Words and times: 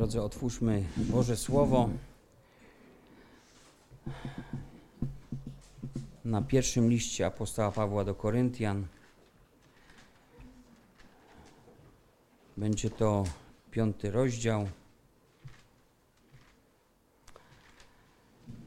Drodzy, 0.00 0.22
otwórzmy 0.22 0.84
Boże 0.96 1.36
Słowo 1.36 1.88
na 6.24 6.42
pierwszym 6.42 6.90
liście 6.90 7.26
apostoła 7.26 7.72
Pawła 7.72 8.04
do 8.04 8.14
Koryntian. 8.14 8.86
Będzie 12.56 12.90
to 12.90 13.24
piąty 13.70 14.10
rozdział. 14.10 14.68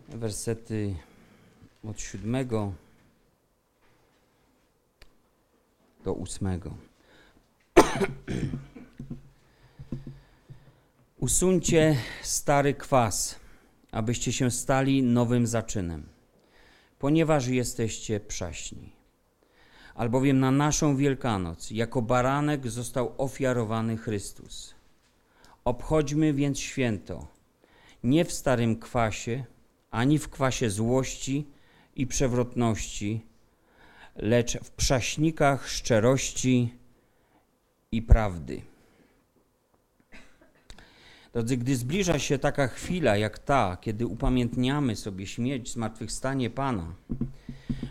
Wersety 0.10 0.96
od 1.84 2.02
siódmego 2.02 2.74
do 6.04 6.14
ósmego. 6.14 6.93
Usuńcie 11.24 11.96
stary 12.22 12.74
kwas, 12.74 13.40
abyście 13.92 14.34
się 14.34 14.52
stali 14.52 15.04
nowym 15.04 15.48
zaczynem, 15.48 16.10
ponieważ 17.00 17.48
jesteście 17.48 18.20
przaśni. 18.20 18.94
Albowiem 19.96 20.40
na 20.40 20.52
naszą 20.52 20.96
Wielkanoc 20.96 21.72
jako 21.72 22.02
baranek 22.02 22.68
został 22.68 23.14
ofiarowany 23.18 23.98
Chrystus. 23.98 24.76
Obchodźmy 25.66 26.34
więc 26.34 26.60
święto, 26.60 27.28
nie 28.04 28.26
w 28.26 28.32
starym 28.32 28.80
kwasie, 28.80 29.46
ani 29.92 30.20
w 30.20 30.30
kwasie 30.30 30.70
złości 30.70 31.48
i 31.96 32.08
przewrotności, 32.08 33.26
lecz 34.16 34.58
w 34.58 34.72
przaśnikach 34.72 35.70
szczerości 35.70 36.74
i 37.92 38.02
prawdy. 38.02 38.73
Drodzy, 41.34 41.58
gdy 41.58 41.76
zbliża 41.76 42.20
się 42.20 42.40
taka 42.40 42.68
chwila 42.68 43.18
jak 43.18 43.40
ta, 43.40 43.78
kiedy 43.82 44.08
upamiętniamy 44.08 44.96
sobie 44.96 45.28
śmierć, 45.28 45.74
zmartwychwstanie 45.74 46.50
Pana, 46.50 46.96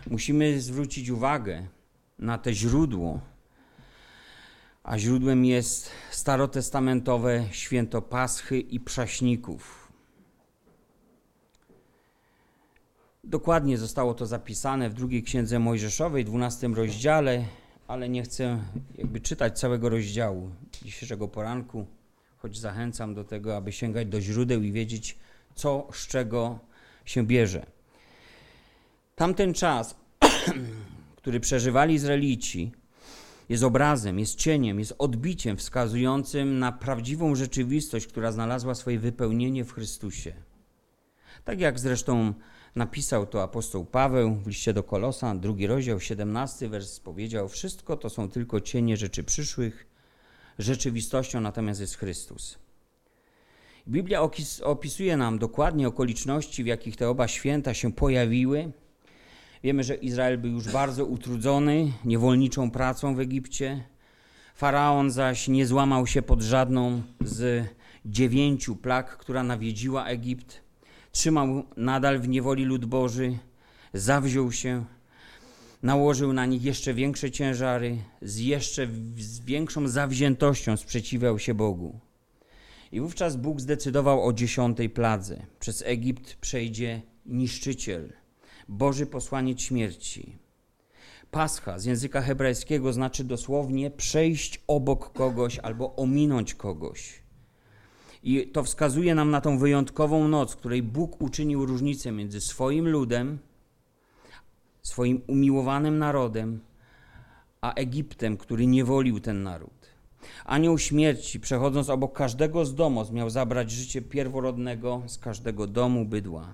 musimy 0.07 0.61
zwrócić 0.61 1.09
uwagę 1.09 1.67
na 2.19 2.37
te 2.37 2.53
źródło, 2.53 3.19
a 4.83 4.99
źródłem 4.99 5.45
jest 5.45 5.89
starotestamentowe 6.11 7.45
święto 7.51 8.01
Paschy 8.01 8.59
i 8.59 8.79
Przaśników. 8.79 9.91
Dokładnie 13.23 13.77
zostało 13.77 14.13
to 14.13 14.25
zapisane 14.25 14.89
w 14.89 14.93
drugiej 14.93 15.23
księdze 15.23 15.59
Mojżeszowej, 15.59 16.25
12 16.25 16.67
rozdziale, 16.67 17.45
ale 17.87 18.09
nie 18.09 18.23
chcę 18.23 18.59
jakby 18.97 19.19
czytać 19.19 19.59
całego 19.59 19.89
rozdziału 19.89 20.51
dzisiejszego 20.83 21.27
poranku 21.27 21.85
choć 22.43 22.59
zachęcam 22.59 23.13
do 23.13 23.23
tego, 23.23 23.57
aby 23.57 23.71
sięgać 23.71 24.07
do 24.07 24.21
źródeł 24.21 24.63
i 24.63 24.71
wiedzieć, 24.71 25.17
co 25.55 25.87
z 25.93 26.07
czego 26.07 26.59
się 27.05 27.27
bierze. 27.27 27.65
Tamten 29.15 29.53
czas, 29.53 29.95
który 31.17 31.39
przeżywali 31.39 31.93
Izraelici, 31.93 32.71
jest 33.49 33.63
obrazem, 33.63 34.19
jest 34.19 34.35
cieniem, 34.35 34.79
jest 34.79 34.93
odbiciem 34.97 35.57
wskazującym 35.57 36.59
na 36.59 36.71
prawdziwą 36.71 37.35
rzeczywistość, 37.35 38.07
która 38.07 38.31
znalazła 38.31 38.75
swoje 38.75 38.99
wypełnienie 38.99 39.65
w 39.65 39.73
Chrystusie. 39.73 40.33
Tak 41.45 41.59
jak 41.59 41.79
zresztą 41.79 42.33
napisał 42.75 43.25
to 43.25 43.43
apostoł 43.43 43.85
Paweł 43.85 44.35
w 44.35 44.47
liście 44.47 44.73
do 44.73 44.83
Kolosa, 44.83 45.35
drugi 45.35 45.67
rozdział, 45.67 45.99
17 45.99 46.69
wers 46.69 46.99
powiedział: 46.99 47.49
Wszystko 47.49 47.97
to 47.97 48.09
są 48.09 48.29
tylko 48.29 48.61
cienie 48.61 48.97
rzeczy 48.97 49.23
przyszłych, 49.23 49.92
rzeczywistością 50.59 51.41
natomiast 51.41 51.81
jest 51.81 51.97
Chrystus. 51.97 52.57
Biblia 53.87 54.21
opisuje 54.63 55.17
nam 55.17 55.39
dokładnie 55.39 55.87
okoliczności, 55.87 56.63
w 56.63 56.67
jakich 56.67 56.95
te 56.95 57.09
oba 57.09 57.27
święta 57.27 57.73
się 57.73 57.93
pojawiły. 57.93 58.71
Wiemy, 59.63 59.83
że 59.83 59.95
Izrael 59.95 60.37
był 60.37 60.51
już 60.51 60.71
bardzo 60.71 61.05
utrudzony 61.05 61.91
niewolniczą 62.05 62.71
pracą 62.71 63.15
w 63.15 63.19
Egipcie. 63.19 63.83
Faraon 64.55 65.11
zaś 65.11 65.47
nie 65.47 65.67
złamał 65.67 66.07
się 66.07 66.21
pod 66.21 66.41
żadną 66.41 67.01
z 67.21 67.67
dziewięciu 68.05 68.75
plag, 68.75 69.17
która 69.17 69.43
nawiedziła 69.43 70.05
Egipt. 70.05 70.61
Trzymał 71.11 71.63
nadal 71.77 72.19
w 72.19 72.27
niewoli 72.27 72.65
lud 72.65 72.85
Boży, 72.85 73.37
zawziął 73.93 74.51
się 74.51 74.85
nałożył 75.83 76.33
na 76.33 76.45
nich 76.45 76.63
jeszcze 76.63 76.93
większe 76.93 77.31
ciężary, 77.31 77.97
z 78.21 78.39
jeszcze 78.39 78.87
z 79.17 79.39
większą 79.39 79.87
zawziętością 79.87 80.77
sprzeciwiał 80.77 81.39
się 81.39 81.53
Bogu. 81.53 81.99
I 82.91 83.01
wówczas 83.01 83.35
Bóg 83.35 83.61
zdecydował 83.61 84.25
o 84.25 84.33
dziesiątej 84.33 84.89
pladze. 84.89 85.45
Przez 85.59 85.83
Egipt 85.85 86.35
przejdzie 86.35 87.01
niszczyciel, 87.25 88.13
Boży 88.69 89.05
posłaniec 89.05 89.61
śmierci. 89.61 90.37
Pascha 91.31 91.79
z 91.79 91.85
języka 91.85 92.21
hebrajskiego 92.21 92.93
znaczy 92.93 93.23
dosłownie 93.23 93.91
przejść 93.91 94.61
obok 94.67 95.13
kogoś 95.13 95.59
albo 95.59 95.95
ominąć 95.95 96.53
kogoś. 96.53 97.23
I 98.23 98.47
to 98.47 98.63
wskazuje 98.63 99.15
nam 99.15 99.31
na 99.31 99.41
tą 99.41 99.57
wyjątkową 99.57 100.27
noc, 100.27 100.55
której 100.55 100.83
Bóg 100.83 101.21
uczynił 101.21 101.65
różnicę 101.65 102.11
między 102.11 102.41
swoim 102.41 102.87
ludem, 102.87 103.39
swoim 104.83 105.21
umiłowanym 105.27 105.97
narodem, 105.97 106.59
a 107.61 107.73
Egiptem, 107.73 108.37
który 108.37 108.67
niewolił 108.67 109.19
ten 109.19 109.43
naród. 109.43 109.89
Anioł 110.45 110.77
śmierci, 110.77 111.39
przechodząc 111.39 111.89
obok 111.89 112.13
każdego 112.17 112.65
z 112.65 112.75
domów, 112.75 113.11
miał 113.11 113.29
zabrać 113.29 113.71
życie 113.71 114.01
pierworodnego 114.01 115.01
z 115.07 115.17
każdego 115.17 115.67
domu 115.67 116.05
bydła. 116.05 116.53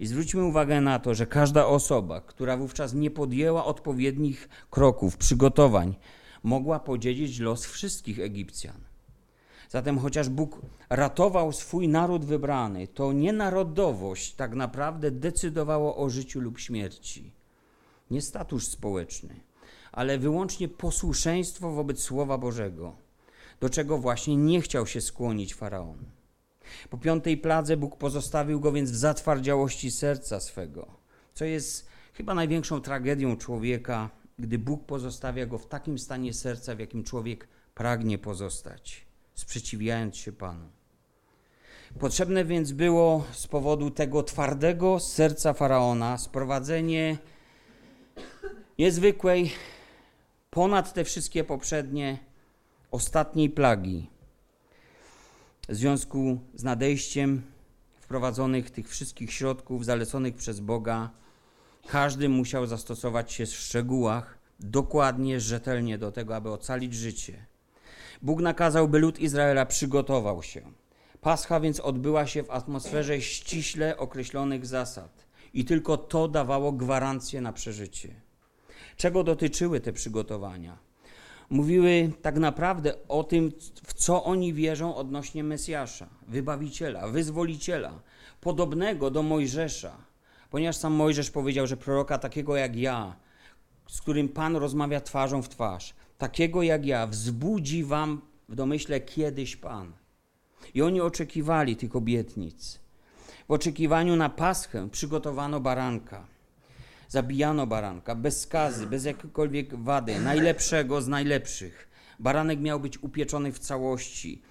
I 0.00 0.06
zwróćmy 0.06 0.44
uwagę 0.44 0.80
na 0.80 0.98
to, 0.98 1.14
że 1.14 1.26
każda 1.26 1.66
osoba, 1.66 2.20
która 2.20 2.56
wówczas 2.56 2.94
nie 2.94 3.10
podjęła 3.10 3.64
odpowiednich 3.64 4.48
kroków, 4.70 5.16
przygotowań, 5.16 5.96
mogła 6.42 6.80
podzielić 6.80 7.38
los 7.38 7.66
wszystkich 7.66 8.20
Egipcjan. 8.20 8.89
Zatem 9.70 9.98
chociaż 9.98 10.28
Bóg 10.28 10.60
ratował 10.88 11.52
swój 11.52 11.88
naród 11.88 12.24
wybrany, 12.24 12.88
to 12.88 13.12
nie 13.12 13.32
narodowość 13.32 14.34
tak 14.34 14.54
naprawdę 14.54 15.10
decydowało 15.10 15.96
o 15.96 16.10
życiu 16.10 16.40
lub 16.40 16.58
śmierci. 16.58 17.32
Nie 18.10 18.22
status 18.22 18.70
społeczny, 18.70 19.40
ale 19.92 20.18
wyłącznie 20.18 20.68
posłuszeństwo 20.68 21.70
wobec 21.70 22.02
Słowa 22.02 22.38
Bożego, 22.38 22.96
do 23.60 23.70
czego 23.70 23.98
właśnie 23.98 24.36
nie 24.36 24.60
chciał 24.60 24.86
się 24.86 25.00
skłonić 25.00 25.54
faraon. 25.54 25.98
Po 26.90 26.98
piątej 26.98 27.36
pladze 27.36 27.76
Bóg 27.76 27.96
pozostawił 27.96 28.60
go 28.60 28.72
więc 28.72 28.90
w 28.90 28.96
zatwardziałości 28.96 29.90
serca 29.90 30.40
swego, 30.40 30.86
co 31.34 31.44
jest 31.44 31.88
chyba 32.12 32.34
największą 32.34 32.80
tragedią 32.80 33.36
człowieka, 33.36 34.10
gdy 34.38 34.58
Bóg 34.58 34.84
pozostawia 34.84 35.46
go 35.46 35.58
w 35.58 35.66
takim 35.66 35.98
stanie 35.98 36.34
serca, 36.34 36.74
w 36.74 36.78
jakim 36.78 37.04
człowiek 37.04 37.48
pragnie 37.74 38.18
pozostać 38.18 39.09
sprzeciwiając 39.40 40.16
się 40.16 40.32
Panu. 40.32 40.68
Potrzebne 41.98 42.44
więc 42.44 42.72
było 42.72 43.24
z 43.32 43.46
powodu 43.46 43.90
tego 43.90 44.22
twardego 44.22 45.00
serca 45.00 45.52
faraona 45.52 46.18
sprowadzenie 46.18 47.18
niezwykłej, 48.78 49.52
ponad 50.50 50.92
te 50.92 51.04
wszystkie 51.04 51.44
poprzednie, 51.44 52.18
ostatniej 52.90 53.50
plagi. 53.50 54.10
W 55.68 55.74
związku 55.74 56.40
z 56.54 56.64
nadejściem 56.64 57.42
wprowadzonych 58.00 58.70
tych 58.70 58.88
wszystkich 58.88 59.32
środków 59.32 59.84
zaleconych 59.84 60.34
przez 60.34 60.60
Boga, 60.60 61.10
każdy 61.86 62.28
musiał 62.28 62.66
zastosować 62.66 63.32
się 63.32 63.46
w 63.46 63.54
szczegółach, 63.54 64.38
dokładnie, 64.60 65.40
rzetelnie 65.40 65.98
do 65.98 66.12
tego, 66.12 66.36
aby 66.36 66.50
ocalić 66.50 66.94
życie. 66.94 67.49
Bóg 68.22 68.40
nakazał, 68.40 68.88
by 68.88 68.98
lud 68.98 69.18
Izraela 69.18 69.66
przygotował 69.66 70.42
się. 70.42 70.62
Pascha 71.20 71.60
więc 71.60 71.80
odbyła 71.80 72.26
się 72.26 72.42
w 72.42 72.50
atmosferze 72.50 73.20
ściśle 73.20 73.96
określonych 73.96 74.66
zasad 74.66 75.26
i 75.54 75.64
tylko 75.64 75.96
to 75.96 76.28
dawało 76.28 76.72
gwarancję 76.72 77.40
na 77.40 77.52
przeżycie. 77.52 78.08
Czego 78.96 79.24
dotyczyły 79.24 79.80
te 79.80 79.92
przygotowania? 79.92 80.78
Mówiły 81.50 82.12
tak 82.22 82.38
naprawdę 82.38 82.94
o 83.08 83.24
tym, 83.24 83.52
w 83.86 83.94
co 83.94 84.24
oni 84.24 84.54
wierzą 84.54 84.94
odnośnie 84.94 85.44
Mesjasza, 85.44 86.08
wybawiciela, 86.28 87.08
wyzwoliciela, 87.08 88.00
podobnego 88.40 89.10
do 89.10 89.22
Mojżesza, 89.22 89.96
ponieważ 90.50 90.76
sam 90.76 90.92
Mojżesz 90.92 91.30
powiedział, 91.30 91.66
że 91.66 91.76
proroka 91.76 92.18
takiego 92.18 92.56
jak 92.56 92.76
ja, 92.76 93.16
z 93.88 94.00
którym 94.00 94.28
Pan 94.28 94.56
rozmawia 94.56 95.00
twarzą 95.00 95.42
w 95.42 95.48
twarz, 95.48 95.94
takiego 96.20 96.62
jak 96.62 96.86
ja, 96.86 97.06
wzbudzi 97.06 97.84
wam 97.84 98.20
w 98.48 98.54
domyśle 98.54 99.00
kiedyś 99.00 99.56
Pan. 99.56 99.92
I 100.74 100.82
oni 100.82 101.00
oczekiwali 101.00 101.76
tych 101.76 101.96
obietnic. 101.96 102.80
W 103.48 103.52
oczekiwaniu 103.52 104.16
na 104.16 104.28
Paschę 104.28 104.88
przygotowano 104.90 105.60
baranka. 105.60 106.26
Zabijano 107.08 107.66
baranka 107.66 108.14
bez 108.14 108.40
skazy, 108.40 108.86
bez 108.86 109.04
jakiejkolwiek 109.04 109.74
wady, 109.74 110.20
najlepszego 110.20 111.02
z 111.02 111.08
najlepszych. 111.08 111.88
Baranek 112.18 112.60
miał 112.60 112.80
być 112.80 113.02
upieczony 113.02 113.52
w 113.52 113.58
całości. 113.58 114.42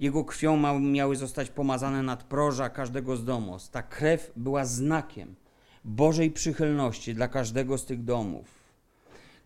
Jego 0.00 0.24
krwią 0.24 0.80
miały 0.80 1.16
zostać 1.16 1.50
pomazane 1.50 2.02
nadproża 2.02 2.68
każdego 2.68 3.16
z 3.16 3.24
domów. 3.24 3.68
Ta 3.68 3.82
krew 3.82 4.32
była 4.36 4.64
znakiem 4.64 5.34
Bożej 5.84 6.30
przychylności 6.30 7.14
dla 7.14 7.28
każdego 7.28 7.78
z 7.78 7.84
tych 7.84 8.04
domów. 8.04 8.65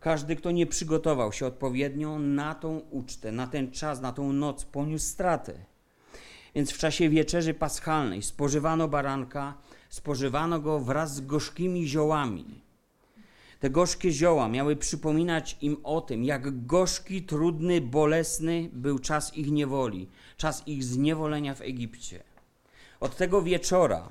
Każdy, 0.01 0.37
kto 0.37 0.51
nie 0.51 0.67
przygotował 0.67 1.33
się 1.33 1.47
odpowiednio 1.47 2.19
na 2.19 2.55
tą 2.55 2.79
ucztę, 2.79 3.33
na 3.33 3.47
ten 3.47 3.71
czas, 3.71 4.01
na 4.01 4.13
tą 4.13 4.33
noc, 4.33 4.65
poniósł 4.65 5.07
stratę. 5.07 5.55
Więc 6.55 6.71
w 6.71 6.79
czasie 6.79 7.09
wieczerzy 7.09 7.55
paschalnej 7.55 8.23
spożywano 8.23 8.89
baranka, 8.89 9.55
spożywano 9.89 10.61
go 10.61 10.81
wraz 10.81 11.15
z 11.15 11.21
gorzkimi 11.21 11.87
ziołami. 11.89 12.61
Te 13.61 13.71
gorzkie 13.71 14.13
zioła 14.13 14.49
miały 14.49 14.77
przypominać 14.77 15.57
im 15.61 15.77
o 15.83 16.01
tym, 16.01 16.25
jak 16.25 16.67
gorzki, 16.67 17.23
trudny, 17.23 17.81
bolesny 17.81 18.71
był 18.73 18.99
czas 18.99 19.37
ich 19.37 19.51
niewoli, 19.51 20.09
czas 20.37 20.69
ich 20.69 20.85
zniewolenia 20.85 21.55
w 21.55 21.61
Egipcie. 21.61 22.23
Od 23.01 23.17
tego 23.17 23.43
wieczora 23.43 24.09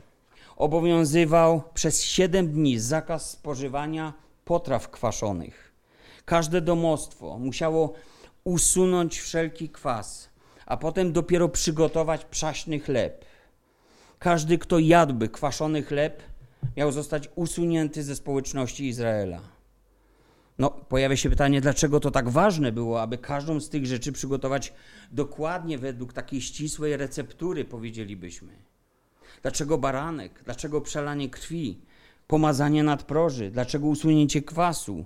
obowiązywał 0.56 1.64
przez 1.74 2.04
siedem 2.04 2.48
dni 2.48 2.80
zakaz 2.80 3.30
spożywania 3.30 4.14
potraw 4.46 4.90
kwaszonych. 4.90 5.69
Każde 6.30 6.62
domostwo 6.62 7.40
musiało 7.40 7.94
usunąć 8.44 9.20
wszelki 9.20 9.70
kwas, 9.70 10.30
a 10.66 10.78
potem 10.78 11.14
dopiero 11.14 11.50
przygotować 11.50 12.26
przaśny 12.26 12.80
chleb. 12.80 13.26
Każdy, 14.20 14.58
kto 14.58 14.80
jadłby 14.80 15.30
kwaszony 15.30 15.84
chleb, 15.84 16.24
miał 16.78 16.92
zostać 16.92 17.30
usunięty 17.36 18.04
ze 18.04 18.16
społeczności 18.16 18.88
Izraela. 18.88 19.40
No, 20.60 20.70
pojawia 20.70 21.16
się 21.16 21.30
pytanie, 21.30 21.62
dlaczego 21.62 22.00
to 22.00 22.12
tak 22.12 22.30
ważne 22.30 22.72
było, 22.72 23.02
aby 23.02 23.18
każdą 23.18 23.60
z 23.60 23.70
tych 23.70 23.86
rzeczy 23.86 24.12
przygotować 24.12 24.74
dokładnie 25.12 25.78
według 25.78 26.14
takiej 26.14 26.42
ścisłej 26.42 26.98
receptury, 26.98 27.66
powiedzielibyśmy. 27.66 28.54
Dlaczego 29.42 29.78
baranek? 29.78 30.42
Dlaczego 30.46 30.82
przelanie 30.82 31.30
krwi? 31.30 31.82
Pomazanie 32.28 32.84
nadproży? 32.84 33.52
Dlaczego 33.52 33.88
usunięcie 33.88 34.42
kwasu? 34.42 35.06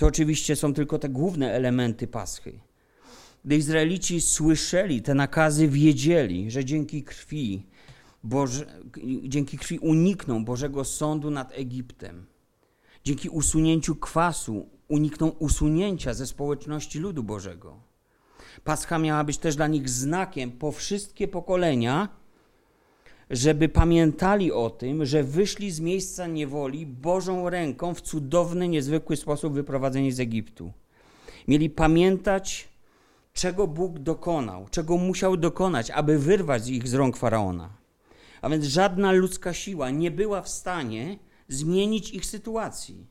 To 0.00 0.06
oczywiście 0.06 0.56
są 0.56 0.74
tylko 0.74 0.98
te 0.98 1.08
główne 1.08 1.52
elementy 1.52 2.06
paschy. 2.06 2.60
Gdy 3.44 3.56
Izraelici 3.56 4.20
słyszeli 4.20 5.02
te 5.02 5.14
nakazy, 5.14 5.68
wiedzieli, 5.68 6.50
że 6.50 6.64
dzięki 6.64 7.02
krwi, 7.04 7.66
Boże, 8.24 8.66
dzięki 9.22 9.58
krwi 9.58 9.78
unikną 9.78 10.44
Bożego 10.44 10.84
sądu 10.84 11.30
nad 11.30 11.52
Egiptem. 11.52 12.26
Dzięki 13.04 13.28
usunięciu 13.28 13.96
kwasu 13.96 14.68
unikną 14.88 15.28
usunięcia 15.28 16.14
ze 16.14 16.26
społeczności 16.26 16.98
ludu 16.98 17.22
Bożego. 17.22 17.80
Pascha 18.64 18.98
miała 18.98 19.24
być 19.24 19.38
też 19.38 19.56
dla 19.56 19.66
nich 19.66 19.88
znakiem 19.88 20.52
po 20.52 20.72
wszystkie 20.72 21.28
pokolenia, 21.28 22.08
żeby 23.30 23.68
pamiętali 23.68 24.52
o 24.52 24.70
tym, 24.70 25.06
że 25.06 25.24
wyszli 25.24 25.70
z 25.70 25.80
miejsca 25.80 26.26
niewoli 26.26 26.86
Bożą 26.86 27.50
ręką 27.50 27.94
w 27.94 28.00
cudowny, 28.00 28.68
niezwykły 28.68 29.16
sposób 29.16 29.54
wyprowadzeni 29.54 30.12
z 30.12 30.20
Egiptu. 30.20 30.72
Mieli 31.48 31.70
pamiętać, 31.70 32.68
czego 33.32 33.66
Bóg 33.66 33.98
dokonał, 33.98 34.66
czego 34.70 34.96
musiał 34.96 35.36
dokonać, 35.36 35.90
aby 35.90 36.18
wyrwać 36.18 36.68
ich 36.68 36.88
z 36.88 36.94
rąk 36.94 37.16
faraona. 37.16 37.70
A 38.42 38.48
więc 38.48 38.64
żadna 38.64 39.12
ludzka 39.12 39.52
siła 39.52 39.90
nie 39.90 40.10
była 40.10 40.42
w 40.42 40.48
stanie 40.48 41.18
zmienić 41.48 42.10
ich 42.10 42.26
sytuacji. 42.26 43.06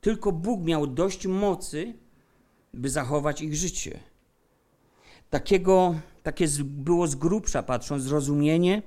Tylko 0.00 0.32
Bóg 0.32 0.64
miał 0.64 0.86
dość 0.86 1.26
mocy, 1.26 1.94
by 2.74 2.90
zachować 2.90 3.42
ich 3.42 3.56
życie. 3.56 4.00
Takiego, 5.30 5.94
takie 6.22 6.46
było 6.64 7.06
z 7.06 7.14
grubsza, 7.14 7.62
patrząc, 7.62 8.02
zrozumienie 8.02 8.82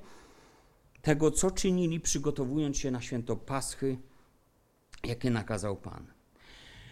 tego, 1.08 1.30
co 1.30 1.50
czynili, 1.50 2.00
przygotowując 2.00 2.76
się 2.76 2.90
na 2.90 3.00
święto 3.00 3.36
Paschy, 3.36 3.96
jakie 5.04 5.30
nakazał 5.30 5.76
Pan. 5.76 6.06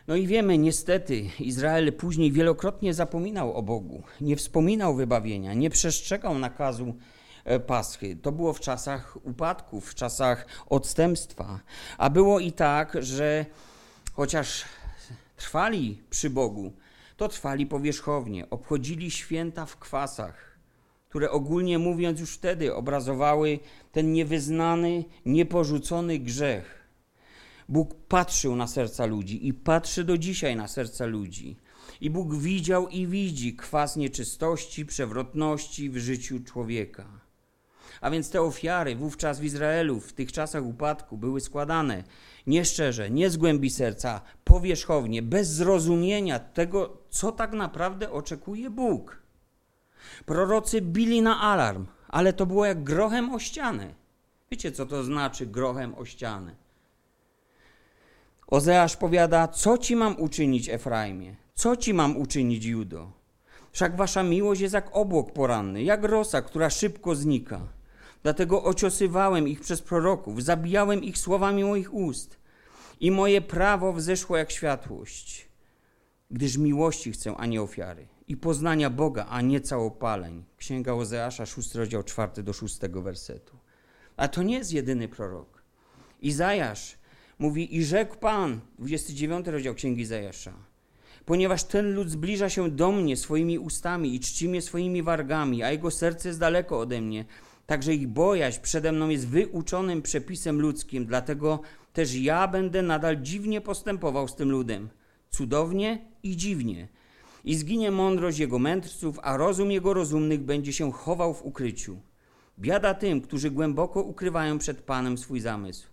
No 0.06 0.16
i 0.16 0.26
wiemy, 0.26 0.58
niestety, 0.58 1.30
Izrael 1.40 1.92
później 1.92 2.32
wielokrotnie 2.32 2.94
zapominał 2.94 3.54
o 3.54 3.62
Bogu, 3.62 4.02
nie 4.20 4.36
wspominał 4.36 4.94
wybawienia, 4.94 5.54
nie 5.54 5.70
przestrzegał 5.70 6.38
nakazu 6.38 6.94
e, 7.44 7.60
Paschy. 7.60 8.16
To 8.22 8.32
było 8.32 8.52
w 8.52 8.60
czasach 8.60 9.18
upadków, 9.22 9.90
w 9.90 9.94
czasach 9.94 10.46
odstępstwa. 10.66 11.60
A 11.98 12.10
było 12.10 12.40
i 12.40 12.52
tak, 12.52 12.96
że 13.00 13.46
chociaż 14.12 14.64
trwali 15.36 16.02
przy 16.10 16.30
Bogu, 16.30 16.72
to 17.16 17.28
trwali 17.28 17.66
powierzchownie, 17.66 18.50
obchodzili 18.50 19.10
święta 19.10 19.66
w 19.66 19.76
kwasach, 19.76 20.56
które 21.16 21.30
ogólnie 21.30 21.78
mówiąc 21.78 22.20
już 22.20 22.34
wtedy 22.34 22.74
obrazowały 22.74 23.58
ten 23.92 24.12
niewyznany, 24.12 25.04
nieporzucony 25.26 26.18
grzech 26.18 26.88
Bóg 27.68 27.94
patrzył 28.08 28.56
na 28.56 28.66
serca 28.66 29.06
ludzi 29.06 29.48
i 29.48 29.54
patrzy 29.54 30.04
do 30.04 30.18
dzisiaj 30.18 30.56
na 30.56 30.68
serca 30.68 31.06
ludzi. 31.06 31.56
I 32.00 32.10
Bóg 32.10 32.34
widział 32.34 32.88
i 32.88 33.06
widzi 33.06 33.56
kwas 33.56 33.96
nieczystości, 33.96 34.86
przewrotności 34.86 35.90
w 35.90 35.96
życiu 35.96 36.40
człowieka. 36.40 37.06
A 38.00 38.10
więc 38.10 38.30
te 38.30 38.42
ofiary 38.42 38.96
wówczas 38.96 39.40
w 39.40 39.44
Izraelu, 39.44 40.00
w 40.00 40.12
tych 40.12 40.32
czasach 40.32 40.64
upadku, 40.64 41.16
były 41.16 41.40
składane 41.40 42.04
nieszczerze, 42.46 43.10
nie 43.10 43.30
z 43.30 43.36
głębi 43.36 43.70
serca, 43.70 44.20
powierzchownie, 44.44 45.22
bez 45.22 45.48
zrozumienia 45.48 46.38
tego, 46.38 46.98
co 47.10 47.32
tak 47.32 47.52
naprawdę 47.52 48.12
oczekuje 48.12 48.70
Bóg. 48.70 49.25
Prorocy 50.26 50.81
bili 50.81 51.23
na 51.23 51.41
alarm, 51.41 51.87
ale 52.08 52.32
to 52.32 52.47
było 52.47 52.67
jak 52.67 52.85
grochem 52.85 53.35
o 53.35 53.38
ścianę. 53.38 53.94
Wiecie, 54.50 54.73
co 54.73 54.87
to 54.87 55.05
znaczy 55.05 55.47
grochem 55.47 55.94
o 55.94 56.05
ścianę? 56.05 56.55
Ozeasz 58.47 58.97
powiada, 58.97 59.49
co 59.49 59.79
ci 59.79 59.97
mam 59.97 60.20
uczynić, 60.20 60.69
Efraimie? 60.69 61.37
Co 61.55 61.76
ci 61.76 61.94
mam 61.94 62.17
uczynić, 62.17 62.64
Judo? 62.64 63.12
Wszak 63.73 63.97
wasza 63.97 64.23
miłość 64.23 64.61
jest 64.61 64.75
jak 64.75 64.97
obłok 64.97 65.32
poranny, 65.32 65.82
jak 65.82 66.05
rosa, 66.05 66.43
która 66.43 66.70
szybko 66.70 67.14
znika. 67.14 67.61
Dlatego 68.23 68.64
ociosywałem 68.64 69.49
ich 69.49 69.61
przez 69.61 69.82
proroków, 69.82 70.43
zabijałem 70.43 71.05
ich 71.05 71.19
słowami 71.19 71.64
moich 71.64 71.94
ust. 71.94 72.37
I 73.00 73.11
moje 73.11 73.41
prawo 73.41 73.93
wzeszło 73.93 74.37
jak 74.37 74.50
światłość. 74.50 75.49
Gdyż 76.31 76.56
miłości 76.56 77.12
chcę, 77.12 77.35
a 77.37 77.47
nie 77.47 77.62
ofiary. 77.62 78.06
I 78.28 78.37
poznania 78.37 78.90
Boga, 78.90 79.26
a 79.31 79.40
nie 79.40 79.61
całopaleń. 79.61 80.44
Księga 80.56 80.93
Ozeasza, 80.93 81.46
6 81.46 81.75
rozdział 81.75 82.02
4 82.02 82.43
do 82.43 82.52
6 82.52 82.78
wersetu. 82.92 83.56
A 84.16 84.28
to 84.28 84.42
nie 84.42 84.59
jest 84.59 84.73
jedyny 84.73 85.09
prorok. 85.09 85.62
Izajasz 86.23 86.99
Mówi, 87.38 87.76
i 87.76 87.85
rzekł 87.85 88.16
Pan, 88.16 88.61
29 88.78 89.47
rozdział 89.47 89.75
Księgi 89.75 90.04
Zajasza, 90.04 90.52
ponieważ 91.25 91.64
ten 91.64 91.95
lud 91.95 92.11
zbliża 92.11 92.49
się 92.49 92.71
do 92.71 92.92
mnie 92.92 93.16
swoimi 93.16 93.59
ustami 93.59 94.14
i 94.14 94.21
czci 94.21 94.49
mnie 94.49 94.62
swoimi 94.62 95.02
wargami, 95.02 95.62
a 95.62 95.71
jego 95.71 95.90
serce 95.90 96.28
jest 96.28 96.40
daleko 96.40 96.80
ode 96.80 97.00
mnie, 97.00 97.25
także 97.66 97.95
ich 97.95 98.09
bojaźń 98.09 98.61
przede 98.62 98.92
mną 98.92 99.09
jest 99.09 99.28
wyuczonym 99.28 100.02
przepisem 100.02 100.61
ludzkim, 100.61 101.06
dlatego 101.06 101.61
też 101.92 102.14
ja 102.14 102.49
będę 102.49 102.83
nadal 102.83 103.23
dziwnie 103.23 103.61
postępował 103.61 104.28
z 104.28 104.35
tym 104.35 104.50
ludem, 104.50 104.88
cudownie 105.30 106.06
i 106.23 106.37
dziwnie. 106.37 106.88
I 107.47 107.55
zginie 107.55 107.91
mądrość 107.91 108.38
jego 108.38 108.59
mędrców, 108.59 109.19
a 109.23 109.37
rozum 109.37 109.71
jego 109.71 109.95
rozumnych 109.95 110.41
będzie 110.41 110.73
się 110.73 110.93
chował 110.93 111.35
w 111.35 111.43
ukryciu. 111.43 112.00
Biada 112.59 112.95
tym, 112.95 113.21
którzy 113.21 113.50
głęboko 113.50 114.03
ukrywają 114.03 114.59
przed 114.59 114.83
Panem 114.83 115.19
swój 115.19 115.41
zamysł 115.41 115.87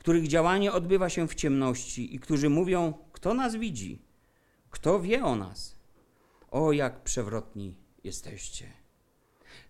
których 0.00 0.28
działanie 0.28 0.72
odbywa 0.72 1.08
się 1.08 1.28
w 1.28 1.34
ciemności 1.34 2.14
i 2.14 2.18
którzy 2.18 2.50
mówią: 2.50 2.94
Kto 3.12 3.34
nas 3.34 3.56
widzi? 3.56 4.02
Kto 4.70 5.00
wie 5.00 5.24
o 5.24 5.36
nas? 5.36 5.76
O, 6.50 6.72
jak 6.72 7.02
przewrotni 7.02 7.76
jesteście. 8.04 8.66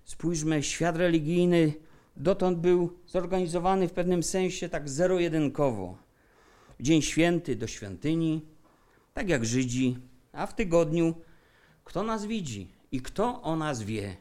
Spójrzmy, 0.04 0.62
świat 0.62 0.96
religijny 0.96 1.74
dotąd 2.16 2.58
był 2.58 2.98
zorganizowany 3.06 3.88
w 3.88 3.92
pewnym 3.92 4.22
sensie 4.22 4.68
tak 4.68 4.88
zero-jedynkowo. 4.88 5.98
Dzień 6.80 7.02
święty 7.02 7.56
do 7.56 7.66
świątyni, 7.66 8.46
tak 9.14 9.28
jak 9.28 9.44
Żydzi, 9.44 9.96
a 10.32 10.46
w 10.46 10.54
tygodniu 10.54 11.14
kto 11.90 12.02
nas 12.02 12.26
widzi 12.26 12.68
i 12.92 13.02
kto 13.02 13.42
o 13.42 13.56
nas 13.56 13.82
wie. 13.82 14.16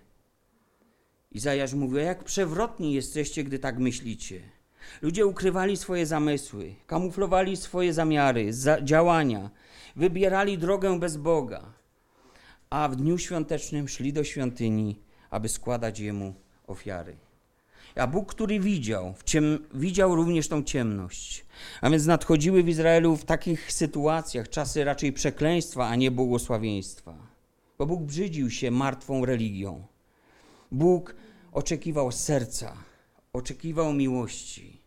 Izajasz 1.32 1.74
mówi, 1.74 1.98
jak 1.98 2.24
przewrotni 2.24 2.94
jesteście, 2.94 3.44
gdy 3.44 3.60
tak 3.60 3.80
myślicie. 3.80 4.42
Ludzie 5.02 5.26
ukrywali 5.26 5.78
swoje 5.78 6.06
zamysły, 6.06 6.76
kamuflowali 6.88 7.58
swoje 7.58 7.94
zamiary, 7.94 8.54
za 8.54 8.82
działania, 8.82 9.50
wybierali 9.96 10.58
drogę 10.58 11.00
bez 11.00 11.18
Boga, 11.18 11.74
a 12.70 12.90
w 12.90 12.96
dniu 12.96 13.18
świątecznym 13.18 13.88
szli 13.88 14.14
do 14.14 14.24
świątyni, 14.24 15.00
aby 15.30 15.50
składać 15.50 16.00
Jemu 16.00 16.34
ofiary. 16.68 17.18
A 17.96 18.08
Bóg, 18.08 18.34
który 18.34 18.60
widział, 18.60 19.14
widział 19.74 20.16
również 20.16 20.48
tą 20.48 20.64
ciemność. 20.64 21.46
A 21.82 21.90
więc 21.90 22.06
nadchodziły 22.06 22.64
w 22.64 22.70
Izraelu 22.70 23.16
w 23.16 23.26
takich 23.26 23.72
sytuacjach 23.74 24.50
czasy 24.50 24.84
raczej 24.84 25.14
przekleństwa, 25.14 25.88
a 25.88 25.96
nie 25.96 26.12
błogosławieństwa. 26.12 27.19
Bo 27.80 27.86
Bóg 27.86 28.02
brzydził 28.02 28.50
się 28.50 28.72
martwą 28.72 29.26
religią. 29.26 29.84
Bóg 30.72 31.16
oczekiwał 31.52 32.12
serca, 32.12 32.74
oczekiwał 33.34 33.94
miłości. 33.94 34.82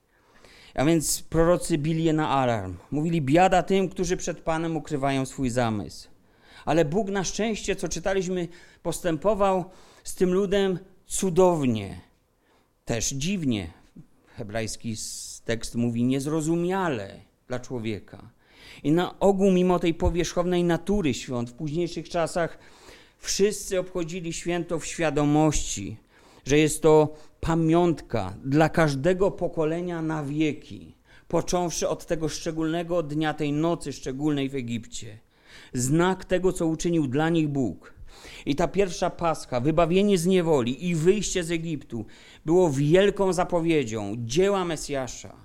A 0.75 0.84
więc 0.84 1.22
prorocy 1.22 1.78
bili 1.78 2.04
je 2.04 2.12
na 2.12 2.28
alarm. 2.28 2.76
Mówili: 2.90 3.22
Biada 3.22 3.62
tym, 3.62 3.88
którzy 3.88 4.16
przed 4.16 4.40
Panem 4.40 4.76
ukrywają 4.76 5.26
swój 5.26 5.50
zamysł. 5.50 6.08
Ale 6.64 6.84
Bóg 6.84 7.11
na 7.11 7.25
szczęście, 7.25 7.76
co 7.76 7.88
czytaliśmy, 7.88 8.49
postępował 8.82 9.64
z 10.04 10.14
tym 10.14 10.32
ludem 10.32 10.78
cudownie. 11.06 12.00
Też 12.84 13.08
dziwnie. 13.11 13.70
Hebrajski 14.26 14.96
tekst 15.44 15.75
mówi 15.75 16.04
niezrozumiale 16.04 17.20
dla 17.49 17.61
człowieka. 17.61 18.30
I 18.82 18.92
na 18.92 19.18
ogół, 19.18 19.50
mimo 19.50 19.78
tej 19.78 19.94
powierzchownej 19.94 20.64
natury 20.64 21.14
świąt, 21.14 21.50
w 21.50 21.54
późniejszych 21.54 22.08
czasach 22.08 22.58
wszyscy 23.23 23.79
obchodzili 23.79 24.33
święto 24.33 24.79
w 24.79 24.87
świadomości, 24.87 25.97
że 26.45 26.59
jest 26.59 26.83
to 26.83 27.14
pamiątka 27.41 28.35
dla 28.45 28.69
każdego 28.69 29.31
pokolenia 29.31 30.02
na 30.02 30.25
wieki, 30.25 30.95
począwszy 31.29 31.88
od 31.88 32.07
tego 32.07 32.29
szczególnego 32.29 33.02
dnia, 33.02 33.35
tej 33.35 33.52
nocy 33.52 33.93
szczególnej 33.93 34.49
w 34.49 34.55
Egipcie. 34.55 35.19
Znak 35.73 36.25
tego, 36.25 36.52
co 36.52 36.67
uczynił 36.67 37.07
dla 37.07 37.29
nich 37.29 37.49
Bóg. 37.49 37.93
I 38.47 38.57
ta 38.57 38.69
pierwsza 38.69 39.11
paska, 39.11 39.61
wybawienie 39.61 40.19
z 40.19 40.26
niewoli 40.26 40.88
i 40.88 40.95
wyjście 40.95 41.45
z 41.45 41.50
Egiptu 41.50 42.05
było 42.45 42.71
wielką 42.71 43.33
zapowiedzią 43.33 44.14
dzieła 44.19 44.64
Mesjasza. 44.64 45.37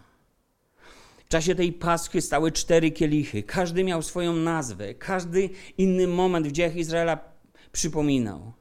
W 1.17 1.29
czasie 1.29 1.55
tej 1.55 1.73
paschy 1.73 2.21
stały 2.21 2.51
cztery 2.51 2.91
kielichy. 2.91 3.43
Każdy 3.43 3.83
miał 3.83 4.01
swoją 4.01 4.33
nazwę, 4.33 4.93
każdy 4.93 5.49
inny 5.77 6.07
moment 6.07 6.47
w 6.47 6.51
dziejach 6.51 6.75
Izraela 6.75 7.36
przypominał. 7.77 8.53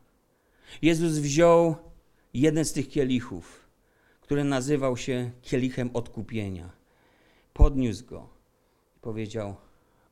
Jezus 0.82 1.12
wziął 1.18 1.76
jeden 2.34 2.64
z 2.64 2.72
tych 2.72 2.88
kielichów, 2.88 3.66
który 4.20 4.44
nazywał 4.44 4.96
się 4.96 5.30
kielichem 5.42 5.90
odkupienia. 5.94 6.70
Podniósł 7.52 8.06
go 8.06 8.28
i 8.96 9.00
powiedział: 9.00 9.56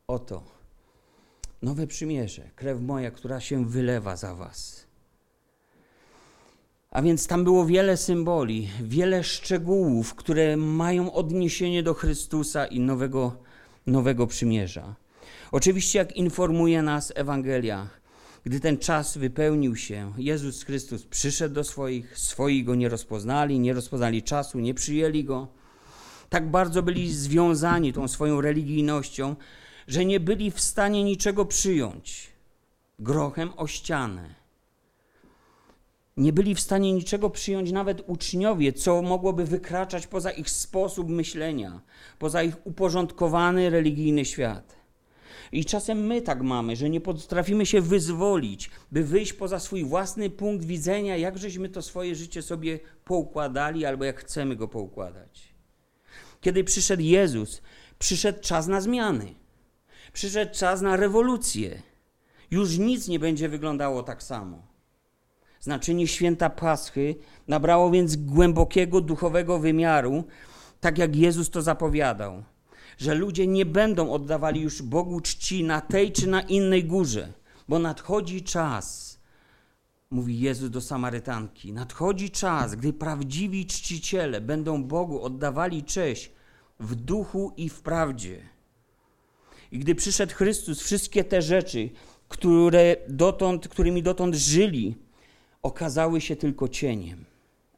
Oto 0.07 0.45
nowe 1.63 1.87
przymierze, 1.87 2.51
krew 2.57 2.81
moja, 2.81 3.11
która 3.11 3.41
się 3.41 3.67
wylewa 3.67 4.17
za 4.17 4.35
was. 4.35 4.87
A 6.91 7.03
więc 7.03 7.27
tam 7.27 7.45
było 7.45 7.67
wiele 7.67 7.97
symboli, 7.97 8.69
wiele 8.83 9.25
szczegółów, 9.25 10.15
które 10.15 10.57
mają 10.57 11.13
odniesienie 11.13 11.83
do 11.83 11.95
Chrystusa 11.95 12.67
i 12.67 12.81
nowego, 12.81 13.37
nowego 13.87 14.27
przymierza. 14.27 14.95
Oczywiście, 15.53 15.99
jak 15.99 16.17
informuje 16.17 16.83
nas 16.83 17.13
Ewangelia, 17.17 17.89
gdy 18.45 18.61
ten 18.61 18.79
czas 18.79 19.19
wypełnił 19.19 19.77
się, 19.77 20.13
Jezus 20.17 20.63
Chrystus 20.63 21.07
przyszedł 21.07 21.55
do 21.55 21.65
swoich, 21.65 22.19
swoi 22.19 22.65
go 22.65 22.75
nie 22.75 22.89
rozpoznali, 22.89 23.59
nie 23.59 23.73
rozpoznali 23.73 24.23
czasu, 24.23 24.61
nie 24.61 24.75
przyjęli 24.75 25.25
go. 25.25 25.49
Tak 26.29 26.51
bardzo 26.51 26.83
byli 26.83 27.15
związani 27.15 27.93
tą 27.93 28.09
swoją 28.09 28.41
religijnością, 28.41 29.37
że 29.89 30.05
nie 30.05 30.21
byli 30.21 30.51
w 30.51 30.61
stanie 30.61 31.05
niczego 31.05 31.45
przyjąć. 31.45 32.29
Grochem 32.99 33.51
o 33.57 33.67
ścianę. 33.67 34.35
Nie 36.17 36.33
byli 36.33 36.55
w 36.55 36.61
stanie 36.61 36.93
niczego 36.93 37.31
przyjąć 37.31 37.73
nawet 37.73 38.03
uczniowie, 38.07 38.73
co 38.73 39.03
mogłoby 39.03 39.45
wykraczać 39.45 40.07
poza 40.07 40.31
ich 40.31 40.51
sposób 40.51 41.09
myślenia, 41.09 41.81
poza 42.19 42.43
ich 42.43 42.67
uporządkowany 42.67 43.71
religijny 43.71 44.25
świat. 44.25 44.84
I 45.53 45.65
czasem 45.65 46.07
my 46.07 46.23
tak 46.23 46.43
mamy, 46.43 46.77
że 46.77 46.91
nie 46.91 47.01
potrafimy 47.01 47.67
się 47.67 47.81
wyzwolić, 47.81 48.71
by 48.93 49.05
wyjść 49.05 49.33
poza 49.33 49.59
swój 49.59 49.85
własny 49.85 50.31
punkt 50.31 50.65
widzenia, 50.65 51.17
jak 51.17 51.39
żeśmy 51.39 51.69
to 51.69 51.83
swoje 51.83 52.15
życie 52.15 52.43
sobie 52.43 52.81
poukładali, 53.05 53.85
albo 53.85 54.05
jak 54.05 54.21
chcemy 54.21 54.57
go 54.57 54.69
poukładać. 54.69 55.55
Kiedy 56.41 56.65
przyszedł 56.65 57.03
Jezus, 57.03 57.63
przyszedł 57.99 58.41
czas 58.41 58.67
na 58.67 58.81
zmiany. 58.81 59.35
Przyszedł 60.13 60.55
czas 60.55 60.81
na 60.81 60.97
rewolucję. 60.97 61.83
Już 62.51 62.79
nic 62.79 63.09
nie 63.09 63.19
będzie 63.19 63.49
wyglądało 63.49 64.03
tak 64.03 64.23
samo. 64.23 64.63
Znaczenie 65.61 66.07
święta 66.09 66.51
Paschy 66.51 67.15
nabrało 67.49 67.91
więc 67.91 68.17
głębokiego 68.17 69.01
duchowego 69.01 69.59
wymiaru, 69.59 70.25
tak 70.81 70.99
jak 70.99 71.17
Jezus 71.17 71.51
to 71.51 71.63
zapowiadał 71.63 72.45
że 72.99 73.15
ludzie 73.15 73.47
nie 73.47 73.67
będą 73.67 74.13
oddawali 74.13 74.61
już 74.61 74.83
Bogu 74.83 75.21
czci 75.21 75.65
na 75.65 75.81
tej 75.81 76.13
czy 76.13 76.27
na 76.27 76.41
innej 76.43 76.85
górze, 76.85 77.33
bo 77.69 77.79
nadchodzi 77.79 78.43
czas, 78.43 79.19
mówi 80.11 80.41
Jezus 80.41 80.71
do 80.71 80.81
Samarytanki, 80.81 81.73
nadchodzi 81.73 82.31
czas, 82.31 82.75
gdy 82.75 82.93
prawdziwi 82.93 83.67
czciciele 83.67 84.41
będą 84.41 84.85
Bogu 84.85 85.23
oddawali 85.23 85.83
cześć 85.83 86.31
w 86.81 86.95
duchu 86.95 87.53
i 87.57 87.69
w 87.69 87.81
prawdzie. 87.81 88.41
I 89.73 89.79
gdy 89.79 89.95
przyszedł 89.95 90.35
Chrystus, 90.35 90.81
wszystkie 90.81 91.25
te 91.25 91.43
rzeczy, 91.43 91.91
które 92.29 92.97
dotąd, 93.09 93.69
którymi 93.69 94.03
dotąd 94.03 94.35
żyli, 94.35 94.97
okazały 95.63 96.21
się 96.21 96.37
tylko 96.37 96.69
cieniem. 96.69 97.34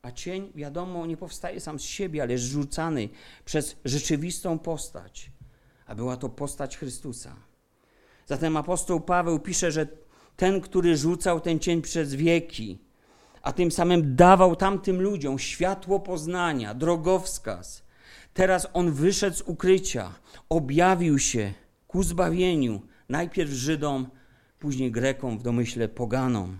A 0.07 0.13
cień, 0.13 0.53
wiadomo, 0.55 1.07
nie 1.07 1.17
powstaje 1.17 1.61
sam 1.61 1.79
z 1.79 1.83
siebie, 1.83 2.23
ale 2.23 2.33
jest 2.33 2.45
rzucany 2.45 3.09
przez 3.45 3.77
rzeczywistą 3.85 4.59
postać, 4.59 5.31
a 5.87 5.95
była 5.95 6.17
to 6.17 6.29
postać 6.29 6.77
Chrystusa. 6.77 7.37
Zatem 8.27 8.57
apostoł 8.57 9.01
Paweł 9.01 9.39
pisze, 9.39 9.73
że 9.73 9.87
ten, 10.37 10.61
który 10.61 10.97
rzucał 10.97 11.41
ten 11.41 11.59
cień 11.59 11.83
przez 11.83 12.15
wieki, 12.15 12.79
a 13.43 13.53
tym 13.53 13.71
samym 13.71 14.17
dawał 14.17 14.57
tamtym 14.57 15.03
ludziom 15.03 15.39
światło 15.39 16.01
poznania, 16.01 16.75
drogowskaz, 16.75 17.83
teraz 18.35 18.67
on 18.73 18.93
wyszedł 18.93 19.37
z 19.37 19.43
ukrycia, 19.43 20.15
objawił 20.49 21.19
się 21.19 21.53
ku 21.87 22.03
zbawieniu, 22.03 22.83
najpierw 23.09 23.51
Żydom, 23.51 24.11
później 24.59 24.93
Grekom, 24.93 25.39
w 25.39 25.43
domyśle 25.43 25.89
poganom. 25.89 26.59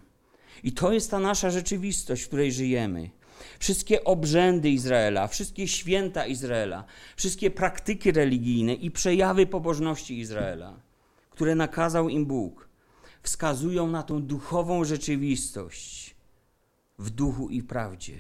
I 0.63 0.73
to 0.73 0.93
jest 0.93 1.11
ta 1.11 1.19
nasza 1.19 1.51
rzeczywistość, 1.51 2.23
w 2.23 2.27
której 2.27 2.53
żyjemy. 2.53 3.11
Wszystkie 3.59 4.05
obrzędy 4.05 4.71
Izraela, 4.71 5.29
wszystkie 5.29 5.69
święta 5.69 6.27
Izraela, 6.27 6.85
wszystkie 7.17 7.51
praktyki 7.51 8.13
religijne 8.13 8.75
i 8.75 8.91
przejawy 8.91 9.47
pobożności 9.47 10.19
Izraela, 10.19 10.81
które 11.31 11.55
nakazał 11.55 12.09
im 12.09 12.27
Bóg, 12.27 12.69
wskazują 13.23 13.87
na 13.87 14.03
tą 14.03 14.23
duchową 14.23 14.85
rzeczywistość 14.85 16.15
w 16.99 17.11
duchu 17.11 17.49
i 17.49 17.63
prawdzie, 17.63 18.15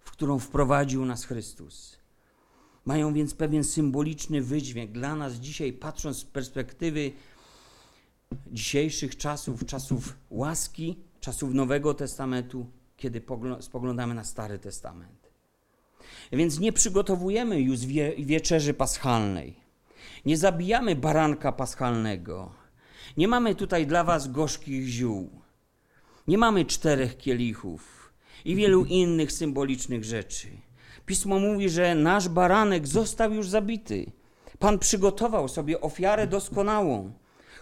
w 0.00 0.10
którą 0.10 0.38
wprowadził 0.38 1.04
nas 1.04 1.24
Chrystus. 1.24 1.98
Mają 2.84 3.14
więc 3.14 3.34
pewien 3.34 3.64
symboliczny 3.64 4.42
wydźwięk 4.42 4.92
dla 4.92 5.14
nas 5.14 5.34
dzisiaj, 5.34 5.72
patrząc 5.72 6.16
z 6.16 6.24
perspektywy 6.24 7.12
dzisiejszych 8.52 9.16
czasów, 9.16 9.66
czasów 9.66 10.14
łaski, 10.30 10.98
czasów 11.20 11.54
Nowego 11.54 11.94
Testamentu, 11.94 12.66
kiedy 12.96 13.22
spoglądamy 13.60 14.14
na 14.14 14.24
Stary 14.24 14.58
Testament. 14.58 15.30
Więc 16.32 16.58
nie 16.60 16.72
przygotowujemy 16.72 17.60
już 17.60 17.86
wie, 17.86 18.12
wieczerzy 18.18 18.74
paschalnej. 18.74 19.56
Nie 20.26 20.36
zabijamy 20.36 20.96
baranka 20.96 21.52
paschalnego. 21.52 22.52
Nie 23.16 23.28
mamy 23.28 23.54
tutaj 23.54 23.86
dla 23.86 24.04
was 24.04 24.32
gorzkich 24.32 24.86
ziół. 24.86 25.30
Nie 26.28 26.38
mamy 26.38 26.64
czterech 26.64 27.16
kielichów 27.16 28.12
i 28.44 28.54
wielu 28.54 28.84
innych 29.02 29.32
symbolicznych 29.32 30.04
rzeczy. 30.04 30.48
Pismo 31.06 31.38
mówi, 31.38 31.70
że 31.70 31.94
nasz 31.94 32.28
baranek 32.28 32.86
został 32.86 33.32
już 33.34 33.48
zabity. 33.48 34.12
Pan 34.58 34.78
przygotował 34.78 35.48
sobie 35.48 35.80
ofiarę 35.80 36.26
doskonałą. 36.26 37.12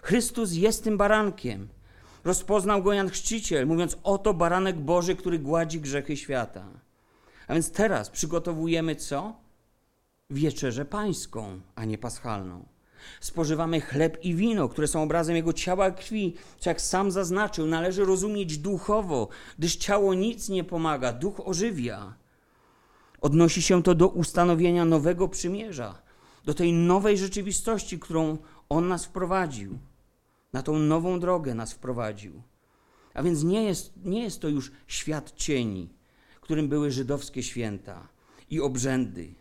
Chrystus 0.02 0.52
jest 0.52 0.84
tym 0.84 0.96
barankiem. 0.96 1.68
Rozpoznał 2.24 2.82
go 2.82 2.92
Jan 2.92 3.10
Chrzciciel, 3.10 3.66
mówiąc: 3.66 3.96
Oto 4.02 4.34
baranek 4.34 4.80
Boży, 4.80 5.16
który 5.16 5.38
gładzi 5.38 5.80
grzechy 5.80 6.16
świata. 6.16 6.64
A 7.48 7.52
więc 7.52 7.70
teraz 7.70 8.10
przygotowujemy 8.10 8.96
co? 8.96 9.36
Wieczerzę 10.30 10.84
pańską, 10.84 11.60
a 11.74 11.84
nie 11.84 11.98
paschalną. 11.98 12.64
Spożywamy 13.20 13.80
chleb 13.80 14.24
i 14.24 14.34
wino, 14.34 14.68
które 14.68 14.88
są 14.88 15.02
obrazem 15.02 15.36
Jego 15.36 15.52
ciała 15.52 15.88
i 15.88 15.94
krwi, 15.94 16.34
co 16.58 16.70
jak 16.70 16.80
sam 16.80 17.10
zaznaczył, 17.10 17.66
należy 17.66 18.04
rozumieć 18.04 18.58
duchowo, 18.58 19.28
gdyż 19.58 19.76
ciało 19.76 20.14
nic 20.14 20.48
nie 20.48 20.64
pomaga, 20.64 21.12
duch 21.12 21.40
ożywia. 21.44 22.14
Odnosi 23.20 23.62
się 23.62 23.82
to 23.82 23.94
do 23.94 24.08
ustanowienia 24.08 24.84
nowego 24.84 25.28
przymierza, 25.28 26.02
do 26.44 26.54
tej 26.54 26.72
nowej 26.72 27.18
rzeczywistości, 27.18 27.98
którą 27.98 28.38
On 28.68 28.88
nas 28.88 29.04
wprowadził. 29.04 29.78
Na 30.52 30.62
tą 30.62 30.78
nową 30.78 31.20
drogę 31.20 31.54
nas 31.54 31.72
wprowadził. 31.72 32.42
A 33.14 33.22
więc 33.22 33.42
nie 33.44 33.64
jest, 33.64 33.92
nie 34.04 34.22
jest 34.22 34.40
to 34.40 34.48
już 34.48 34.72
świat 34.86 35.32
cieni, 35.36 35.88
którym 36.40 36.68
były 36.68 36.90
żydowskie 36.90 37.42
święta 37.42 38.08
i 38.50 38.60
obrzędy, 38.60 39.34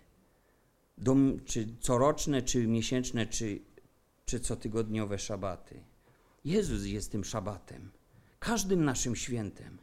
dom, 0.98 1.40
czy 1.46 1.76
coroczne, 1.80 2.42
czy 2.42 2.68
miesięczne, 2.68 3.26
czy, 3.26 3.60
czy 4.26 4.40
cotygodniowe 4.40 5.20
szabaty. 5.20 5.84
Jezus 6.46 6.86
jest 6.86 7.12
tym 7.12 7.24
szabatem, 7.24 7.92
każdym 8.40 8.86
naszym 8.86 9.16
świętem. 9.16 9.78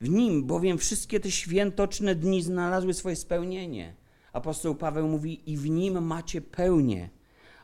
W 0.00 0.08
nim 0.08 0.44
bowiem 0.44 0.78
wszystkie 0.78 1.20
te 1.20 1.30
świętoczne 1.30 2.14
dni 2.14 2.42
znalazły 2.42 2.94
swoje 2.94 3.16
spełnienie. 3.16 3.94
Apostoł 4.32 4.74
Paweł 4.74 5.08
mówi: 5.08 5.50
I 5.52 5.56
w 5.56 5.70
nim 5.70 6.06
macie 6.06 6.40
pełnię. 6.40 7.10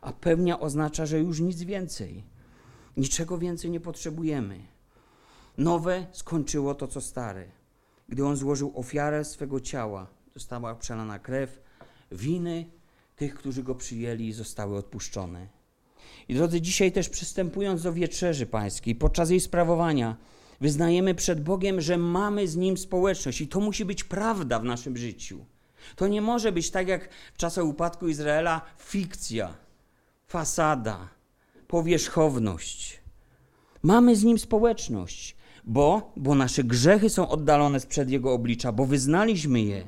A 0.01 0.13
pełnia 0.13 0.61
oznacza, 0.61 1.07
że 1.07 1.19
już 1.19 1.41
nic 1.41 1.63
więcej. 1.63 2.25
Niczego 2.97 3.39
więcej 3.39 3.71
nie 3.71 3.81
potrzebujemy. 3.81 4.61
Nowe 5.59 6.07
skończyło 6.13 6.75
to, 6.75 6.89
co 6.89 7.01
stare. 7.01 7.45
Gdy 8.09 8.25
on 8.25 8.37
złożył 8.37 8.73
ofiarę 8.75 9.25
swego 9.25 9.61
ciała, 9.61 10.07
została 10.35 10.75
przelana 10.75 11.19
krew, 11.19 11.61
winy 12.13 12.71
tych, 13.17 13.35
którzy 13.35 13.63
go 13.63 13.75
przyjęli, 13.75 14.33
zostały 14.33 14.77
odpuszczone. 14.77 15.49
I 16.29 16.35
drodzy, 16.35 16.61
dzisiaj 16.61 16.93
też 16.93 17.09
przystępując 17.09 17.83
do 17.83 17.93
wieczerzy 17.93 18.47
pańskiej, 18.47 18.95
podczas 18.95 19.31
jej 19.31 19.41
sprawowania, 19.41 20.17
wyznajemy 20.61 21.15
przed 21.15 21.43
Bogiem, 21.43 21.81
że 21.81 21.99
mamy 21.99 22.49
z 22.49 22.57
Nim 22.57 22.77
społeczność 22.77 23.41
i 23.41 23.49
to 23.49 23.61
musi 23.61 23.85
być 23.85 24.05
prawda 24.05 24.59
w 24.59 24.65
naszym 24.65 24.97
życiu. 24.97 25.45
To 25.97 26.09
nie 26.09 26.23
może 26.23 26.53
być 26.53 26.71
tak 26.71 26.89
jak 26.89 27.09
w 27.35 27.37
czasach 27.37 27.65
upadku 27.65 28.09
Izraela 28.09 28.61
fikcja, 28.79 29.55
fasada, 30.27 31.09
powierzchowność. 31.71 33.01
Mamy 33.83 34.17
z 34.17 34.25
Nim 34.25 34.39
społeczność, 34.39 35.37
bo, 35.65 36.13
bo 36.17 36.35
nasze 36.35 36.65
grzechy 36.65 37.11
są 37.11 37.29
oddalone 37.29 37.81
sprzed 37.81 38.11
Jego 38.11 38.33
oblicza, 38.33 38.73
bo 38.73 38.87
wyznaliśmy 38.87 39.61
je, 39.61 39.85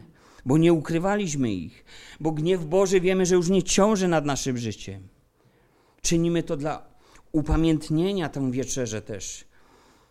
bo 0.47 0.59
nie 0.59 0.73
ukrywaliśmy 0.73 1.53
ich, 1.53 1.85
bo 2.21 2.33
gniew 2.33 2.65
Boży 2.65 3.01
wiemy, 3.01 3.27
że 3.27 3.35
już 3.35 3.49
nie 3.49 3.63
ciąży 3.63 4.09
nad 4.09 4.25
naszym 4.25 4.59
życiem. 4.59 5.09
Czynimy 6.03 6.43
to 6.43 6.57
dla 6.57 6.87
upamiętnienia 7.33 8.29
tę 8.29 8.51
wieczerzę 8.51 9.03
też, 9.03 9.45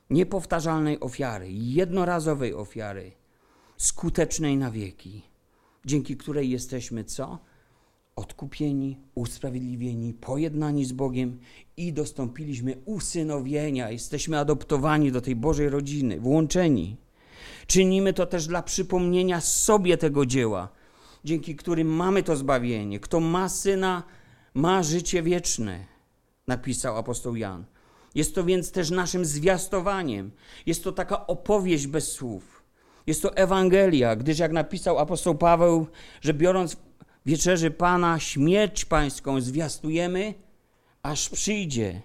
niepowtarzalnej 0.10 1.00
ofiary, 1.00 1.48
jednorazowej 1.51 2.54
ofiary, 2.54 3.12
skutecznej 3.78 4.58
na 4.58 4.72
wieki, 4.72 5.22
dzięki 5.86 6.18
której 6.18 6.50
jesteśmy 6.50 7.04
co? 7.04 7.40
Odkupieni, 8.22 8.98
usprawiedliwieni, 9.16 10.13
pojednani 10.13 10.86
z 10.86 10.92
Bogiem 10.92 11.40
i 11.78 11.94
dostąpiliśmy 11.94 12.78
usynowienia. 12.86 13.92
Jesteśmy 13.92 14.40
adoptowani 14.40 15.12
do 15.12 15.22
tej 15.22 15.36
Bożej 15.36 15.70
rodziny, 15.70 16.20
włączeni. 16.20 16.98
Czynimy 17.68 18.13
to 18.13 18.25
też 18.25 18.48
dla 18.48 18.63
przypomnienia 18.63 19.42
sobie 19.42 19.98
tego 19.98 20.25
dzieła, 20.25 20.70
dzięki 21.24 21.56
którym 21.56 21.88
mamy 21.88 22.24
to 22.24 22.36
zbawienie. 22.36 23.00
Kto 23.00 23.20
ma 23.20 23.50
syna, 23.50 24.04
ma 24.54 24.84
życie 24.84 25.24
wieczne, 25.24 25.86
napisał 26.48 26.98
apostoł 26.98 27.36
Jan. 27.36 27.66
Jest 28.16 28.36
to 28.36 28.44
więc 28.44 28.72
też 28.72 28.90
naszym 28.90 29.25
zwiastowaniem. 29.25 30.32
Jest 30.66 30.84
to 30.84 30.92
taka 30.92 31.28
opowieść 31.28 31.88
bez 31.88 32.12
słów. 32.12 32.63
Jest 33.08 33.22
to 33.22 33.36
Ewangelia, 33.36 34.16
gdyż 34.16 34.40
jak 34.40 34.51
napisał 34.51 35.00
apostoł 35.00 35.36
Paweł, 35.36 35.88
że 36.22 36.34
biorąc 36.34 36.78
wieczerzy 37.25 37.72
Pana 37.72 38.20
śmierć 38.20 38.86
pańską 38.86 39.42
zwiastujemy, 39.42 40.34
aż 41.04 41.30
przyjdzie. 41.30 42.01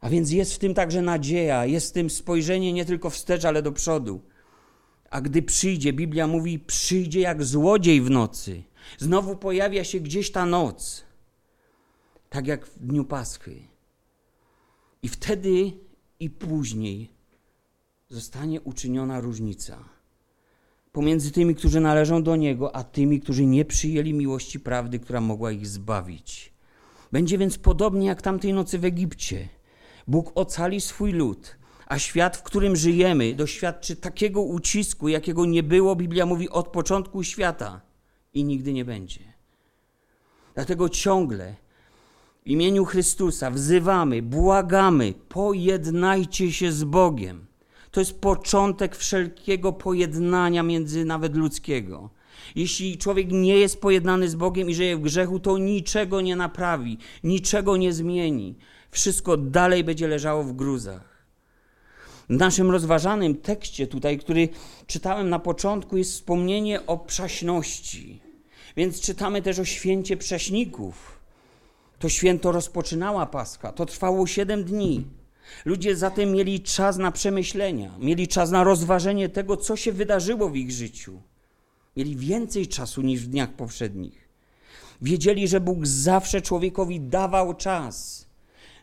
A 0.00 0.08
więc 0.08 0.30
jest 0.30 0.54
w 0.54 0.58
tym 0.58 0.74
także 0.74 1.02
nadzieja, 1.02 1.66
jest 1.66 1.90
w 1.90 1.92
tym 1.92 2.10
spojrzenie 2.10 2.72
nie 2.72 2.84
tylko 2.84 3.10
wstecz, 3.10 3.44
ale 3.44 3.62
do 3.62 3.72
przodu. 3.72 4.20
A 5.10 5.20
gdy 5.20 5.42
przyjdzie, 5.42 5.92
Biblia 5.92 6.26
mówi, 6.26 6.58
przyjdzie 6.58 7.20
jak 7.20 7.44
złodziej 7.44 8.00
w 8.00 8.10
nocy. 8.10 8.62
Znowu 8.98 9.36
pojawia 9.36 9.84
się 9.84 10.00
gdzieś 10.00 10.32
ta 10.32 10.46
noc, 10.46 11.04
tak 12.30 12.46
jak 12.46 12.66
w 12.66 12.86
dniu 12.86 13.04
Paschy. 13.04 13.56
I 15.02 15.08
wtedy 15.08 15.72
i 16.20 16.30
później 16.30 17.10
zostanie 18.08 18.60
uczyniona 18.60 19.20
różnica 19.20 19.93
pomiędzy 20.94 21.32
tymi, 21.32 21.54
którzy 21.54 21.80
należą 21.80 22.22
do 22.22 22.36
Niego, 22.36 22.76
a 22.76 22.84
tymi, 22.84 23.20
którzy 23.20 23.46
nie 23.46 23.64
przyjęli 23.64 24.14
miłości 24.14 24.60
prawdy, 24.60 24.98
która 24.98 25.20
mogła 25.20 25.52
ich 25.52 25.66
zbawić. 25.66 26.52
Będzie 27.12 27.38
więc 27.38 27.58
podobnie 27.58 28.06
jak 28.06 28.22
tamtej 28.22 28.52
nocy 28.52 28.78
w 28.78 28.84
Egipcie. 28.84 29.48
Bóg 30.08 30.32
ocali 30.34 30.80
swój 30.80 31.12
lud, 31.12 31.56
a 31.86 31.98
świat, 31.98 32.36
w 32.36 32.42
którym 32.42 32.76
żyjemy, 32.76 33.34
doświadczy 33.34 33.96
takiego 33.96 34.42
ucisku, 34.42 35.08
jakiego 35.08 35.46
nie 35.46 35.62
było, 35.62 35.96
Biblia 35.96 36.26
mówi, 36.26 36.48
od 36.50 36.68
początku 36.68 37.24
świata 37.24 37.80
i 38.34 38.44
nigdy 38.44 38.72
nie 38.72 38.84
będzie. 38.84 39.20
Dlatego 40.54 40.88
ciągle 40.88 41.54
w 42.46 42.48
imieniu 42.48 42.84
Chrystusa 42.84 43.50
wzywamy, 43.50 44.22
błagamy, 44.22 45.14
pojednajcie 45.28 46.52
się 46.52 46.72
z 46.72 46.84
Bogiem. 46.84 47.46
To 47.94 48.00
jest 48.00 48.20
początek 48.20 48.96
wszelkiego 48.96 49.72
pojednania 49.72 50.62
między 50.62 51.04
nawet 51.04 51.36
ludzkiego. 51.36 52.10
Jeśli 52.54 52.98
człowiek 52.98 53.32
nie 53.32 53.56
jest 53.56 53.80
pojednany 53.80 54.28
z 54.28 54.34
Bogiem 54.34 54.70
i 54.70 54.74
żyje 54.74 54.96
w 54.96 55.00
grzechu, 55.00 55.40
to 55.40 55.58
niczego 55.58 56.20
nie 56.20 56.36
naprawi, 56.36 56.98
niczego 57.24 57.76
nie 57.76 57.92
zmieni. 57.92 58.54
Wszystko 58.90 59.36
dalej 59.36 59.84
będzie 59.84 60.08
leżało 60.08 60.44
w 60.44 60.52
gruzach. 60.52 61.26
W 62.28 62.36
naszym 62.36 62.70
rozważanym 62.70 63.36
tekście 63.36 63.86
tutaj, 63.86 64.18
który 64.18 64.48
czytałem 64.86 65.28
na 65.28 65.38
początku, 65.38 65.96
jest 65.96 66.12
wspomnienie 66.12 66.86
o 66.86 66.98
przaśności. 66.98 68.20
Więc 68.76 69.00
czytamy 69.00 69.42
też 69.42 69.58
o 69.58 69.64
święcie 69.64 70.16
prześników. 70.16 71.20
To 71.98 72.08
święto 72.08 72.52
rozpoczynała 72.52 73.26
Pascha. 73.26 73.72
To 73.72 73.86
trwało 73.86 74.26
siedem 74.26 74.64
dni. 74.64 75.04
Ludzie 75.64 75.96
zatem 75.96 76.32
mieli 76.32 76.60
czas 76.60 76.96
na 76.96 77.12
przemyślenia, 77.12 77.98
mieli 77.98 78.28
czas 78.28 78.50
na 78.50 78.64
rozważenie 78.64 79.28
tego, 79.28 79.56
co 79.56 79.76
się 79.76 79.92
wydarzyło 79.92 80.48
w 80.48 80.56
ich 80.56 80.70
życiu. 80.70 81.22
Mieli 81.96 82.16
więcej 82.16 82.66
czasu 82.66 83.02
niż 83.02 83.20
w 83.20 83.28
dniach 83.28 83.52
poprzednich. 83.52 84.28
Wiedzieli, 85.02 85.48
że 85.48 85.60
Bóg 85.60 85.86
zawsze 85.86 86.42
człowiekowi 86.42 87.00
dawał 87.00 87.54
czas. 87.54 88.26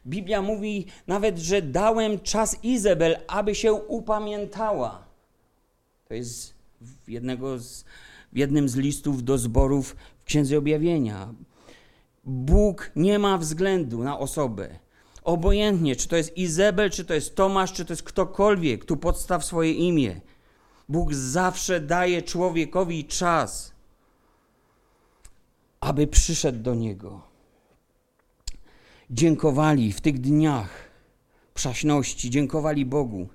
Biblia 0.08 0.42
mówi 0.42 0.86
nawet, 1.08 1.38
że 1.38 1.62
dałem 1.62 2.20
czas 2.20 2.64
Izabel, 2.64 3.18
aby 3.28 3.56
się 3.56 3.74
upamiętała. 3.74 5.04
To 6.08 6.14
jest 6.14 6.54
w, 6.82 7.10
jednego 7.10 7.60
z, 7.60 7.86
w 8.34 8.38
jednym 8.38 8.70
z 8.70 8.76
listów 8.76 9.24
do 9.24 9.38
zborów 9.38 9.96
w 10.22 10.26
Księdze 10.26 10.58
Objawienia. 10.58 11.34
Bóg 12.24 12.92
nie 12.96 13.20
ma 13.20 13.38
względu 13.38 14.04
na 14.04 14.20
osobę. 14.20 14.80
Obojętnie, 15.24 15.96
czy 15.96 16.08
to 16.08 16.16
jest 16.16 16.38
Izabel, 16.38 16.90
czy 16.90 17.06
to 17.06 17.14
jest 17.14 17.36
Tomasz, 17.36 17.74
czy 17.74 17.86
to 17.86 17.94
jest 17.94 18.04
ktokolwiek, 18.04 18.86
tu 18.86 18.98
podstaw 18.98 19.46
swoje 19.46 19.72
imię. 19.74 20.22
Bóg 20.90 21.14
zawsze 21.14 21.80
daje 21.80 22.22
człowiekowi 22.22 23.06
czas, 23.06 23.74
aby 25.80 26.08
przyszedł 26.08 26.60
do 26.60 26.76
Niego. 26.76 27.22
Dziękowali 29.10 29.94
w 29.94 30.02
tych 30.02 30.20
dniach 30.20 30.70
przaśności, 31.54 32.30
dziękowali 32.30 32.86
Bogu, 32.86 33.28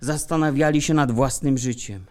zastanawiali 0.00 0.82
się 0.82 0.94
nad 0.94 1.12
własnym 1.12 1.58
życiem 1.58 2.06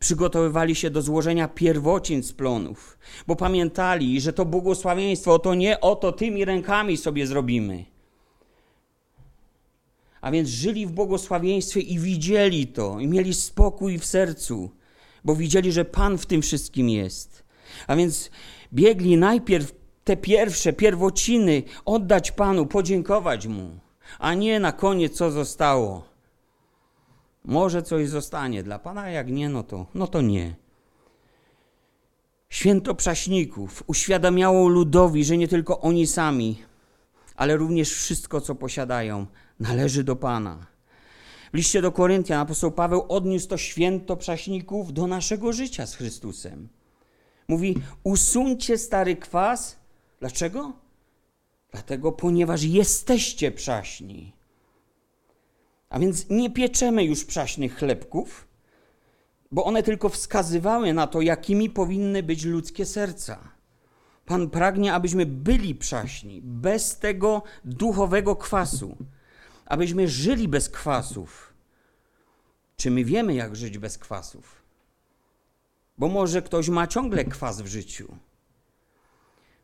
przygotowywali 0.00 0.74
się 0.74 0.90
do 0.90 1.02
złożenia 1.02 1.48
pierwocin 1.48 2.22
z 2.22 2.32
plonów, 2.32 2.98
bo 3.26 3.36
pamiętali, 3.36 4.20
że 4.20 4.32
to 4.32 4.44
błogosławieństwo 4.44 5.38
to 5.38 5.54
nie 5.54 5.80
oto 5.80 6.12
tymi 6.12 6.44
rękami 6.44 6.96
sobie 6.96 7.26
zrobimy. 7.26 7.84
A 10.20 10.30
więc 10.30 10.48
żyli 10.48 10.86
w 10.86 10.92
błogosławieństwie 10.92 11.80
i 11.80 11.98
widzieli 11.98 12.66
to, 12.66 13.00
i 13.00 13.06
mieli 13.06 13.34
spokój 13.34 13.98
w 13.98 14.04
sercu, 14.06 14.70
bo 15.24 15.36
widzieli, 15.36 15.72
że 15.72 15.84
Pan 15.84 16.18
w 16.18 16.26
tym 16.26 16.42
wszystkim 16.42 16.88
jest. 16.88 17.44
A 17.86 17.96
więc 17.96 18.30
biegli 18.72 19.16
najpierw 19.16 19.72
te 20.04 20.16
pierwsze 20.16 20.72
pierwociny 20.72 21.62
oddać 21.84 22.32
Panu, 22.32 22.66
podziękować 22.66 23.46
Mu, 23.46 23.70
a 24.18 24.34
nie 24.34 24.60
na 24.60 24.72
koniec 24.72 25.16
co 25.16 25.30
zostało. 25.30 26.04
Może 27.44 27.82
coś 27.82 28.08
zostanie 28.08 28.62
dla 28.62 28.78
Pana, 28.78 29.10
jak 29.10 29.30
nie, 29.30 29.48
no 29.48 29.62
to, 29.62 29.86
no 29.94 30.06
to 30.06 30.20
nie. 30.20 30.54
Święto 32.50 32.94
Przaśników 32.94 33.84
uświadamiało 33.86 34.68
ludowi, 34.68 35.24
że 35.24 35.36
nie 35.36 35.48
tylko 35.48 35.80
oni 35.80 36.06
sami, 36.06 36.62
ale 37.36 37.56
również 37.56 37.92
wszystko, 37.92 38.40
co 38.40 38.54
posiadają, 38.54 39.26
należy 39.60 40.04
do 40.04 40.16
Pana. 40.16 40.66
W 41.52 41.56
liście 41.56 41.82
do 41.82 41.92
Koryntian 41.92 42.40
apostoł 42.40 42.70
Paweł 42.70 43.06
odniósł 43.08 43.48
to 43.48 43.56
święto 43.56 44.16
Przaśników 44.16 44.92
do 44.92 45.06
naszego 45.06 45.52
życia 45.52 45.86
z 45.86 45.94
Chrystusem. 45.94 46.68
Mówi, 47.48 47.76
usuńcie 48.04 48.78
stary 48.78 49.16
kwas. 49.16 49.76
Dlaczego? 50.20 50.72
Dlatego, 51.72 52.12
ponieważ 52.12 52.62
jesteście 52.62 53.52
przaśni. 53.52 54.32
A 55.88 55.98
więc 55.98 56.30
nie 56.30 56.50
pieczemy 56.50 57.04
już 57.04 57.24
przaśnych 57.24 57.76
chlebków, 57.76 58.48
bo 59.50 59.64
one 59.64 59.82
tylko 59.82 60.08
wskazywały 60.08 60.92
na 60.92 61.06
to, 61.06 61.20
jakimi 61.20 61.70
powinny 61.70 62.22
być 62.22 62.44
ludzkie 62.44 62.86
serca. 62.86 63.59
Pan 64.30 64.50
pragnie, 64.50 64.94
abyśmy 64.94 65.26
byli 65.26 65.74
przaśni, 65.74 66.40
bez 66.44 66.98
tego 66.98 67.42
duchowego 67.64 68.36
kwasu, 68.36 68.96
abyśmy 69.66 70.08
żyli 70.08 70.48
bez 70.48 70.68
kwasów, 70.68 71.54
Czy 72.76 72.90
my 72.90 73.04
wiemy, 73.04 73.34
jak 73.34 73.56
żyć 73.56 73.78
bez 73.78 73.98
kwasów? 73.98 74.62
Bo 75.98 76.08
może 76.08 76.42
ktoś 76.42 76.68
ma 76.68 76.86
ciągle 76.86 77.24
kwas 77.24 77.62
w 77.62 77.66
życiu. 77.66 78.16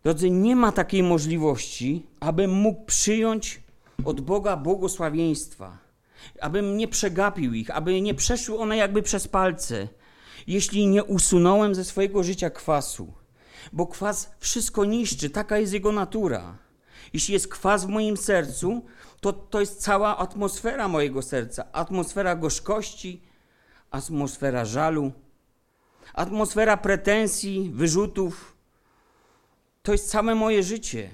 Drodzy, 0.03 0.31
nie 0.31 0.57
ma 0.57 0.73
takiej 0.73 1.03
możliwości, 1.03 2.07
abym 2.21 2.51
mógł 2.51 2.85
przyjąć 2.85 3.63
od 4.05 4.21
Boga 4.21 4.57
błogosławieństwa, 4.57 5.79
abym 6.41 6.77
nie 6.77 6.89
przegapił 6.89 7.55
ich, 7.55 7.71
aby 7.71 8.01
nie 8.01 8.15
przeszły 8.15 8.59
one 8.59 8.77
jakby 8.77 9.03
przez 9.03 9.29
palce, 9.29 9.89
jeśli 10.47 10.87
nie 10.87 11.05
usunąłem 11.05 11.75
ze 11.75 11.85
swojego 11.85 12.23
życia 12.23 12.51
kwasu. 12.51 13.26
Bo 13.73 13.87
kwas 13.87 14.31
wszystko 14.39 14.85
niszczy, 14.85 15.31
taka 15.31 15.59
jest 15.59 15.73
jego 15.73 15.93
natura. 15.93 16.59
Jeśli 17.13 17.35
jest 17.35 17.49
kwas 17.49 17.85
w 17.85 17.89
moim 17.89 18.17
sercu, 18.17 18.83
to 19.21 19.33
to 19.33 19.61
jest 19.61 19.81
cała 19.81 20.19
atmosfera 20.19 20.89
mojego 20.89 21.23
serca. 21.23 21.73
Atmosfera 21.73 22.37
gorzkości, 22.37 23.23
atmosfera 23.91 24.65
żalu, 24.65 25.13
atmosfera 26.15 26.77
pretensji, 26.77 27.71
wyrzutów. 27.75 28.57
To 29.83 29.93
jest 29.93 30.11
całe 30.11 30.35
moje 30.35 30.63
życie. 30.63 31.11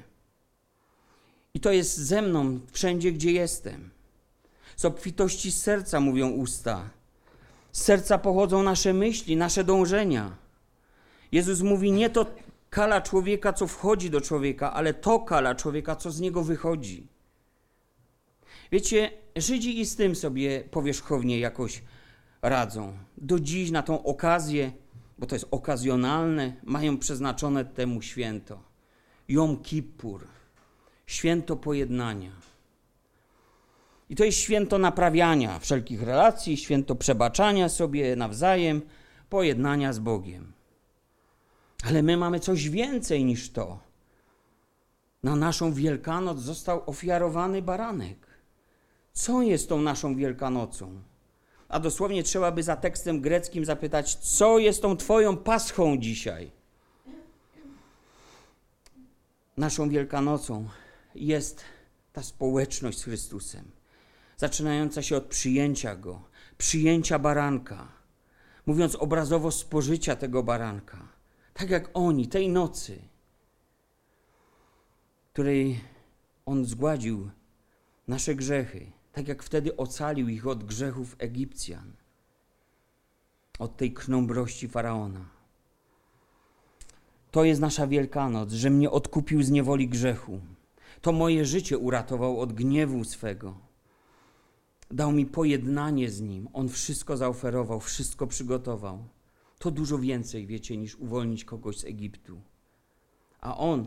I 1.54 1.60
to 1.60 1.72
jest 1.72 1.96
ze 1.96 2.22
mną 2.22 2.60
wszędzie, 2.72 3.12
gdzie 3.12 3.32
jestem. 3.32 3.90
Z 4.76 4.84
obfitości 4.84 5.52
serca 5.52 6.00
mówią 6.00 6.30
usta. 6.30 6.90
Z 7.72 7.82
serca 7.82 8.18
pochodzą 8.18 8.62
nasze 8.62 8.92
myśli, 8.92 9.36
nasze 9.36 9.64
dążenia. 9.64 10.36
Jezus 11.32 11.60
mówi: 11.60 11.92
Nie 11.92 12.10
to 12.10 12.26
kala 12.72 13.00
człowieka, 13.00 13.52
co 13.52 13.66
wchodzi 13.66 14.10
do 14.10 14.20
człowieka, 14.20 14.72
ale 14.72 14.94
to 14.94 15.20
kala 15.20 15.54
człowieka, 15.54 15.96
co 15.96 16.10
z 16.10 16.20
niego 16.20 16.42
wychodzi. 16.44 17.06
Wiecie, 18.72 19.10
Żydzi 19.36 19.80
i 19.80 19.86
z 19.86 19.96
tym 19.96 20.14
sobie 20.14 20.60
powierzchownie 20.60 21.38
jakoś 21.38 21.82
radzą. 22.42 22.92
Do 23.16 23.40
dziś 23.40 23.70
na 23.70 23.82
tą 23.82 24.02
okazję, 24.02 24.72
bo 25.18 25.26
to 25.26 25.34
jest 25.34 25.46
okazjonalne, 25.50 26.56
mają 26.64 26.98
przeznaczone 26.98 27.64
temu 27.64 28.02
święto. 28.02 28.62
Jom 29.28 29.56
Kippur, 29.56 30.26
święto 31.06 31.56
pojednania. 31.56 32.32
I 34.10 34.16
to 34.16 34.24
jest 34.24 34.38
święto 34.38 34.78
naprawiania 34.78 35.58
wszelkich 35.58 36.02
relacji, 36.02 36.56
święto 36.56 36.94
przebaczania 36.94 37.68
sobie 37.68 38.16
nawzajem, 38.16 38.82
pojednania 39.30 39.92
z 39.92 39.98
Bogiem. 39.98 40.61
Ale 41.82 42.02
my 42.02 42.16
mamy 42.16 42.40
coś 42.40 42.68
więcej 42.68 43.24
niż 43.24 43.50
to. 43.50 43.80
Na 45.22 45.36
naszą 45.36 45.72
Wielkanoc 45.72 46.38
został 46.38 46.90
ofiarowany 46.90 47.62
baranek. 47.62 48.26
Co 49.12 49.42
jest 49.42 49.68
tą 49.68 49.80
naszą 49.80 50.16
Wielkanocą? 50.16 51.02
A 51.68 51.80
dosłownie 51.80 52.22
trzeba 52.22 52.52
by 52.52 52.62
za 52.62 52.76
tekstem 52.76 53.20
greckim 53.20 53.64
zapytać, 53.64 54.14
co 54.14 54.58
jest 54.58 54.82
tą 54.82 54.96
Twoją 54.96 55.36
paschą 55.36 55.96
dzisiaj? 55.98 56.50
Naszą 59.56 59.88
Wielkanocą 59.88 60.68
jest 61.14 61.64
ta 62.12 62.22
społeczność 62.22 62.98
z 62.98 63.04
Chrystusem, 63.04 63.70
zaczynająca 64.36 65.02
się 65.02 65.16
od 65.16 65.24
przyjęcia 65.24 65.96
Go, 65.96 66.22
przyjęcia 66.58 67.18
baranka, 67.18 67.88
mówiąc 68.66 68.96
obrazowo 68.96 69.50
spożycia 69.50 70.16
tego 70.16 70.42
baranka, 70.42 71.08
tak 71.54 71.70
jak 71.70 71.90
oni 71.94 72.28
tej 72.28 72.48
nocy, 72.48 72.98
której 75.32 75.80
On 76.46 76.64
zgładził 76.64 77.30
nasze 78.08 78.34
grzechy, 78.34 78.92
tak 79.12 79.28
jak 79.28 79.42
wtedy 79.42 79.76
ocalił 79.76 80.28
ich 80.28 80.46
od 80.46 80.64
grzechów 80.64 81.16
Egipcjan, 81.18 81.92
od 83.58 83.76
tej 83.76 83.92
knąbrości 83.92 84.68
faraona. 84.68 85.24
To 87.30 87.44
jest 87.44 87.60
nasza 87.60 87.86
Wielkanoc, 87.86 88.52
że 88.52 88.70
mnie 88.70 88.90
odkupił 88.90 89.42
z 89.42 89.50
niewoli 89.50 89.88
grzechu. 89.88 90.40
To 91.00 91.12
moje 91.12 91.44
życie 91.44 91.78
uratował 91.78 92.40
od 92.40 92.52
gniewu 92.52 93.04
swego. 93.04 93.54
Dał 94.90 95.12
mi 95.12 95.26
pojednanie 95.26 96.10
z 96.10 96.20
nim. 96.20 96.48
On 96.52 96.68
wszystko 96.68 97.16
zaoferował, 97.16 97.80
wszystko 97.80 98.26
przygotował. 98.26 99.04
To 99.62 99.70
dużo 99.70 99.98
więcej, 99.98 100.46
wiecie, 100.46 100.76
niż 100.76 100.96
uwolnić 100.96 101.44
kogoś 101.44 101.78
z 101.78 101.84
Egiptu. 101.84 102.40
A 103.40 103.56
on, 103.58 103.86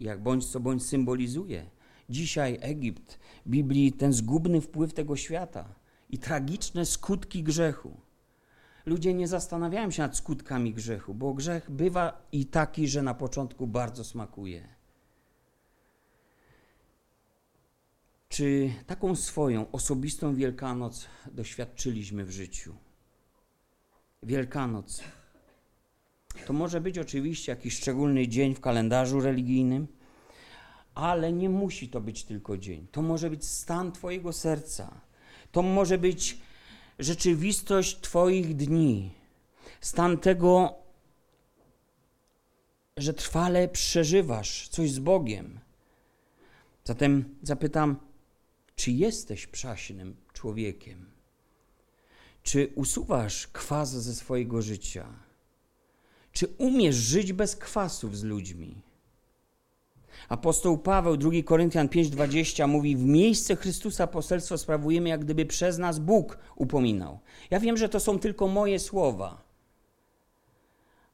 jak 0.00 0.22
bądź 0.22 0.46
co 0.46 0.60
bądź, 0.60 0.86
symbolizuje 0.86 1.70
dzisiaj 2.10 2.58
Egipt, 2.60 3.18
Biblii 3.46 3.92
ten 3.92 4.12
zgubny 4.12 4.60
wpływ 4.60 4.94
tego 4.94 5.16
świata 5.16 5.74
i 6.10 6.18
tragiczne 6.18 6.86
skutki 6.86 7.42
grzechu. 7.42 8.00
Ludzie 8.86 9.14
nie 9.14 9.28
zastanawiają 9.28 9.90
się 9.90 10.02
nad 10.02 10.16
skutkami 10.16 10.74
grzechu, 10.74 11.14
bo 11.14 11.34
grzech 11.34 11.70
bywa 11.70 12.28
i 12.32 12.46
taki, 12.46 12.88
że 12.88 13.02
na 13.02 13.14
początku 13.14 13.66
bardzo 13.66 14.04
smakuje. 14.04 14.68
Czy 18.28 18.70
taką 18.86 19.16
swoją 19.16 19.70
osobistą 19.70 20.34
Wielkanoc 20.34 21.06
doświadczyliśmy 21.32 22.24
w 22.24 22.30
życiu? 22.30 22.89
Wielkanoc 24.22 25.02
to 26.46 26.52
może 26.52 26.80
być 26.80 26.98
oczywiście 26.98 27.52
jakiś 27.52 27.76
szczególny 27.76 28.28
dzień 28.28 28.54
w 28.54 28.60
kalendarzu 28.60 29.20
religijnym, 29.20 29.86
ale 30.94 31.32
nie 31.32 31.48
musi 31.48 31.88
to 31.88 32.00
być 32.00 32.24
tylko 32.24 32.58
dzień. 32.58 32.86
To 32.92 33.02
może 33.02 33.30
być 33.30 33.44
stan 33.44 33.92
Twojego 33.92 34.32
serca. 34.32 35.00
To 35.52 35.62
może 35.62 35.98
być 35.98 36.38
rzeczywistość 36.98 38.00
Twoich 38.00 38.56
dni. 38.56 39.10
Stan 39.80 40.18
tego, 40.18 40.74
że 42.96 43.14
trwale 43.14 43.68
przeżywasz 43.68 44.68
coś 44.68 44.90
z 44.90 44.98
Bogiem. 44.98 45.60
Zatem 46.84 47.36
zapytam, 47.42 47.96
czy 48.76 48.90
jesteś 48.90 49.46
przaśnym 49.46 50.16
człowiekiem? 50.32 51.19
Czy 52.42 52.72
usuwasz 52.74 53.46
kwas 53.46 53.90
ze 53.90 54.14
swojego 54.14 54.62
życia? 54.62 55.06
Czy 56.32 56.46
umiesz 56.58 56.96
żyć 56.96 57.32
bez 57.32 57.56
kwasów 57.56 58.16
z 58.16 58.22
ludźmi? 58.22 58.82
Apostoł 60.28 60.78
Paweł, 60.78 61.16
2 61.16 61.30
Koryntian 61.44 61.88
5:20 61.88 62.68
mówi: 62.68 62.96
W 62.96 63.04
miejsce 63.04 63.56
Chrystusa 63.56 64.06
poselstwo 64.06 64.58
sprawujemy, 64.58 65.08
jak 65.08 65.24
gdyby 65.24 65.46
przez 65.46 65.78
nas 65.78 65.98
Bóg 65.98 66.38
upominał. 66.56 67.18
Ja 67.50 67.60
wiem, 67.60 67.76
że 67.76 67.88
to 67.88 68.00
są 68.00 68.18
tylko 68.18 68.48
moje 68.48 68.78
słowa, 68.78 69.42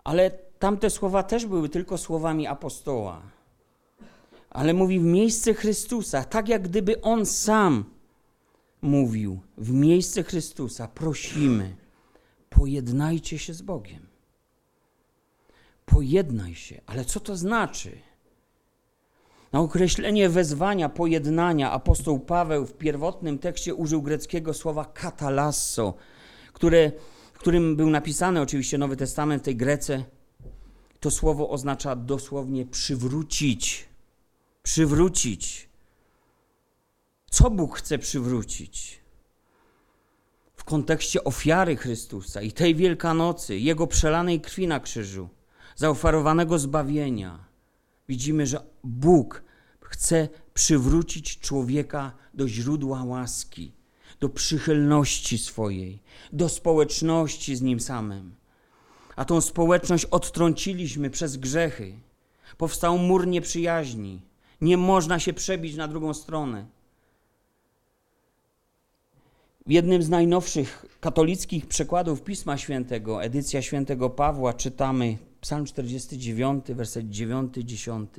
ale 0.05 0.31
tamte 0.59 0.91
słowa 0.91 1.23
też 1.23 1.47
były 1.47 1.69
tylko 1.69 1.99
słowami 1.99 2.47
apostoła. 2.47 3.23
Ale 4.51 4.75
mówi 4.75 5.01
w 5.01 5.05
miejsce 5.05 5.55
Chrystusa, 5.55 6.25
tak 6.25 6.49
jak 6.49 6.63
gdyby 6.63 7.01
on 7.01 7.27
sam 7.27 7.85
mówił, 8.83 9.41
w 9.59 9.73
miejsce 9.73 10.23
Chrystusa 10.23 10.89
prosimy, 10.89 11.77
pojednajcie 12.51 13.39
się 13.39 13.55
z 13.55 13.63
Bogiem. 13.63 14.07
Pojednaj 15.87 16.55
się, 16.55 16.81
ale 16.87 17.05
co 17.05 17.21
to 17.21 17.37
znaczy? 17.37 17.99
Na 19.53 19.61
określenie 19.61 20.29
wezwania, 20.29 20.89
pojednania 20.89 21.71
apostoł 21.71 22.19
Paweł 22.21 22.67
w 22.67 22.75
pierwotnym 22.75 23.39
tekście 23.39 23.75
użył 23.75 24.03
greckiego 24.03 24.55
słowa 24.55 24.85
katalasso, 24.85 25.95
które, 26.53 26.93
którym 27.33 27.77
był 27.77 27.91
napisany 27.91 28.41
oczywiście 28.41 28.79
Nowy 28.79 28.97
Testament 28.97 29.43
w 29.43 29.45
tej 29.45 29.57
Grece. 29.57 30.05
To 31.01 31.11
słowo 31.11 31.51
oznacza 31.51 31.97
dosłownie 31.97 32.67
przywrócić. 32.67 33.89
Przywrócić. 34.63 35.66
Co 37.37 37.51
Bóg 37.51 37.79
chce 37.79 37.99
przywrócić? 37.99 39.01
W 40.57 40.65
kontekście 40.65 41.25
ofiary 41.25 41.77
Chrystusa 41.77 42.43
i 42.43 42.53
tej 42.53 42.75
Wielkanocy, 42.75 43.59
Jego 43.59 43.87
przelanej 43.87 44.41
krwi 44.41 44.67
na 44.67 44.81
krzyżu, 44.81 45.29
zaoferowanego 45.75 46.59
zbawienia, 46.59 47.45
widzimy, 48.09 48.47
że 48.47 48.61
Bóg 48.85 49.43
chce 49.81 50.29
przywrócić 50.55 51.39
człowieka 51.39 52.13
do 52.35 52.49
źródła 52.49 53.05
łaski, 53.05 53.73
do 54.21 54.29
przychylności 54.29 55.39
swojej, 55.39 56.03
do 56.33 56.49
społeczności 56.49 57.57
z 57.57 57.63
nim 57.63 57.81
samym. 57.81 58.35
A 59.17 59.25
tą 59.25 59.41
społeczność 59.41 60.05
odtrąciliśmy 60.05 61.11
przez 61.11 61.37
grzechy. 61.37 61.99
Powstał 62.57 62.99
mur 62.99 63.27
nieprzyjaźni. 63.27 64.23
Nie 64.61 64.77
można 64.77 65.19
się 65.19 65.33
przebić 65.33 65.77
na 65.77 65.89
drugą 65.89 66.15
stronę. 66.15 66.76
W 69.67 69.71
jednym 69.71 70.03
z 70.03 70.09
najnowszych 70.09 70.87
katolickich 71.01 71.67
przekładów 71.67 72.23
Pisma 72.23 72.59
Świętego, 72.59 73.23
edycja 73.23 73.63
świętego 73.63 74.11
Pawła, 74.11 74.55
czytamy 74.55 75.19
Psalm 75.41 75.65
49, 75.65 76.65
werset 76.69 77.11
9, 77.11 77.55
10 77.57 78.11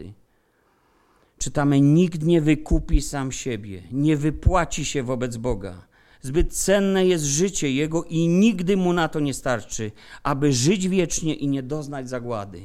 czytamy: 1.37 1.81
Nikt 1.81 2.23
nie 2.23 2.41
wykupi 2.41 3.01
sam 3.01 3.31
siebie, 3.31 3.83
nie 3.91 4.17
wypłaci 4.17 4.85
się 4.85 5.03
wobec 5.03 5.37
Boga. 5.37 5.87
Zbyt 6.21 6.53
cenne 6.53 7.05
jest 7.05 7.23
życie 7.23 7.71
Jego 7.71 8.03
i 8.03 8.27
nigdy 8.27 8.77
Mu 8.77 8.93
na 8.93 9.07
to 9.07 9.19
nie 9.19 9.33
starczy, 9.33 9.91
aby 10.23 10.53
żyć 10.53 10.87
wiecznie 10.87 11.33
i 11.35 11.47
nie 11.47 11.63
doznać 11.63 12.09
zagłady. 12.09 12.61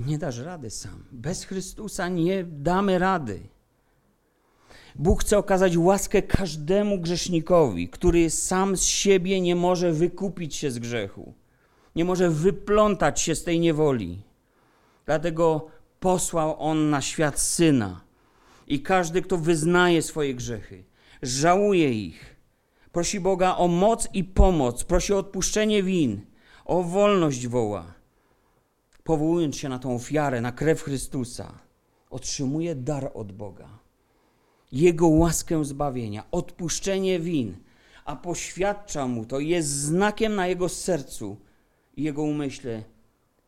Nie 0.00 0.18
dasz 0.18 0.38
rady 0.38 0.70
sam. 0.70 1.04
Bez 1.12 1.44
Chrystusa 1.44 2.08
nie 2.08 2.44
damy 2.44 2.98
rady. 2.98 3.40
Bóg 4.94 5.20
chce 5.20 5.38
okazać 5.38 5.76
łaskę 5.76 6.22
każdemu 6.22 7.00
grzesznikowi, 7.00 7.88
który 7.88 8.30
sam 8.30 8.76
z 8.76 8.82
siebie 8.84 9.40
nie 9.40 9.56
może 9.56 9.92
wykupić 9.92 10.54
się 10.56 10.70
z 10.70 10.78
grzechu, 10.78 11.34
nie 11.96 12.04
może 12.04 12.30
wyplątać 12.30 13.20
się 13.20 13.34
z 13.34 13.44
tej 13.44 13.60
niewoli. 13.60 14.22
Dlatego 15.06 15.66
posłał 16.00 16.56
On 16.58 16.90
na 16.90 17.00
świat 17.00 17.40
syna. 17.40 18.00
I 18.66 18.82
każdy, 18.82 19.22
kto 19.22 19.36
wyznaje 19.36 20.02
swoje 20.02 20.34
grzechy, 20.34 20.84
żałuje 21.22 21.92
ich, 21.92 22.36
prosi 22.92 23.20
Boga 23.20 23.56
o 23.56 23.68
moc 23.68 24.08
i 24.14 24.24
pomoc, 24.24 24.84
prosi 24.84 25.12
o 25.12 25.18
odpuszczenie 25.18 25.82
win, 25.82 26.20
o 26.64 26.82
wolność 26.82 27.48
woła, 27.48 27.94
powołując 29.04 29.56
się 29.56 29.68
na 29.68 29.78
tą 29.78 29.94
ofiarę, 29.94 30.40
na 30.40 30.52
krew 30.52 30.82
Chrystusa, 30.82 31.58
otrzymuje 32.10 32.74
dar 32.74 33.10
od 33.14 33.32
Boga. 33.32 33.81
Jego 34.72 35.08
łaskę 35.08 35.64
zbawienia, 35.64 36.24
odpuszczenie 36.30 37.20
win, 37.20 37.56
a 38.04 38.16
poświadcza 38.16 39.06
mu 39.06 39.24
to, 39.24 39.40
jest 39.40 39.68
znakiem 39.68 40.34
na 40.34 40.46
jego 40.46 40.68
sercu 40.68 41.36
i 41.96 42.02
jego 42.02 42.22
umyśle 42.22 42.82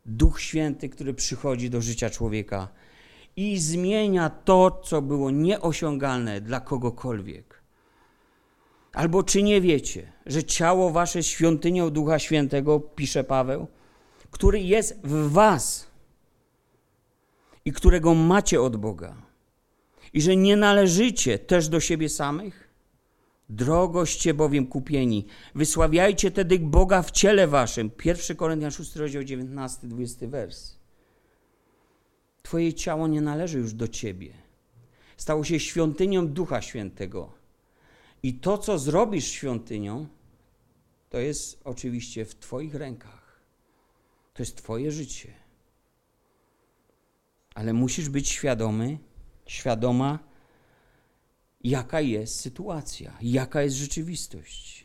Duch 0.06 0.40
Święty, 0.40 0.88
który 0.88 1.14
przychodzi 1.14 1.70
do 1.70 1.80
życia 1.80 2.10
człowieka 2.10 2.68
i 3.36 3.58
zmienia 3.58 4.30
to, 4.30 4.80
co 4.84 5.02
było 5.02 5.30
nieosiągalne 5.30 6.40
dla 6.40 6.60
kogokolwiek. 6.60 7.62
Albo 8.92 9.22
czy 9.22 9.42
nie 9.42 9.60
wiecie, 9.60 10.12
że 10.26 10.44
ciało 10.44 10.90
wasze 10.90 11.22
świątynią 11.22 11.90
Ducha 11.90 12.18
Świętego, 12.18 12.80
pisze 12.80 13.24
Paweł, 13.24 13.66
który 14.30 14.60
jest 14.60 15.00
w 15.04 15.32
was 15.32 15.86
i 17.64 17.72
którego 17.72 18.14
macie 18.14 18.62
od 18.62 18.76
Boga, 18.76 19.23
i 20.14 20.22
że 20.22 20.36
nie 20.36 20.56
należycie 20.56 21.38
też 21.38 21.68
do 21.68 21.80
siebie 21.80 22.08
samych? 22.08 22.68
Drogoście 23.48 24.34
bowiem 24.34 24.66
kupieni, 24.66 25.26
wysławiajcie 25.54 26.30
tedy 26.30 26.58
Boga 26.58 27.02
w 27.02 27.10
ciele 27.10 27.46
waszym. 27.46 27.90
1 28.04 28.36
Koryntian 28.36 28.70
6, 28.70 28.96
rozdział 28.96 29.24
19, 29.24 29.86
20 29.86 30.28
wers. 30.28 30.74
Twoje 32.42 32.74
ciało 32.74 33.06
nie 33.08 33.20
należy 33.20 33.58
już 33.58 33.72
do 33.72 33.88
ciebie. 33.88 34.32
Stało 35.16 35.44
się 35.44 35.60
świątynią 35.60 36.28
Ducha 36.28 36.62
Świętego. 36.62 37.32
I 38.22 38.34
to, 38.34 38.58
co 38.58 38.78
zrobisz 38.78 39.26
świątynią, 39.26 40.06
to 41.10 41.18
jest 41.18 41.60
oczywiście 41.64 42.24
w 42.24 42.34
Twoich 42.34 42.74
rękach. 42.74 43.40
To 44.34 44.42
jest 44.42 44.56
Twoje 44.56 44.92
życie. 44.92 45.32
Ale 47.54 47.72
musisz 47.72 48.08
być 48.08 48.28
świadomy, 48.28 48.98
świadoma, 49.46 50.18
jaka 51.64 52.00
jest 52.00 52.40
sytuacja, 52.40 53.12
jaka 53.22 53.62
jest 53.62 53.76
rzeczywistość. 53.76 54.84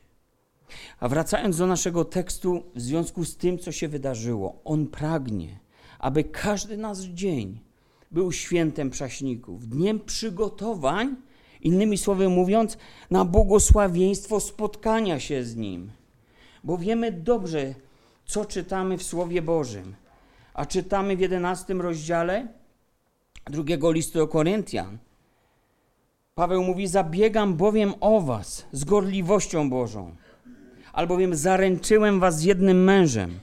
A 1.00 1.08
wracając 1.08 1.58
do 1.58 1.68
naszego 1.68 2.06
tekstu, 2.06 2.64
w 2.76 2.82
związku 2.82 3.26
z 3.26 3.38
tym, 3.38 3.60
co 3.60 3.72
się 3.72 3.88
wydarzyło, 3.88 4.62
on 4.64 4.88
pragnie, 4.88 5.60
aby 6.00 6.24
każdy 6.24 6.78
nasz 6.78 7.00
dzień 7.00 7.60
był 8.12 8.32
świętem 8.32 8.90
prześników, 8.90 9.68
dniem 9.68 10.00
przygotowań, 10.00 11.16
innymi 11.62 11.98
słowy 11.98 12.30
mówiąc, 12.30 12.78
na 13.12 13.26
błogosławieństwo 13.26 14.40
spotkania 14.40 15.20
się 15.20 15.44
z 15.44 15.56
Nim. 15.56 15.92
Bo 16.64 16.78
wiemy 16.78 17.12
dobrze, 17.12 17.76
co 18.26 18.46
czytamy 18.46 18.98
w 18.98 19.04
Słowie 19.04 19.42
Bożym. 19.42 19.96
A 20.54 20.66
czytamy 20.66 21.18
w 21.18 21.20
jedenastym 21.20 21.82
rozdziale 21.82 22.48
drugiego 23.46 23.92
listu 23.92 24.20
do 24.20 24.28
Koryntian. 24.28 24.98
Paweł 26.36 26.64
mówi: 26.64 26.88
Zabiegam 26.88 27.56
bowiem 27.56 27.94
o 28.00 28.22
was 28.22 28.66
z 28.72 28.84
gorliwością 28.84 29.70
Bożą, 29.70 30.16
albowiem 30.94 31.36
zaręczyłem 31.36 32.20
was 32.20 32.40
z 32.40 32.44
jednym 32.44 32.84
mężem, 32.84 33.40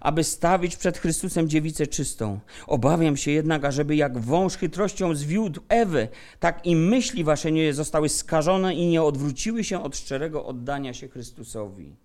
aby 0.00 0.24
stawić 0.24 0.76
przed 0.76 0.98
Chrystusem 0.98 1.48
dziewicę 1.48 1.86
czystą. 1.86 2.40
Obawiam 2.66 3.16
się 3.16 3.30
jednak, 3.30 3.64
ażeby 3.64 3.96
jak 3.96 4.18
wąż 4.18 4.56
chytrością 4.56 5.14
zwiódł 5.14 5.60
Ewę, 5.68 6.08
tak 6.40 6.66
i 6.66 6.76
myśli 6.76 7.24
wasze 7.24 7.52
nie 7.52 7.74
zostały 7.74 8.08
skażone 8.08 8.74
i 8.74 8.86
nie 8.86 9.02
odwróciły 9.02 9.64
się 9.64 9.82
od 9.82 9.96
szczerego 9.96 10.46
oddania 10.46 10.94
się 10.94 11.08
Chrystusowi. 11.08 11.96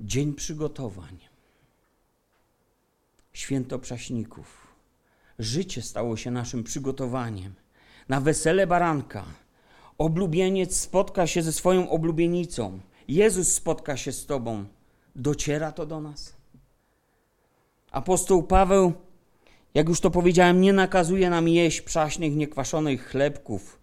Dzień 0.00 0.34
przygotowań. 0.34 1.18
Święto 3.32 3.78
Prześników. 3.78 4.61
Życie 5.42 5.82
stało 5.82 6.16
się 6.16 6.30
naszym 6.30 6.64
przygotowaniem 6.64 7.54
na 8.08 8.20
wesele 8.20 8.66
baranka. 8.66 9.24
Oblubieniec 9.98 10.76
spotka 10.76 11.26
się 11.26 11.42
ze 11.42 11.52
swoją 11.52 11.90
oblubienicą. 11.90 12.80
Jezus 13.08 13.52
spotka 13.52 13.96
się 13.96 14.12
z 14.12 14.26
Tobą. 14.26 14.64
Dociera 15.16 15.72
to 15.72 15.86
do 15.86 16.00
nas? 16.00 16.36
Apostoł 17.90 18.42
Paweł, 18.42 18.92
jak 19.74 19.88
już 19.88 20.00
to 20.00 20.10
powiedziałem, 20.10 20.60
nie 20.60 20.72
nakazuje 20.72 21.30
nam 21.30 21.48
jeść 21.48 21.80
przaśnych, 21.80 22.36
niekwaszonych 22.36 23.06
chlebków. 23.06 23.78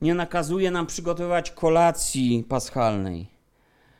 Nie 0.00 0.14
nakazuje 0.14 0.70
nam 0.70 0.86
przygotowywać 0.86 1.50
kolacji 1.50 2.44
paschalnej. 2.48 3.26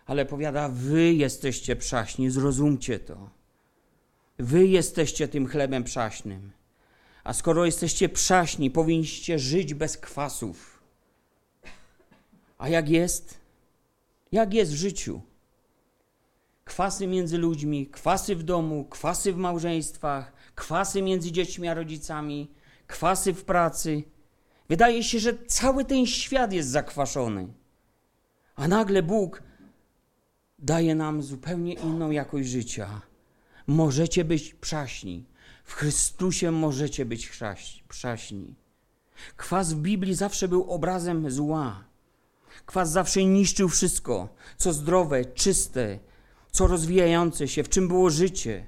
Ale 0.07 0.27
powiada, 0.27 0.69
wy 0.69 1.15
jesteście 1.15 1.77
przaśni, 1.77 2.31
zrozumcie 2.31 2.99
to. 2.99 3.31
Wy 4.39 4.67
jesteście 4.67 5.29
tym 5.29 5.47
chlebem 5.47 5.85
przaśnym. 5.85 6.64
A 7.25 7.33
skoro 7.33 7.67
jesteście 7.67 8.09
przaśni, 8.09 8.71
powinniście 8.71 9.39
żyć 9.39 9.75
bez 9.75 9.97
kwasów. 9.97 10.83
A 12.59 12.69
jak 12.69 12.89
jest? 12.89 13.41
Jak 14.33 14.55
jest 14.55 14.73
w 14.73 14.77
życiu? 14.77 15.21
Kwasy 16.65 17.07
między 17.07 17.39
ludźmi, 17.39 17.87
kwasy 17.87 18.37
w 18.37 18.43
domu, 18.43 18.85
kwasy 18.85 19.33
w 19.33 19.37
małżeństwach, 19.37 20.33
kwasy 20.55 21.03
między 21.03 21.33
dziećmi 21.33 21.69
a 21.69 21.75
rodzicami, 21.75 22.51
kwasy 22.87 23.33
w 23.33 23.45
pracy. 23.45 24.03
Wydaje 24.69 25.05
się, 25.05 25.19
że 25.19 25.39
cały 25.47 25.85
ten 25.85 26.07
świat 26.07 26.53
jest 26.53 26.69
zakwaszony. 26.69 27.49
A 28.57 28.69
nagle 28.69 29.03
Bóg 29.03 29.43
daje 30.59 30.95
nam 30.95 31.23
zupełnie 31.23 31.73
inną 31.73 32.11
jakość 32.11 32.49
życia. 32.49 33.01
Możecie 33.67 34.25
być 34.25 34.55
przaśni. 34.55 35.25
W 35.65 35.75
Chrystusie 35.75 36.51
możecie 36.51 37.05
być 37.05 37.31
przaśni. 37.89 38.55
Kwas 39.37 39.73
w 39.73 39.77
Biblii 39.77 40.15
zawsze 40.15 40.49
był 40.49 40.71
obrazem 40.71 41.31
zła. 41.31 41.85
Kwas 42.67 42.91
zawsze 42.91 43.25
niszczył 43.25 43.69
wszystko, 43.69 44.29
co 44.57 44.73
zdrowe, 44.73 45.25
czyste, 45.25 45.99
co 46.51 46.67
rozwijające 46.67 47.49
się, 47.49 47.65
w 47.65 47.69
czym 47.69 47.89
było 47.89 48.11
życie. 48.11 48.67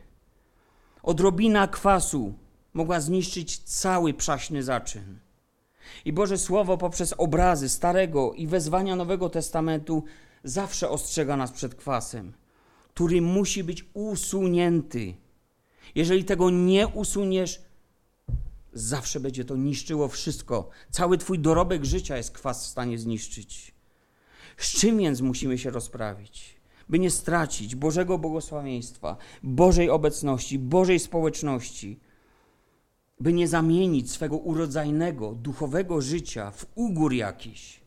Odrobina 1.02 1.68
kwasu 1.68 2.34
mogła 2.74 3.00
zniszczyć 3.00 3.58
cały 3.58 4.14
przaśny 4.14 4.62
zaczyn. 4.62 5.18
I 6.04 6.12
Boże 6.12 6.38
Słowo 6.38 6.78
poprzez 6.78 7.14
obrazy 7.18 7.68
Starego 7.68 8.32
i 8.32 8.46
wezwania 8.46 8.96
Nowego 8.96 9.28
Testamentu 9.28 10.04
zawsze 10.44 10.90
ostrzega 10.90 11.36
nas 11.36 11.52
przed 11.52 11.74
kwasem, 11.74 12.32
który 12.94 13.22
musi 13.22 13.64
być 13.64 13.84
usunięty 13.94 15.14
jeżeli 15.96 16.24
tego 16.24 16.50
nie 16.50 16.88
usuniesz, 16.88 17.62
zawsze 18.72 19.20
będzie 19.20 19.44
to 19.44 19.56
niszczyło 19.56 20.08
wszystko. 20.08 20.68
Cały 20.90 21.18
Twój 21.18 21.38
dorobek 21.38 21.84
życia 21.84 22.16
jest 22.16 22.30
kwas 22.30 22.64
w 22.64 22.70
stanie 22.70 22.98
zniszczyć. 22.98 23.74
Z 24.56 24.80
czym 24.80 24.98
więc 24.98 25.20
musimy 25.20 25.58
się 25.58 25.70
rozprawić? 25.70 26.56
By 26.88 26.98
nie 26.98 27.10
stracić 27.10 27.74
Bożego 27.74 28.18
błogosławieństwa, 28.18 29.16
Bożej 29.42 29.90
obecności, 29.90 30.58
Bożej 30.58 30.98
społeczności, 30.98 32.00
by 33.20 33.32
nie 33.32 33.48
zamienić 33.48 34.10
swego 34.10 34.36
urodzajnego, 34.36 35.32
duchowego 35.32 36.00
życia 36.00 36.50
w 36.50 36.66
ugór 36.74 37.12
jakiś, 37.12 37.80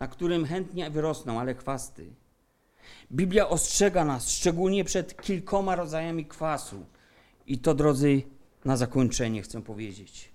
na 0.00 0.08
którym 0.08 0.44
chętnie 0.44 0.90
wyrosną, 0.90 1.40
ale 1.40 1.54
chwasty. 1.54 2.06
Biblia 3.12 3.48
ostrzega 3.48 4.04
nas 4.04 4.30
szczególnie 4.30 4.84
przed 4.84 5.22
kilkoma 5.22 5.76
rodzajami 5.76 6.24
kwasu 6.26 6.86
i 7.46 7.58
to, 7.58 7.74
drodzy, 7.74 8.22
na 8.64 8.76
zakończenie 8.76 9.42
chcę 9.42 9.62
powiedzieć. 9.62 10.28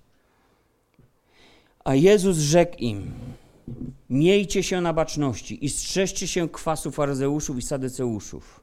A 1.83 1.95
Jezus 1.95 2.37
rzekł 2.37 2.75
im: 2.77 3.11
Miejcie 4.09 4.63
się 4.63 4.81
na 4.81 4.93
baczności 4.93 5.65
i 5.65 5.69
strzeżcie 5.69 6.27
się 6.27 6.49
kwasu 6.49 6.91
faryzeuszów 6.91 7.57
i 7.57 7.61
sadyceuszów. 7.61 8.61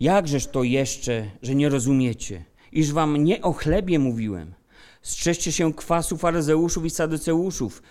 Jakżeż 0.00 0.46
to 0.46 0.62
jeszcze, 0.62 1.30
że 1.42 1.54
nie 1.54 1.68
rozumiecie, 1.68 2.44
iż 2.72 2.92
wam 2.92 3.24
nie 3.24 3.42
o 3.42 3.52
chlebie 3.52 3.98
mówiłem. 3.98 4.54
Strzeżcie 5.02 5.52
się 5.52 5.74
kwasu 5.74 6.16
faryzeuszów 6.16 6.84
i 6.84 6.90
sadyceuszów. 6.90 7.82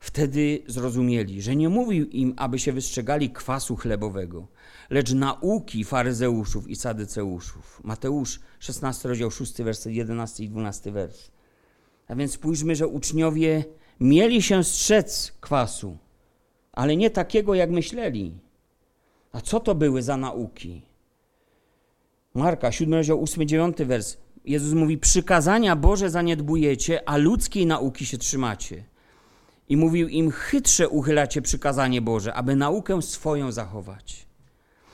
Wtedy 0.00 0.62
zrozumieli, 0.66 1.42
że 1.42 1.56
nie 1.56 1.68
mówił 1.68 2.06
im, 2.06 2.34
aby 2.36 2.58
się 2.58 2.72
wystrzegali 2.72 3.30
kwasu 3.30 3.76
chlebowego, 3.76 4.46
lecz 4.90 5.12
nauki 5.12 5.84
faryzeuszów 5.84 6.68
i 6.68 6.76
sadyceuszów. 6.76 7.80
Mateusz 7.84 8.40
16 8.58 9.08
rozdział 9.08 9.30
6 9.30 9.62
werset 9.62 9.92
11 9.92 10.44
i 10.44 10.48
12 10.48 10.92
wers. 10.92 11.30
A 12.08 12.14
więc 12.14 12.32
spójrzmy, 12.32 12.76
że 12.76 12.86
uczniowie 12.86 13.64
mieli 14.00 14.42
się 14.42 14.64
strzec 14.64 15.32
kwasu, 15.40 15.98
ale 16.72 16.96
nie 16.96 17.10
takiego, 17.10 17.54
jak 17.54 17.70
myśleli. 17.70 18.38
A 19.32 19.40
co 19.40 19.60
to 19.60 19.74
były 19.74 20.02
za 20.02 20.16
nauki? 20.16 20.82
Marka 22.34 22.72
7 22.72 22.94
rozdział 22.94 23.22
8 23.22 23.48
9 23.48 23.76
wers. 23.76 24.16
Jezus 24.44 24.74
mówi: 24.74 24.98
Przykazania 24.98 25.76
Boże 25.76 26.10
zaniedbujecie, 26.10 27.08
a 27.08 27.16
ludzkiej 27.16 27.66
nauki 27.66 28.06
się 28.06 28.18
trzymacie. 28.18 28.84
I 29.68 29.76
mówił 29.76 30.08
im: 30.08 30.30
Chytrze 30.30 30.88
uchylacie 30.88 31.42
przykazanie 31.42 32.00
Boże, 32.00 32.34
aby 32.34 32.56
naukę 32.56 33.02
swoją 33.02 33.52
zachować. 33.52 34.26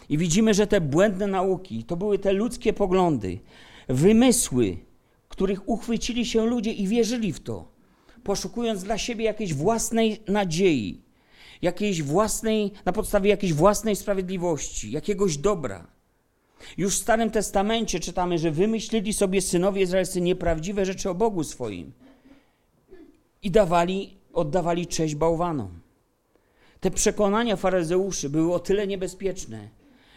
I 0.08 0.18
widzimy, 0.18 0.54
że 0.54 0.66
te 0.66 0.80
błędne 0.80 1.26
nauki 1.26 1.84
to 1.84 1.96
były 1.96 2.18
te 2.18 2.32
ludzkie 2.32 2.72
poglądy, 2.72 3.38
wymysły, 3.88 4.76
których 5.28 5.68
uchwycili 5.68 6.26
się 6.26 6.46
ludzie 6.46 6.72
i 6.72 6.88
wierzyli 6.88 7.32
w 7.32 7.40
to, 7.40 7.68
poszukując 8.24 8.84
dla 8.84 8.98
siebie 8.98 9.24
jakiejś 9.24 9.54
własnej 9.54 10.20
nadziei, 10.28 11.02
jakiejś 11.62 12.02
własnej, 12.02 12.72
na 12.84 12.92
podstawie 12.92 13.30
jakiejś 13.30 13.52
własnej 13.52 13.96
sprawiedliwości, 13.96 14.90
jakiegoś 14.90 15.36
dobra. 15.36 15.86
Już 16.76 16.94
w 16.94 17.02
Starym 17.02 17.30
Testamencie 17.30 18.00
czytamy, 18.00 18.38
że 18.38 18.50
wymyślili 18.50 19.12
sobie 19.12 19.40
synowie 19.40 19.82
izraelscy 19.82 20.20
nieprawdziwe 20.20 20.86
rzeczy 20.86 21.10
o 21.10 21.14
Bogu 21.14 21.44
swoim 21.44 21.92
i 23.42 23.50
dawali, 23.50 24.16
oddawali 24.32 24.86
cześć 24.86 25.14
bałwanom. 25.14 25.80
Te 26.80 26.90
przekonania 26.90 27.56
faryzeuszy 27.56 28.30
były 28.30 28.54
o 28.54 28.58
tyle 28.58 28.86
niebezpieczne, 28.86 29.68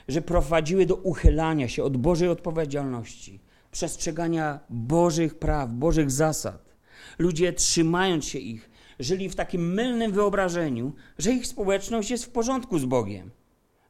że 0.08 0.22
prowadziły 0.22 0.86
do 0.86 0.96
uchylania 0.96 1.68
się 1.68 1.84
od 1.84 1.98
Bożej 1.98 2.30
odpowiedzialności, 2.30 3.40
przestrzegania 3.72 4.60
Bożych 4.70 5.40
praw, 5.40 5.72
Bożych 5.72 6.12
zasad. 6.12 6.76
Ludzie, 7.20 7.54
trzymając 7.54 8.26
się 8.26 8.40
ich, 8.40 8.70
żyli 9.00 9.30
w 9.30 9.36
takim 9.36 9.74
mylnym 9.74 10.12
wyobrażeniu, 10.12 10.94
że 11.18 11.32
ich 11.32 11.48
społeczność 11.48 12.12
jest 12.12 12.26
w 12.26 12.30
porządku 12.30 12.80
z 12.80 12.86
Bogiem, 12.86 13.32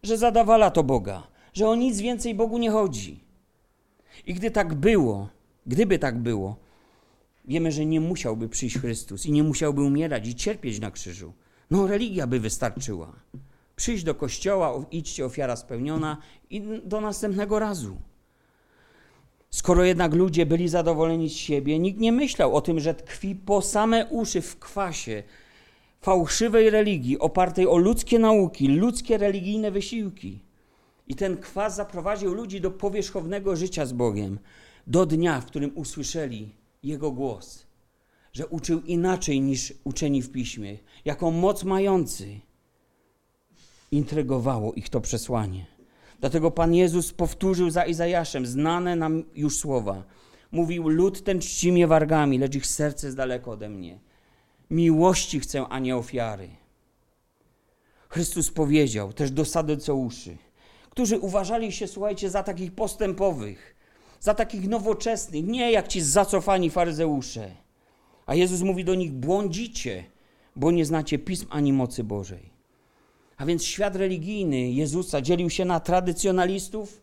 że 0.04 0.18
zadawala 0.18 0.72
to 0.72 0.84
Boga, 0.84 1.28
że 1.54 1.70
o 1.70 1.76
nic 1.76 2.00
więcej 2.00 2.36
Bogu 2.36 2.58
nie 2.58 2.72
chodzi. 2.72 3.24
I 4.26 4.34
gdy 4.34 4.52
tak 4.52 4.74
było, 4.74 5.30
gdyby 5.66 6.00
tak 6.00 6.18
było, 6.18 6.56
wiemy, 7.48 7.72
że 7.72 7.86
nie 7.86 8.02
musiałby 8.02 8.50
przyjść 8.50 8.78
Chrystus 8.78 9.26
i 9.26 9.32
nie 9.32 9.44
musiałby 9.44 9.82
umierać 9.82 10.28
i 10.28 10.36
cierpieć 10.36 10.80
na 10.80 10.92
krzyżu. 10.92 11.34
No, 11.72 11.88
religia 11.88 12.28
by 12.28 12.40
wystarczyła. 12.40 13.14
Przyjść 13.76 14.04
do 14.04 14.16
kościoła, 14.16 14.86
idźcie, 14.92 15.26
ofiara 15.26 15.56
spełniona 15.56 16.18
i 16.50 16.62
do 16.84 17.02
następnego 17.02 17.60
razu. 17.60 17.98
Skoro 19.50 19.84
jednak 19.84 20.14
ludzie 20.14 20.46
byli 20.46 20.68
zadowoleni 20.70 21.30
z 21.30 21.34
siebie, 21.34 21.80
nikt 21.80 22.00
nie 22.00 22.12
myślał 22.12 22.56
o 22.56 22.62
tym, 22.62 22.80
że 22.80 22.94
tkwi 22.94 23.36
po 23.36 23.62
same 23.62 24.06
uszy 24.06 24.42
w 24.42 24.60
kwasie 24.60 25.24
fałszywej 26.02 26.70
religii 26.70 27.20
opartej 27.20 27.68
o 27.68 27.78
ludzkie 27.78 28.20
nauki, 28.20 28.68
ludzkie 28.68 29.18
religijne 29.18 29.72
wysiłki. 29.72 30.40
I 31.08 31.16
ten 31.16 31.38
kwas 31.38 31.76
zaprowadził 31.76 32.34
ludzi 32.34 32.62
do 32.62 32.72
powierzchownego 32.72 33.56
życia 33.56 33.86
z 33.86 33.94
Bogiem, 33.94 34.40
do 34.88 35.06
dnia, 35.06 35.42
w 35.42 35.46
którym 35.46 35.72
usłyszeli 35.76 36.50
Jego 36.86 37.12
głos, 37.12 37.66
że 38.34 38.48
uczył 38.48 38.82
inaczej 38.82 39.42
niż 39.42 39.74
uczeni 39.84 40.22
w 40.22 40.32
piśmie, 40.32 40.78
jaką 41.06 41.32
moc 41.32 41.64
mający. 41.64 42.40
Intrygowało 43.92 44.74
ich 44.74 44.90
to 44.90 45.02
przesłanie. 45.02 45.66
Dlatego 46.20 46.52
Pan 46.52 46.74
Jezus 46.74 47.14
powtórzył 47.14 47.70
za 47.70 47.86
Izajaszem 47.86 48.46
znane 48.46 48.96
nam 48.96 49.24
już 49.36 49.58
słowa. 49.58 50.04
Mówił, 50.52 50.90
lud 50.90 51.24
ten 51.24 51.40
czci 51.40 51.72
mnie 51.72 51.88
wargami, 51.88 52.38
lecz 52.38 52.56
ich 52.56 52.68
serce 52.68 53.08
jest 53.08 53.18
daleko 53.18 53.52
ode 53.52 53.70
mnie. 53.70 54.00
Miłości 54.70 55.40
chcę, 55.40 55.68
a 55.68 55.80
nie 55.80 55.96
ofiary. 55.98 56.50
Chrystus 58.10 58.52
powiedział 58.52 59.14
też 59.14 59.32
do 59.32 59.46
sadyceuszy, 59.46 60.38
którzy 60.90 61.20
uważali 61.20 61.72
się, 61.72 61.88
słuchajcie, 61.88 62.30
za 62.30 62.44
takich 62.44 62.72
postępowych, 62.72 63.75
za 64.26 64.34
takich 64.34 64.68
nowoczesnych, 64.70 65.46
nie 65.46 65.72
jak 65.72 65.88
ci 65.88 66.02
zacofani 66.02 66.70
faryzeusze. 66.70 67.52
A 68.26 68.36
Jezus 68.36 68.62
mówi 68.62 68.86
do 68.86 68.96
nich: 68.96 69.12
błądzicie, 69.12 70.04
bo 70.56 70.72
nie 70.72 70.86
znacie 70.86 71.20
pism 71.20 71.48
ani 71.50 71.74
mocy 71.74 72.04
Bożej. 72.04 72.50
A 73.38 73.46
więc 73.46 73.64
świat 73.64 73.96
religijny 73.96 74.72
Jezusa 74.72 75.22
dzielił 75.22 75.50
się 75.50 75.66
na 75.66 75.80
tradycjonalistów 75.80 77.02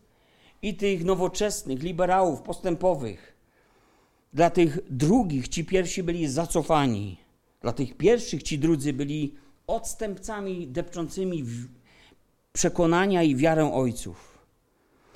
i 0.62 0.74
tych 0.74 1.04
nowoczesnych, 1.04 1.82
liberałów, 1.82 2.42
postępowych. 2.42 3.37
Dla 4.32 4.50
tych 4.50 4.78
drugich 4.90 5.48
ci 5.48 5.64
pierwsi 5.64 6.02
byli 6.02 6.28
zacofani. 6.28 7.16
Dla 7.61 7.72
tych 7.72 7.96
pierwszych 7.96 8.42
ci 8.42 8.58
drudzy 8.58 8.92
byli 8.92 9.35
odstępcami 9.66 10.68
depczącymi 10.68 11.44
przekonania 12.52 13.22
i 13.22 13.37
wiarę 13.37 13.72
ojców. 13.72 14.32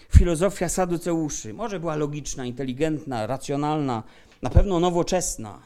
Filozofia 0.08 0.68
saduceuszy. 0.68 1.54
Może 1.54 1.80
była 1.80 1.96
logiczna, 1.96 2.44
inteligentna, 2.44 3.26
racjonalna, 3.26 4.02
na 4.42 4.50
pewno 4.50 4.80
nowoczesna, 4.80 5.58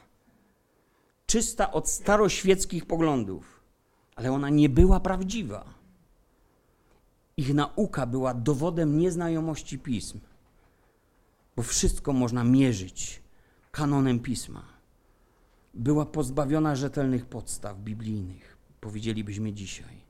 czysta 1.26 1.72
od 1.72 1.88
staroświeckich 1.88 2.86
poglądów, 2.86 3.60
ale 4.16 4.32
ona 4.32 4.48
nie 4.48 4.68
była 4.68 5.00
prawdziwa. 5.00 5.64
Ich 7.36 7.54
nauka 7.54 8.06
była 8.06 8.34
dowodem 8.34 8.98
nieznajomości 8.98 9.78
pism, 9.78 10.20
bo 11.56 11.62
wszystko 11.62 12.12
można 12.12 12.44
mierzyć 12.44 13.22
kanonem 13.70 14.20
pisma. 14.20 14.62
Była 15.74 16.06
pozbawiona 16.06 16.76
rzetelnych 16.76 17.26
podstaw 17.26 17.78
biblijnych, 17.78 18.56
powiedzielibyśmy 18.80 19.52
dzisiaj. 19.52 20.00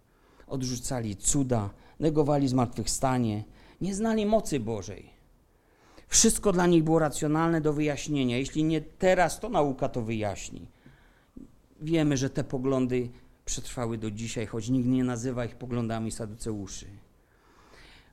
Odrzucali 0.47 1.17
cuda, 1.17 1.71
negowali 2.01 2.49
zmartwychwstanie, 2.49 3.45
nie 3.81 3.95
znali 3.95 4.27
mocy 4.27 4.61
Bożej. 4.61 5.11
Wszystko 6.09 6.53
dla 6.53 6.67
nich 6.67 6.85
było 6.85 6.99
racjonalne 6.99 7.61
do 7.61 7.73
wyjaśnienia. 7.73 8.39
Jeśli 8.39 8.65
nie 8.65 8.81
teraz, 8.81 9.41
to 9.41 9.49
nauka 9.49 9.89
to 9.89 10.03
wyjaśni. 10.03 10.67
Wiemy, 11.81 12.17
że 12.17 12.31
te 12.31 12.45
poglądy 12.45 13.09
przetrwały 13.45 13.99
do 13.99 14.11
dzisiaj, 14.11 14.47
choć 14.47 14.69
nikt 14.69 14.89
nie 14.89 15.05
nazywa 15.05 15.45
ich 15.45 15.57
poglądami 15.57 16.11
saduceuszy. 16.11 16.87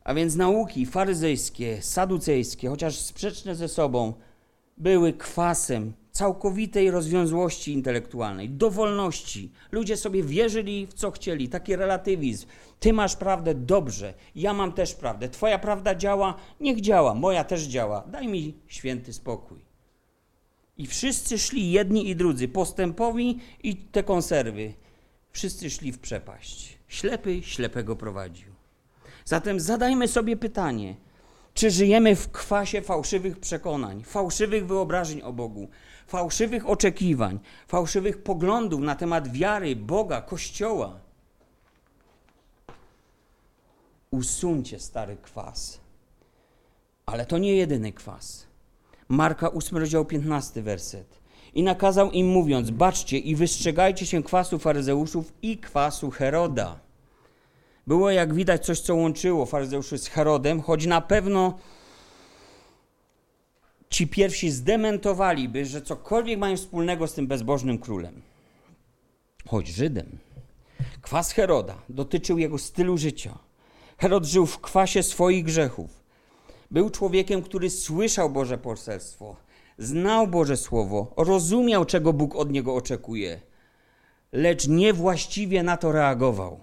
A 0.04 0.14
więc 0.14 0.36
nauki 0.36 0.86
faryzejskie, 0.86 1.82
saducejskie, 1.82 2.70
chociaż 2.70 3.00
sprzeczne 3.00 3.56
ze 3.56 3.68
sobą, 3.68 4.14
były 4.78 5.14
kwasem 5.14 5.94
całkowitej 6.18 6.92
rozwiązłości 6.92 7.74
intelektualnej, 7.74 8.50
dowolności. 8.50 9.52
Ludzie 9.72 9.98
sobie 9.98 10.24
wierzyli 10.24 10.88
w 10.88 10.94
co 10.94 11.12
chcieli, 11.12 11.50
taki 11.50 11.76
relatywizm. 11.76 12.48
Ty 12.80 12.94
masz 12.94 13.16
prawdę, 13.16 13.56
dobrze, 13.56 14.14
ja 14.36 14.54
mam 14.54 14.74
też 14.74 14.94
prawdę. 14.94 15.30
Twoja 15.30 15.60
prawda 15.60 15.96
działa, 15.96 16.36
niech 16.60 16.82
działa, 16.82 17.14
moja 17.14 17.44
też 17.44 17.64
działa. 17.64 18.04
Daj 18.08 18.28
mi 18.28 18.54
święty 18.68 19.14
spokój. 19.14 19.58
I 20.78 20.88
wszyscy 20.88 21.40
szli, 21.40 21.72
jedni 21.72 22.10
i 22.10 22.16
drudzy, 22.16 22.48
postępowi 22.48 23.40
i 23.64 23.76
te 23.76 24.04
konserwy. 24.04 24.74
Wszyscy 25.32 25.70
szli 25.70 25.92
w 25.92 26.00
przepaść. 26.00 26.78
Ślepy 26.88 27.44
ślepego 27.44 27.96
prowadził. 27.96 28.52
Zatem 29.26 29.60
zadajmy 29.60 30.08
sobie 30.08 30.38
pytanie– 30.38 30.96
czy 31.58 31.72
żyjemy 31.72 32.16
w 32.16 32.32
kwasie 32.32 32.82
fałszywych 32.82 33.40
przekonań, 33.40 34.04
fałszywych 34.04 34.68
wyobrażeń 34.68 35.22
o 35.22 35.34
Bogu, 35.34 35.68
fałszywych 36.08 36.70
oczekiwań, 36.70 37.40
fałszywych 37.68 38.24
poglądów 38.24 38.82
na 38.82 38.96
temat 38.96 39.32
wiary, 39.32 39.76
Boga, 39.76 40.22
Kościoła? 40.22 41.00
Usuńcie 44.12 44.80
stary 44.80 45.18
kwas. 45.22 45.80
Ale 47.06 47.26
to 47.26 47.38
nie 47.38 47.56
jedyny 47.56 47.94
kwas. 47.94 48.48
Marka 49.10 49.52
8, 49.52 49.78
rozdział 49.78 50.06
15, 50.06 50.62
werset. 50.62 51.20
I 51.54 51.64
nakazał 51.64 52.12
im 52.12 52.28
mówiąc, 52.28 52.72
baczcie 52.72 53.18
i 53.18 53.36
wystrzegajcie 53.36 54.06
się 54.06 54.24
kwasu 54.24 54.60
faryzeuszów 54.60 55.34
i 55.42 55.58
kwasu 55.58 56.12
Heroda 56.12 56.80
było, 57.88 58.12
jak 58.12 58.34
widać, 58.34 58.66
coś, 58.66 58.80
co 58.80 58.96
łączyło 58.96 59.46
faryzeuszy 59.46 59.98
z 59.98 60.08
Herodem, 60.08 60.62
choć 60.62 60.86
na 60.86 61.02
pewno 61.02 61.58
ci 63.90 64.08
pierwsi 64.08 64.52
zdementowaliby, 64.52 65.66
że 65.66 65.82
cokolwiek 65.82 66.40
mają 66.40 66.58
wspólnego 66.58 67.08
z 67.08 67.14
tym 67.14 67.28
bezbożnym 67.28 67.78
królem. 67.78 68.22
Choć 69.48 69.68
Żydem. 69.68 70.18
Kwas 71.02 71.32
Heroda 71.32 71.76
dotyczył 71.90 72.38
jego 72.38 72.58
stylu 72.58 72.98
życia. 72.98 73.38
Herod 73.98 74.26
żył 74.26 74.46
w 74.46 74.60
kwasie 74.60 75.04
swoich 75.04 75.46
grzechów. 75.46 76.04
Był 76.72 76.90
człowiekiem, 76.90 77.42
który 77.42 77.70
słyszał 77.70 78.30
Boże 78.30 78.58
poselstwo, 78.58 79.36
znał 79.78 80.28
Boże 80.28 80.58
Słowo, 80.58 81.14
rozumiał, 81.18 81.86
czego 81.86 82.14
Bóg 82.14 82.36
od 82.36 82.52
niego 82.52 82.76
oczekuje, 82.76 83.42
lecz 84.32 84.68
niewłaściwie 84.68 85.64
na 85.64 85.78
to 85.78 85.92
reagował. 85.92 86.60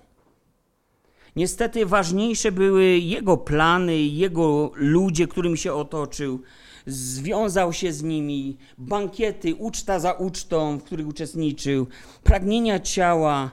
Niestety 1.37 1.87
ważniejsze 1.87 2.53
były 2.53 2.85
jego 2.85 3.37
plany, 3.37 3.99
jego 3.99 4.71
ludzie, 4.75 5.27
którymi 5.29 5.59
się 5.59 5.73
otoczył. 5.73 6.41
Związał 6.87 7.73
się 7.73 7.93
z 7.93 8.03
nimi, 8.03 8.57
bankiety, 8.79 9.55
uczta 9.55 9.99
za 9.99 10.13
ucztą, 10.13 10.79
w 10.79 10.85
których 10.85 11.07
uczestniczył, 11.07 11.87
pragnienia 12.23 12.81
ciała, 12.81 13.51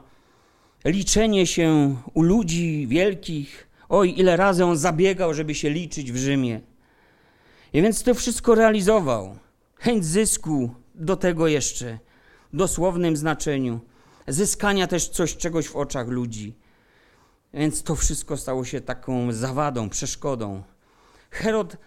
liczenie 0.86 1.48
się 1.48 1.96
u 2.14 2.22
ludzi 2.22 2.88
wielkich. 2.88 3.68
Oj, 3.90 4.14
ile 4.18 4.38
razy 4.38 4.66
on 4.66 4.78
zabiegał, 4.78 5.34
żeby 5.34 5.56
się 5.56 5.70
liczyć 5.70 6.12
w 6.12 6.18
Rzymie. 6.18 6.62
I 7.74 7.82
więc 7.82 8.04
to 8.04 8.14
wszystko 8.14 8.56
realizował. 8.56 9.36
Chęć 9.76 10.06
zysku 10.06 10.70
do 10.96 11.16
tego 11.16 11.48
jeszcze, 11.48 12.00
w 12.54 12.58
dosłownym 12.58 13.18
znaczeniu. 13.18 13.80
Zyskania 14.28 14.88
też 14.88 15.10
coś, 15.10 15.38
czegoś 15.38 15.68
w 15.68 15.76
oczach 15.76 16.08
ludzi. 16.08 16.56
Więc 17.54 17.84
to 17.84 17.96
wszystko 17.96 18.38
stało 18.38 18.66
się 18.66 18.82
taką 18.82 19.32
zawadą, 19.32 19.90
przeszkodą. 19.90 20.64
Herod, 21.32 21.78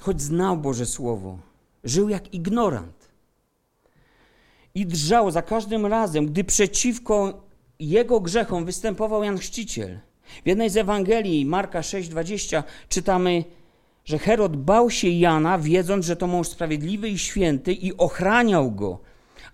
choć 0.00 0.22
znał 0.22 0.56
Boże 0.56 0.86
Słowo, 0.86 1.38
żył 1.84 2.08
jak 2.08 2.34
ignorant. 2.34 3.08
I 4.74 4.86
drżał 4.86 5.30
za 5.30 5.42
każdym 5.42 5.86
razem, 5.86 6.26
gdy 6.26 6.44
przeciwko 6.44 7.46
jego 7.78 8.20
grzechom 8.20 8.64
występował 8.64 9.24
Jan 9.24 9.38
Chrzciciel. 9.38 9.98
W 10.44 10.46
jednej 10.46 10.70
z 10.70 10.76
Ewangelii, 10.76 11.46
Marka 11.46 11.80
6,20, 11.80 12.62
czytamy, 12.88 13.44
że 14.04 14.18
Herod 14.18 14.56
bał 14.56 14.90
się 14.90 15.08
Jana, 15.08 15.58
wiedząc, 15.58 16.06
że 16.06 16.16
to 16.16 16.26
mąż 16.26 16.48
sprawiedliwy 16.48 17.08
i 17.08 17.18
święty, 17.18 17.72
i 17.72 17.96
ochraniał 17.96 18.72
go, 18.72 19.00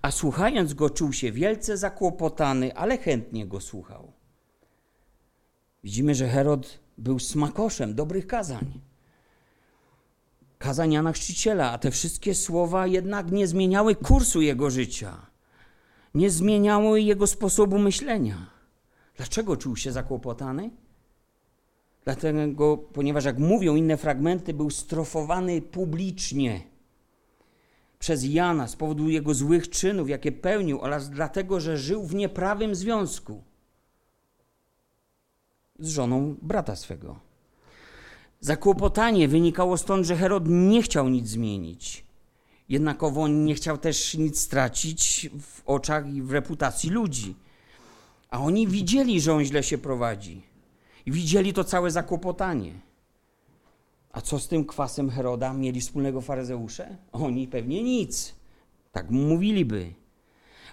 a 0.02 0.10
słuchając 0.10 0.74
go 0.74 0.90
czuł 0.90 1.12
się 1.12 1.32
wielce 1.32 1.76
zakłopotany, 1.76 2.76
ale 2.76 2.98
chętnie 2.98 3.46
go 3.46 3.60
słuchał. 3.60 4.12
Widzimy, 5.84 6.14
że 6.14 6.28
Herod 6.28 6.78
był 6.98 7.18
smakoszem 7.18 7.94
dobrych 7.94 8.26
kazań. 8.26 8.80
Kazań 10.58 10.92
Jana 10.92 11.12
Chrzciciela, 11.12 11.72
a 11.72 11.78
te 11.78 11.90
wszystkie 11.90 12.34
słowa 12.34 12.86
jednak 12.86 13.32
nie 13.32 13.46
zmieniały 13.46 13.94
kursu 13.94 14.40
jego 14.40 14.70
życia. 14.70 15.26
Nie 16.14 16.30
zmieniały 16.30 17.00
jego 17.00 17.26
sposobu 17.26 17.78
myślenia. 17.78 18.50
Dlaczego 19.16 19.56
czuł 19.56 19.76
się 19.76 19.92
zakłopotany? 19.92 20.70
Dlatego, 22.04 22.76
ponieważ 22.76 23.24
jak 23.24 23.38
mówią 23.38 23.76
inne 23.76 23.96
fragmenty, 23.96 24.54
był 24.54 24.70
strofowany 24.70 25.62
publicznie 25.62 26.60
przez 27.98 28.24
Jana 28.24 28.68
z 28.68 28.76
powodu 28.76 29.08
jego 29.08 29.34
złych 29.34 29.70
czynów, 29.70 30.08
jakie 30.08 30.32
pełnił, 30.32 30.80
oraz 30.80 31.10
dlatego, 31.10 31.60
że 31.60 31.78
żył 31.78 32.06
w 32.06 32.14
nieprawym 32.14 32.74
związku 32.74 33.42
z 35.78 35.88
żoną 35.88 36.36
brata 36.42 36.76
swego. 36.76 37.25
Zakłopotanie 38.40 39.28
wynikało 39.28 39.76
stąd, 39.76 40.06
że 40.06 40.16
Herod 40.16 40.44
nie 40.46 40.82
chciał 40.82 41.08
nic 41.08 41.28
zmienić. 41.28 42.04
Jednakowo 42.68 43.28
nie 43.28 43.54
chciał 43.54 43.78
też 43.78 44.14
nic 44.14 44.40
stracić 44.40 45.30
w 45.40 45.62
oczach 45.66 46.14
i 46.14 46.22
w 46.22 46.32
reputacji 46.32 46.90
ludzi. 46.90 47.34
A 48.30 48.40
oni 48.40 48.68
widzieli, 48.68 49.20
że 49.20 49.34
on 49.34 49.44
źle 49.44 49.62
się 49.62 49.78
prowadzi. 49.78 50.42
I 51.06 51.12
widzieli 51.12 51.52
to 51.52 51.64
całe 51.64 51.90
zakłopotanie. 51.90 52.72
A 54.12 54.20
co 54.20 54.38
z 54.38 54.48
tym 54.48 54.64
kwasem 54.64 55.10
Heroda 55.10 55.52
mieli 55.52 55.80
wspólnego 55.80 56.20
faryzeusze? 56.20 56.96
Oni 57.12 57.48
pewnie 57.48 57.82
nic. 57.82 58.34
Tak 58.92 59.10
mówiliby. 59.10 59.94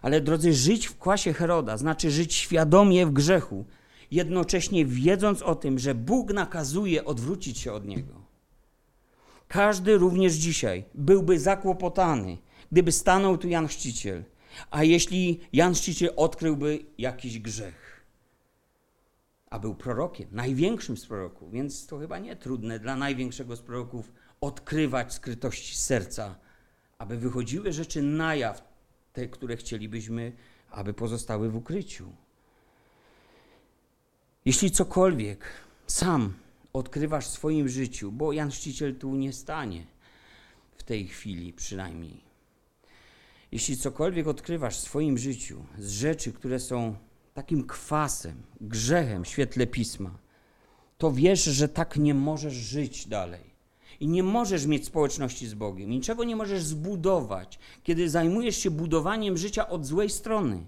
Ale 0.01 0.21
drodzy, 0.21 0.53
żyć 0.53 0.87
w 0.87 0.97
kwasie 0.97 1.33
Heroda 1.33 1.77
znaczy 1.77 2.11
żyć 2.11 2.33
świadomie 2.33 3.05
w 3.05 3.11
grzechu, 3.11 3.65
jednocześnie 4.13 4.85
wiedząc 4.85 5.41
o 5.41 5.55
tym, 5.55 5.79
że 5.79 5.95
Bóg 5.95 6.33
nakazuje 6.33 7.05
odwrócić 7.05 7.57
się 7.57 7.73
od 7.73 7.85
niego. 7.85 8.13
Każdy 9.47 9.97
również 9.97 10.33
dzisiaj 10.33 10.83
byłby 10.95 11.39
zakłopotany, 11.39 12.37
gdyby 12.71 12.91
stanął 12.91 13.37
tu 13.37 13.47
Jan 13.47 13.67
Chrzciciel, 13.67 14.23
a 14.71 14.83
jeśli 14.83 15.39
Jan 15.53 15.73
Chrzciciel 15.73 16.13
odkryłby 16.15 16.85
jakiś 16.97 17.39
grzech. 17.39 18.05
A 19.49 19.59
był 19.59 19.75
prorokiem, 19.75 20.29
największym 20.31 20.97
z 20.97 21.05
proroków, 21.05 21.51
więc 21.51 21.87
to 21.87 21.97
chyba 21.97 22.19
nie 22.19 22.35
trudne 22.35 22.79
dla 22.79 22.95
największego 22.95 23.55
z 23.55 23.61
proroków 23.61 24.11
odkrywać 24.41 25.13
skrytości 25.13 25.77
serca, 25.77 26.35
aby 26.97 27.17
wychodziły 27.17 27.73
rzeczy 27.73 28.01
na 28.01 28.35
jaw, 28.35 28.63
te, 29.13 29.27
które 29.27 29.57
chcielibyśmy, 29.57 30.31
aby 30.71 30.93
pozostały 30.93 31.49
w 31.49 31.55
ukryciu. 31.55 32.22
Jeśli 34.45 34.71
cokolwiek 34.71 35.45
sam 35.87 36.33
odkrywasz 36.73 37.27
w 37.27 37.31
swoim 37.31 37.69
życiu, 37.69 38.11
bo 38.11 38.33
Jan 38.33 38.51
Chrzciciel 38.51 38.95
tu 38.95 39.15
nie 39.15 39.33
stanie 39.33 39.85
w 40.75 40.83
tej 40.83 41.07
chwili 41.07 41.53
przynajmniej. 41.53 42.21
Jeśli 43.51 43.77
cokolwiek 43.77 44.27
odkrywasz 44.27 44.77
w 44.77 44.81
swoim 44.81 45.17
życiu 45.17 45.65
z 45.77 45.91
rzeczy, 45.91 46.33
które 46.33 46.59
są 46.59 46.95
takim 47.33 47.67
kwasem, 47.67 48.43
grzechem 48.61 49.23
w 49.23 49.27
świetle 49.27 49.67
pisma, 49.67 50.17
to 50.97 51.11
wiesz, 51.11 51.43
że 51.43 51.67
tak 51.67 51.97
nie 51.97 52.13
możesz 52.13 52.53
żyć 52.53 53.07
dalej. 53.07 53.53
I 53.99 54.07
nie 54.07 54.23
możesz 54.23 54.65
mieć 54.65 54.85
społeczności 54.85 55.47
z 55.47 55.53
Bogiem, 55.53 55.89
niczego 55.89 56.23
nie 56.23 56.35
możesz 56.35 56.63
zbudować, 56.63 57.59
kiedy 57.83 58.09
zajmujesz 58.09 58.57
się 58.57 58.71
budowaniem 58.71 59.37
życia 59.37 59.69
od 59.69 59.85
złej 59.85 60.09
strony. 60.09 60.67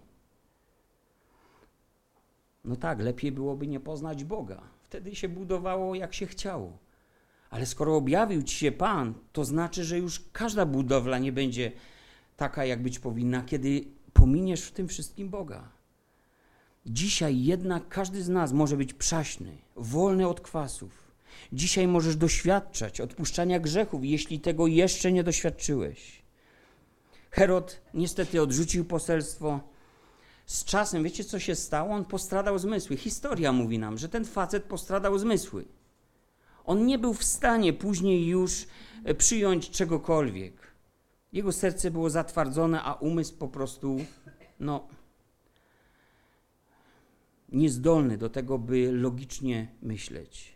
No 2.66 2.76
tak, 2.76 3.00
lepiej 3.00 3.32
byłoby 3.32 3.68
nie 3.68 3.80
poznać 3.80 4.24
Boga. 4.24 4.62
Wtedy 4.82 5.16
się 5.16 5.30
budowało 5.30 5.96
jak 5.96 6.14
się 6.14 6.26
chciało. 6.26 6.78
Ale 7.50 7.66
skoro 7.66 7.96
objawił 7.96 8.44
ci 8.44 8.56
się 8.56 8.72
Pan, 8.72 9.14
to 9.32 9.46
znaczy, 9.46 9.84
że 9.84 9.98
już 9.98 10.24
każda 10.32 10.66
budowla 10.66 11.18
nie 11.18 11.32
będzie 11.32 11.72
taka, 12.38 12.66
jak 12.66 12.82
być 12.82 13.00
powinna, 13.00 13.44
kiedy 13.44 13.84
pominiesz 14.14 14.62
w 14.62 14.72
tym 14.72 14.88
wszystkim 14.88 15.30
Boga. 15.30 15.70
Dzisiaj 16.86 17.44
jednak 17.44 17.88
każdy 17.88 18.24
z 18.24 18.30
nas 18.30 18.54
może 18.54 18.78
być 18.78 18.94
przaśny, 18.94 19.58
wolny 19.76 20.28
od 20.28 20.42
kwasów. 20.42 21.12
Dzisiaj 21.54 21.88
możesz 21.88 22.16
doświadczać 22.16 23.02
odpuszczania 23.02 23.60
grzechów, 23.60 24.06
jeśli 24.06 24.40
tego 24.40 24.68
jeszcze 24.68 25.12
nie 25.12 25.24
doświadczyłeś. 25.24 26.22
Herod 27.32 27.82
niestety 27.94 28.42
odrzucił 28.42 28.86
poselstwo 28.86 29.75
z 30.46 30.64
czasem, 30.64 31.04
wiecie 31.04 31.24
co 31.24 31.40
się 31.40 31.56
stało? 31.56 31.94
On 31.94 32.06
postradał 32.06 32.60
zmysły. 32.60 32.98
Historia 32.98 33.52
mówi 33.52 33.80
nam, 33.80 33.98
że 33.98 34.10
ten 34.10 34.26
facet 34.26 34.64
postradał 34.64 35.20
zmysły. 35.20 35.66
On 36.66 36.86
nie 36.86 37.00
był 37.00 37.14
w 37.14 37.24
stanie 37.24 37.74
później 37.74 38.28
już 38.28 38.68
e, 39.04 39.14
przyjąć 39.14 39.70
czegokolwiek. 39.70 40.54
Jego 41.34 41.52
serce 41.52 41.92
było 41.92 42.10
zatwardzone, 42.10 42.84
a 42.84 42.94
umysł 42.94 43.38
po 43.38 43.48
prostu, 43.48 43.98
no, 44.60 44.88
niezdolny 47.50 48.18
do 48.18 48.30
tego, 48.30 48.60
by 48.60 48.92
logicznie 48.92 49.68
myśleć. 49.82 50.56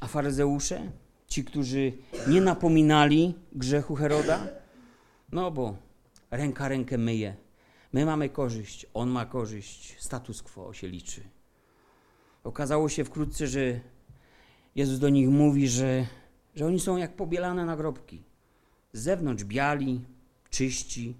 A 0.00 0.06
faryzeusze, 0.06 0.92
ci, 1.26 1.44
którzy 1.44 1.92
nie 2.28 2.40
napominali 2.40 3.34
grzechu 3.52 3.94
Heroda, 3.94 4.46
no 5.32 5.50
bo 5.50 5.76
ręka 6.30 6.68
rękę 6.68 6.98
myje 6.98 7.36
My 7.92 8.06
mamy 8.06 8.28
korzyść, 8.28 8.86
on 8.94 9.10
ma 9.10 9.26
korzyść, 9.26 9.96
status 9.98 10.42
quo 10.42 10.72
się 10.72 10.88
liczy. 10.88 11.22
Okazało 12.44 12.88
się 12.88 13.04
wkrótce, 13.04 13.46
że 13.46 13.80
Jezus 14.74 14.98
do 14.98 15.08
nich 15.08 15.28
mówi, 15.28 15.68
że, 15.68 16.06
że 16.54 16.66
oni 16.66 16.80
są 16.80 16.96
jak 16.96 17.16
pobielane 17.16 17.64
nagrobki. 17.66 18.22
Z 18.92 19.02
zewnątrz 19.02 19.44
biali, 19.44 20.04
czyści, 20.50 21.16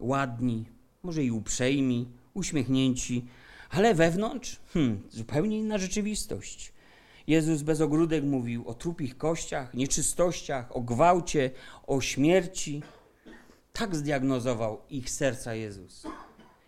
ładni, 0.00 0.64
może 1.02 1.24
i 1.24 1.30
uprzejmi, 1.30 2.08
uśmiechnięci, 2.34 3.24
ale 3.70 3.94
wewnątrz 3.94 4.60
hmm, 4.72 5.02
zupełnie 5.10 5.58
inna 5.58 5.78
rzeczywistość. 5.78 6.72
Jezus 7.26 7.62
bez 7.62 7.80
ogródek 7.80 8.24
mówił 8.24 8.68
o 8.68 8.74
trupich 8.74 9.18
kościach, 9.18 9.74
nieczystościach, 9.74 10.76
o 10.76 10.80
gwałcie, 10.80 11.50
o 11.86 12.00
śmierci. 12.00 12.82
Tak 13.78 13.96
zdiagnozował 13.96 14.80
ich 14.90 15.10
serca 15.10 15.54
Jezus. 15.54 16.06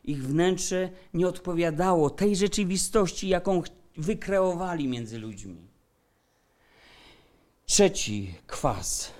Ich 0.04 0.26
wnętrze 0.26 0.90
nie 1.14 1.28
odpowiadało 1.28 2.10
tej 2.10 2.36
rzeczywistości, 2.36 3.28
jaką 3.28 3.62
wykreowali 3.96 4.88
między 4.88 5.18
ludźmi. 5.18 5.68
Trzeci 7.66 8.34
kwas. 8.46 9.12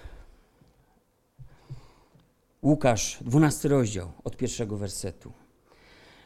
Łukasz, 2.63 3.19
dwunasty 3.21 3.69
rozdział, 3.69 4.13
od 4.25 4.37
pierwszego 4.37 4.77
wersetu. 4.77 5.33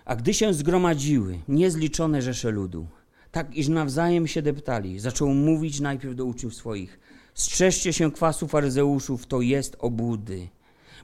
A 0.05 0.17
gdy 0.17 0.35
się 0.35 0.55
zgromadziły 0.55 1.39
niezliczone 1.49 2.23
rzesze 2.23 2.51
ludu, 2.51 2.87
tak 3.33 3.57
iż 3.57 3.69
nawzajem 3.69 4.27
się 4.27 4.43
deptali, 4.43 5.01
zaczął 5.01 5.29
mówić 5.29 5.81
najpierw 5.81 6.15
do 6.15 6.25
uczniów 6.25 6.55
swoich: 6.55 7.01
Strzeżcie 7.35 7.93
się 7.93 8.13
kwasu 8.13 8.49
faryzeuszów, 8.49 9.27
to 9.27 9.41
jest 9.41 9.77
obłudy 9.79 10.49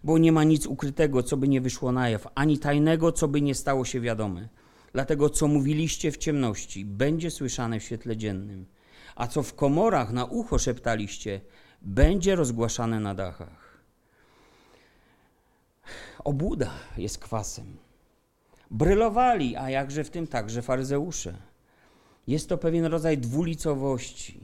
bo 0.04 0.18
nie 0.18 0.32
ma 0.32 0.44
nic 0.44 0.66
ukrytego, 0.66 1.22
co 1.22 1.36
by 1.36 1.48
nie 1.48 1.60
wyszło 1.60 1.92
na 1.92 2.08
jaw, 2.08 2.28
ani 2.34 2.58
tajnego, 2.58 3.12
co 3.12 3.28
by 3.28 3.42
nie 3.42 3.54
stało 3.54 3.84
się 3.84 4.00
wiadome. 4.00 4.48
Dlatego, 4.92 5.30
co 5.30 5.48
mówiliście 5.48 6.12
w 6.12 6.16
ciemności, 6.16 6.84
będzie 6.84 7.30
słyszane 7.30 7.80
w 7.80 7.82
świetle 7.82 8.16
dziennym, 8.16 8.66
a 9.14 9.26
co 9.26 9.42
w 9.42 9.54
komorach 9.54 10.12
na 10.12 10.24
ucho 10.24 10.58
szeptaliście, 10.58 11.40
będzie 11.82 12.36
rozgłaszane 12.36 13.00
na 13.00 13.14
dachach. 13.14 13.82
Obłuda 16.24 16.70
jest 16.96 17.18
kwasem. 17.18 17.76
Brylowali, 18.70 19.56
a 19.56 19.70
jakże 19.70 20.04
w 20.04 20.10
tym 20.10 20.26
także 20.26 20.62
faryzeusze. 20.62 21.36
Jest 22.26 22.48
to 22.48 22.58
pewien 22.58 22.84
rodzaj 22.84 23.18
dwulicowości, 23.18 24.40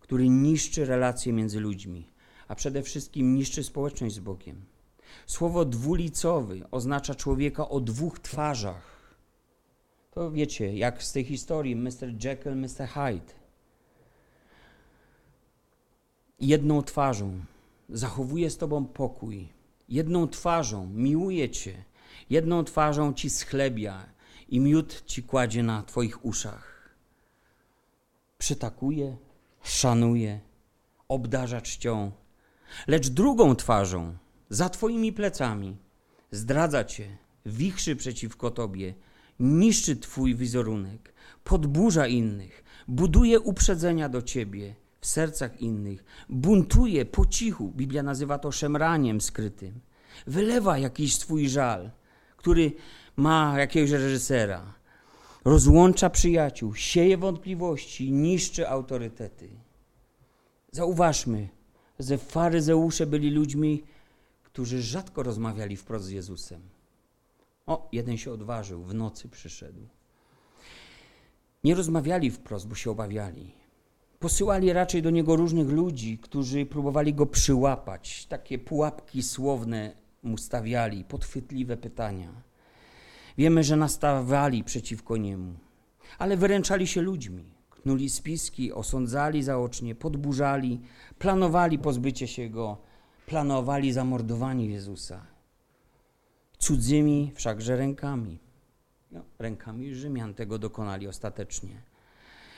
który 0.00 0.28
niszczy 0.28 0.84
relacje 0.84 1.32
między 1.32 1.60
ludźmi, 1.60 2.08
a 2.48 2.54
przede 2.54 2.82
wszystkim 2.82 3.34
niszczy 3.34 3.64
społeczność 3.64 4.14
z 4.14 4.18
Bogiem. 4.18 4.64
Słowo 5.26 5.64
dwulicowy 5.64 6.64
oznacza 6.70 7.14
człowieka 7.14 7.68
o 7.68 7.80
dwóch 7.80 8.18
twarzach. 8.18 8.98
To 10.10 10.30
wiecie, 10.30 10.76
jak 10.76 11.02
z 11.02 11.12
tej 11.12 11.24
historii 11.24 11.76
Mr. 11.76 12.24
Jekyll, 12.24 12.56
Mr. 12.56 12.88
Hyde. 12.88 13.32
Jedną 16.40 16.82
twarzą 16.82 17.40
zachowuje 17.88 18.50
z 18.50 18.56
tobą 18.56 18.86
pokój, 18.86 19.48
jedną 19.88 20.28
twarzą 20.28 20.86
miłuje 20.86 21.50
cię, 21.50 21.84
jedną 22.30 22.64
twarzą 22.64 23.14
ci 23.14 23.30
schlebia 23.30 24.06
i 24.48 24.60
miód 24.60 25.02
ci 25.06 25.22
kładzie 25.22 25.62
na 25.62 25.82
twoich 25.82 26.24
uszach. 26.24 26.94
Przytakuje, 28.38 29.16
szanuje, 29.62 30.40
obdarza 31.08 31.60
czcią, 31.60 32.12
lecz 32.86 33.08
drugą 33.08 33.56
twarzą, 33.56 34.16
za 34.50 34.68
twoimi 34.68 35.12
plecami, 35.12 35.76
zdradza 36.30 36.84
cię, 36.84 37.16
wichrzy 37.46 37.96
przeciwko 37.96 38.50
tobie, 38.50 38.94
niszczy 39.40 39.96
twój 39.96 40.34
wizerunek, 40.34 41.14
podburza 41.44 42.06
innych, 42.06 42.64
buduje 42.88 43.40
uprzedzenia 43.40 44.08
do 44.08 44.22
ciebie 44.22 44.74
w 45.00 45.06
sercach 45.06 45.60
innych, 45.60 46.04
buntuje 46.28 47.04
po 47.04 47.26
cichu, 47.26 47.72
Biblia 47.76 48.02
nazywa 48.02 48.38
to 48.38 48.52
szemraniem 48.52 49.20
skrytym, 49.20 49.80
wylewa 50.26 50.78
jakiś 50.78 51.16
swój 51.16 51.48
żal, 51.48 51.90
który 52.36 52.72
ma 53.16 53.58
jakiegoś 53.58 53.90
reżysera, 53.90 54.74
rozłącza 55.44 56.10
przyjaciół, 56.10 56.74
sieje 56.74 57.18
wątpliwości, 57.18 58.12
niszczy 58.12 58.68
autorytety. 58.68 59.48
Zauważmy, 60.72 61.48
że 61.98 62.18
faryzeusze 62.18 63.06
byli 63.06 63.30
ludźmi, 63.30 63.82
którzy 64.42 64.82
rzadko 64.82 65.22
rozmawiali 65.22 65.76
wprost 65.76 66.04
z 66.04 66.10
Jezusem. 66.10 66.60
O, 67.66 67.88
jeden 67.92 68.16
się 68.16 68.32
odważył, 68.32 68.82
w 68.82 68.94
nocy 68.94 69.28
przyszedł. 69.28 69.80
Nie 71.64 71.74
rozmawiali 71.74 72.30
wprost, 72.30 72.68
bo 72.68 72.74
się 72.74 72.90
obawiali. 72.90 73.52
Posyłali 74.18 74.72
raczej 74.72 75.02
do 75.02 75.10
niego 75.10 75.36
różnych 75.36 75.68
ludzi, 75.68 76.18
którzy 76.18 76.66
próbowali 76.66 77.14
go 77.14 77.26
przyłapać. 77.26 78.26
Takie 78.26 78.58
pułapki 78.58 79.22
słowne 79.22 79.94
mu 80.22 80.38
stawiali, 80.38 81.04
podchwytliwe 81.04 81.76
pytania. 81.76 82.32
Wiemy, 83.38 83.64
że 83.64 83.76
nastawali 83.76 84.64
przeciwko 84.64 85.16
niemu, 85.16 85.54
ale 86.18 86.36
wyręczali 86.36 86.86
się 86.86 87.02
ludźmi. 87.02 87.57
Knuli 87.88 88.08
spiski, 88.08 88.72
osądzali 88.72 89.42
zaocznie, 89.42 89.94
podburzali, 89.94 90.80
planowali 91.18 91.78
pozbycie 91.78 92.26
się 92.26 92.48
go, 92.48 92.78
planowali 93.26 93.92
zamordowanie 93.92 94.66
Jezusa. 94.66 95.26
Cudzymi 96.58 97.32
wszakże 97.34 97.76
rękami. 97.76 98.38
No, 99.12 99.20
rękami 99.38 99.94
Rzymian 99.94 100.34
tego 100.34 100.58
dokonali 100.58 101.08
ostatecznie. 101.08 101.82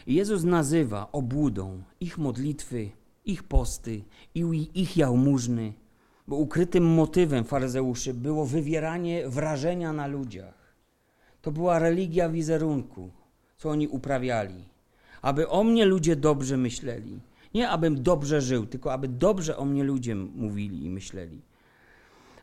Jezus 0.06 0.44
nazywa 0.44 1.08
obłudą 1.12 1.82
ich 2.00 2.18
modlitwy, 2.18 2.90
ich 3.24 3.42
posty 3.42 4.02
i 4.34 4.70
ich 4.74 4.96
jałmużny, 4.96 5.72
bo 6.28 6.36
ukrytym 6.36 6.84
motywem 6.84 7.44
faryzeuszy 7.44 8.14
było 8.14 8.46
wywieranie 8.46 9.28
wrażenia 9.28 9.92
na 9.92 10.06
ludziach. 10.06 10.74
To 11.42 11.52
była 11.52 11.78
religia 11.78 12.28
wizerunku, 12.28 13.10
co 13.56 13.70
oni 13.70 13.88
uprawiali. 13.88 14.70
Aby 15.22 15.48
o 15.48 15.64
mnie 15.64 15.84
ludzie 15.84 16.16
dobrze 16.16 16.56
myśleli. 16.56 17.20
Nie 17.54 17.68
abym 17.68 18.02
dobrze 18.02 18.40
żył, 18.40 18.66
tylko 18.66 18.92
aby 18.92 19.08
dobrze 19.08 19.56
o 19.56 19.64
mnie 19.64 19.84
ludzie 19.84 20.14
mówili 20.14 20.84
i 20.84 20.90
myśleli. 20.90 21.40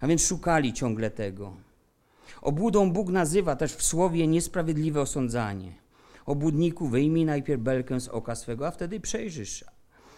A 0.02 0.08
więc 0.08 0.28
szukali 0.28 0.74
ciągle 0.74 1.12
tego. 1.12 1.54
Obłudą 2.42 2.92
Bóg 2.92 3.10
nazywa 3.10 3.56
też 3.56 3.74
w 3.74 3.84
słowie 3.84 4.28
niesprawiedliwe 4.28 5.02
osądzanie. 5.02 5.72
Obłudniku 6.26 6.88
wyjmij 6.88 7.26
najpierw 7.26 7.62
belkę 7.62 8.00
z 8.00 8.08
oka 8.08 8.36
swego, 8.36 8.68
a 8.68 8.72
wtedy 8.72 9.00
przejrzysz, 9.00 9.66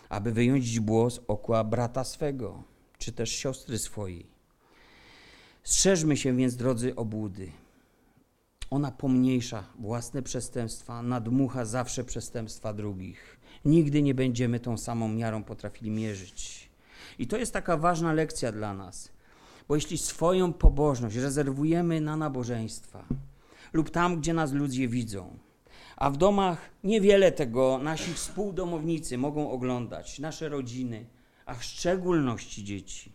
aby 0.09 0.31
wyjąć 0.31 0.65
źbło 0.65 1.09
z 1.09 1.19
oka 1.27 1.63
brata 1.63 2.03
swego, 2.03 2.63
czy 2.97 3.11
też 3.11 3.29
siostry 3.29 3.77
swojej. 3.77 4.25
Strzeżmy 5.63 6.17
się 6.17 6.35
więc, 6.35 6.55
drodzy 6.55 6.95
obłudy. 6.95 7.51
Ona 8.69 8.91
pomniejsza 8.91 9.63
własne 9.79 10.21
przestępstwa, 10.21 11.01
nadmucha 11.01 11.65
zawsze 11.65 12.03
przestępstwa 12.03 12.73
drugich. 12.73 13.39
Nigdy 13.65 14.01
nie 14.01 14.15
będziemy 14.15 14.59
tą 14.59 14.77
samą 14.77 15.07
miarą 15.07 15.43
potrafili 15.43 15.91
mierzyć. 15.91 16.69
I 17.19 17.27
to 17.27 17.37
jest 17.37 17.53
taka 17.53 17.77
ważna 17.77 18.13
lekcja 18.13 18.51
dla 18.51 18.73
nas, 18.73 19.11
bo 19.67 19.75
jeśli 19.75 19.97
swoją 19.97 20.53
pobożność 20.53 21.15
rezerwujemy 21.15 22.01
na 22.01 22.17
nabożeństwa 22.17 23.05
lub 23.73 23.89
tam, 23.89 24.19
gdzie 24.19 24.33
nas 24.33 24.51
ludzie 24.51 24.87
widzą, 24.87 25.37
a 25.97 26.09
w 26.09 26.17
domach 26.17 26.69
niewiele 26.83 27.31
tego 27.31 27.79
nasi 27.83 28.13
współdomownicy 28.13 29.17
mogą 29.17 29.51
oglądać, 29.51 30.19
nasze 30.19 30.49
rodziny, 30.49 31.05
a 31.45 31.53
w 31.53 31.63
szczególności 31.63 32.63
dzieci, 32.63 33.11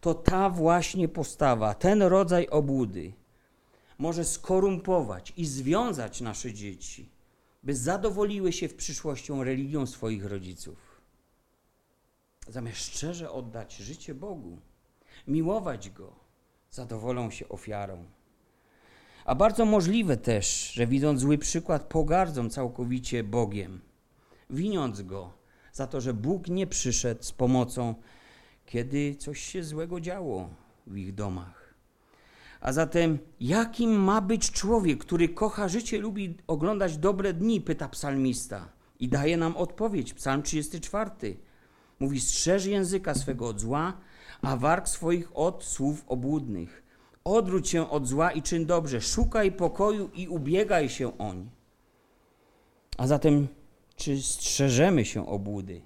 to 0.00 0.14
ta 0.14 0.50
właśnie 0.50 1.08
postawa, 1.08 1.74
ten 1.74 2.02
rodzaj 2.02 2.48
obłudy 2.48 3.12
może 3.98 4.24
skorumpować 4.24 5.32
i 5.36 5.46
związać 5.46 6.20
nasze 6.20 6.52
dzieci, 6.52 7.08
by 7.62 7.74
zadowoliły 7.74 8.52
się 8.52 8.68
w 8.68 8.74
przyszłością 8.74 9.44
religią 9.44 9.86
swoich 9.86 10.24
rodziców. 10.24 11.00
Zamiast 12.48 12.78
szczerze 12.78 13.30
oddać 13.30 13.76
życie 13.76 14.14
Bogu, 14.14 14.58
miłować 15.26 15.90
Go, 15.90 16.12
zadowolą 16.70 17.30
się 17.30 17.48
ofiarą. 17.48 18.04
A 19.24 19.34
bardzo 19.34 19.64
możliwe 19.64 20.16
też, 20.16 20.72
że 20.72 20.86
widząc 20.86 21.20
zły 21.20 21.38
przykład, 21.38 21.84
pogardzą 21.84 22.50
całkowicie 22.50 23.24
Bogiem, 23.24 23.80
winiąc 24.50 25.02
Go 25.02 25.32
za 25.72 25.86
to, 25.86 26.00
że 26.00 26.14
Bóg 26.14 26.48
nie 26.48 26.66
przyszedł 26.66 27.22
z 27.22 27.32
pomocą, 27.32 27.94
kiedy 28.66 29.14
coś 29.14 29.40
się 29.40 29.64
złego 29.64 30.00
działo 30.00 30.48
w 30.86 30.96
ich 30.96 31.14
domach. 31.14 31.65
A 32.60 32.72
zatem, 32.72 33.18
jakim 33.40 33.90
ma 33.90 34.20
być 34.20 34.50
człowiek, 34.50 34.98
który 34.98 35.28
kocha 35.28 35.68
życie, 35.68 35.98
lubi 35.98 36.36
oglądać 36.46 36.98
dobre 36.98 37.32
dni? 37.32 37.60
Pyta 37.60 37.88
psalmista. 37.88 38.68
I 39.00 39.08
daje 39.08 39.36
nam 39.36 39.56
odpowiedź. 39.56 40.14
Psalm 40.14 40.42
34. 40.42 41.10
Mówi: 42.00 42.20
strzeż 42.20 42.64
języka 42.66 43.14
swego 43.14 43.48
od 43.48 43.60
zła, 43.60 43.96
a 44.42 44.56
warg 44.56 44.88
swoich 44.88 45.36
od 45.36 45.64
słów 45.64 46.04
obłudnych. 46.06 46.82
Odwróć 47.24 47.68
się 47.68 47.90
od 47.90 48.06
zła 48.06 48.32
i 48.32 48.42
czyn 48.42 48.66
dobrze. 48.66 49.00
Szukaj 49.00 49.52
pokoju 49.52 50.10
i 50.14 50.28
ubiegaj 50.28 50.88
się 50.88 51.18
oń. 51.18 51.50
A 52.98 53.06
zatem, 53.06 53.48
czy 53.96 54.22
strzeżemy 54.22 55.04
się 55.04 55.26
obłudy? 55.26 55.80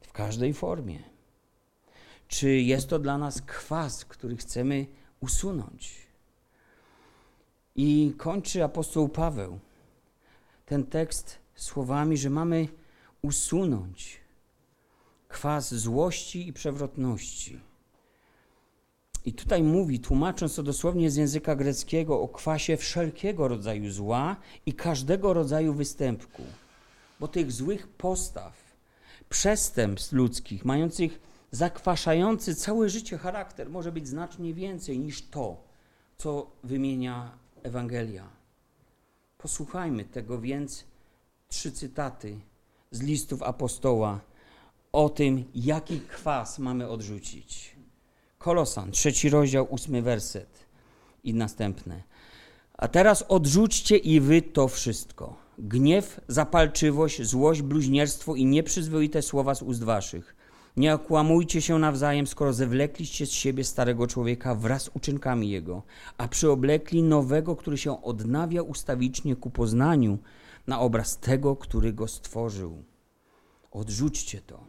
W 0.00 0.12
każdej 0.12 0.54
formie. 0.54 0.98
Czy 2.28 2.50
jest 2.50 2.88
to 2.88 2.98
dla 2.98 3.18
nas 3.18 3.42
kwas, 3.42 4.04
który 4.04 4.36
chcemy 4.36 4.86
usunąć. 5.24 5.92
I 7.76 8.14
kończy 8.16 8.64
apostoł 8.64 9.08
Paweł 9.08 9.58
ten 10.66 10.86
tekst 10.86 11.38
słowami, 11.54 12.16
że 12.16 12.30
mamy 12.30 12.68
usunąć 13.22 14.20
kwas 15.28 15.74
złości 15.74 16.48
i 16.48 16.52
przewrotności. 16.52 17.60
I 19.24 19.32
tutaj 19.32 19.62
mówi, 19.62 20.00
tłumacząc 20.00 20.54
to 20.54 20.62
dosłownie 20.62 21.10
z 21.10 21.16
języka 21.16 21.56
greckiego, 21.56 22.20
o 22.20 22.28
kwasie 22.28 22.76
wszelkiego 22.76 23.48
rodzaju 23.48 23.90
zła 23.90 24.36
i 24.66 24.72
każdego 24.72 25.34
rodzaju 25.34 25.74
występku. 25.74 26.42
Bo 27.20 27.28
tych 27.28 27.52
złych 27.52 27.88
postaw, 27.88 28.52
przestępstw 29.28 30.12
ludzkich, 30.12 30.64
mających 30.64 31.20
zakwaszający 31.54 32.54
całe 32.54 32.88
życie 32.88 33.18
charakter 33.18 33.70
może 33.70 33.92
być 33.92 34.08
znacznie 34.08 34.54
więcej 34.54 34.98
niż 34.98 35.22
to, 35.22 35.64
co 36.18 36.50
wymienia 36.64 37.38
Ewangelia. 37.62 38.28
Posłuchajmy 39.38 40.04
tego 40.04 40.40
więc 40.40 40.84
trzy 41.48 41.72
cytaty 41.72 42.40
z 42.90 43.02
listów 43.02 43.42
apostoła 43.42 44.20
o 44.92 45.08
tym, 45.08 45.44
jaki 45.54 46.00
kwas 46.00 46.58
mamy 46.58 46.88
odrzucić. 46.88 47.76
Kolosan, 48.38 48.90
trzeci 48.90 49.30
rozdział, 49.30 49.66
ósmy 49.70 50.02
werset 50.02 50.64
i 51.24 51.34
następne. 51.34 52.02
A 52.78 52.88
teraz 52.88 53.24
odrzućcie 53.28 53.96
i 53.96 54.20
wy 54.20 54.42
to 54.42 54.68
wszystko. 54.68 55.36
Gniew, 55.58 56.20
zapalczywość, 56.28 57.22
złość, 57.22 57.62
bluźnierstwo 57.62 58.34
i 58.34 58.44
nieprzyzwoite 58.46 59.22
słowa 59.22 59.54
z 59.54 59.62
ust 59.62 59.84
waszych. 59.84 60.36
Nie 60.76 60.94
okłamujcie 60.94 61.62
się 61.62 61.78
nawzajem, 61.78 62.26
skoro 62.26 62.52
zewlekliście 62.52 63.26
z 63.26 63.30
siebie 63.30 63.64
starego 63.64 64.06
człowieka 64.06 64.54
wraz 64.54 64.82
z 64.82 64.90
uczynkami 64.94 65.50
jego, 65.50 65.82
a 66.18 66.28
przyoblekli 66.28 67.02
nowego, 67.02 67.56
który 67.56 67.78
się 67.78 68.02
odnawia 68.02 68.62
ustawicznie 68.62 69.36
ku 69.36 69.50
poznaniu 69.50 70.18
na 70.66 70.80
obraz 70.80 71.18
tego, 71.18 71.56
który 71.56 71.92
go 71.92 72.08
stworzył. 72.08 72.82
Odrzućcie 73.70 74.40
to. 74.40 74.64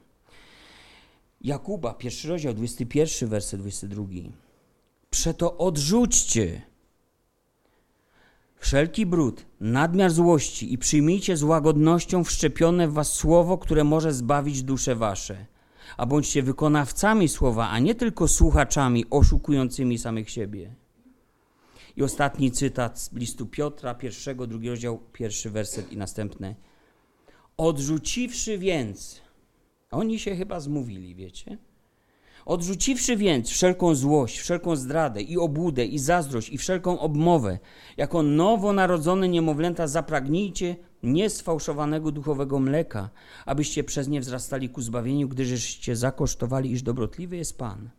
Jakuba, 1.41 1.93
pierwszy 1.93 2.27
rozdział, 2.27 2.53
21, 2.53 3.29
werset 3.29 3.59
22. 3.59 4.03
Przeto 5.09 5.57
odrzućcie 5.57 6.61
wszelki 8.55 9.05
brud, 9.05 9.45
nadmiar 9.59 10.11
złości 10.11 10.73
i 10.73 10.77
przyjmijcie 10.77 11.37
z 11.37 11.43
łagodnością 11.43 12.23
wszczepione 12.23 12.87
w 12.87 12.93
was 12.93 13.13
słowo, 13.13 13.57
które 13.57 13.83
może 13.83 14.13
zbawić 14.13 14.63
dusze 14.63 14.95
wasze. 14.95 15.54
A 15.97 16.05
bądźcie 16.05 16.43
wykonawcami 16.43 17.27
słowa, 17.27 17.69
a 17.69 17.79
nie 17.79 17.95
tylko 17.95 18.27
słuchaczami 18.27 19.05
oszukującymi 19.09 19.97
samych 19.97 20.29
siebie. 20.29 20.75
I 21.97 22.03
ostatni 22.03 22.51
cytat 22.51 22.99
z 22.99 23.13
listu 23.13 23.45
Piotra, 23.45 23.95
pierwszego, 23.95 24.47
drugi 24.47 24.69
rozdział, 24.69 24.99
pierwszy 25.13 25.49
werset 25.49 25.91
i 25.91 25.97
następny. 25.97 26.55
Odrzuciwszy 27.57 28.57
więc, 28.57 29.21
oni 29.91 30.19
się 30.19 30.35
chyba 30.35 30.59
zmówili, 30.59 31.15
wiecie? 31.15 31.57
Odrzuciwszy 32.45 33.17
więc 33.17 33.49
wszelką 33.49 33.95
złość, 33.95 34.39
wszelką 34.39 34.75
zdradę 34.75 35.21
i 35.21 35.37
obłudę 35.37 35.85
i 35.85 35.99
zazdrość 35.99 36.49
i 36.49 36.57
wszelką 36.57 36.99
obmowę, 36.99 37.59
jako 37.97 38.23
nowonarodzone 38.23 39.27
niemowlęta 39.29 39.87
zapragnijcie 39.87 40.75
niesfałszowanego 41.05 42.11
duchowego 42.11 42.59
mleka, 42.59 43.09
abyście 43.45 43.83
przez 43.83 44.07
nie 44.07 44.21
wzrastali 44.21 44.69
ku 44.69 44.81
zbawieniu, 44.81 45.27
gdyżeście 45.29 45.95
zakosztowali, 45.95 46.71
iż 46.71 46.81
dobrotliwy 46.81 47.37
jest 47.37 47.57
Pan. 47.57 47.89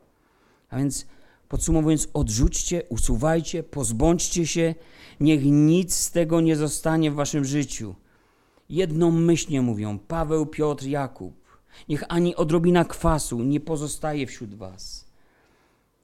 A 0.71 0.79
więc 0.79 1.07
podsumowując, 1.49 2.09
odrzućcie, 2.15 2.83
usuwajcie, 2.89 3.63
pozbądźcie 3.63 4.47
się, 4.47 4.75
niech 5.21 5.45
nic 5.45 5.95
z 5.95 6.11
tego 6.11 6.41
nie 6.41 6.57
zostanie 6.57 7.11
w 7.11 7.15
waszym 7.15 7.45
życiu. 7.45 7.95
Jednomyślnie 8.69 9.63
mówią 9.63 9.99
Paweł, 9.99 10.47
Piotr, 10.47 10.85
Jakub. 10.85 11.35
Niech 11.89 12.05
ani 12.09 12.37
odrobina 12.37 12.85
kwasu 12.85 13.43
nie 13.43 13.61
pozostaje 13.61 14.27
wśród 14.27 14.55
Was. 14.55 15.07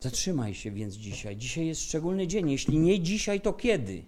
Zatrzymaj 0.00 0.55
się 0.55 0.70
więc 0.70 0.94
dzisiaj. 0.94 1.36
Dzisiaj 1.36 1.66
jest 1.66 1.82
szczególny 1.82 2.26
dzień. 2.26 2.50
Jeśli 2.50 2.78
nie 2.78 3.00
dzisiaj, 3.00 3.40
to 3.40 3.53
kiedy? 3.53 4.05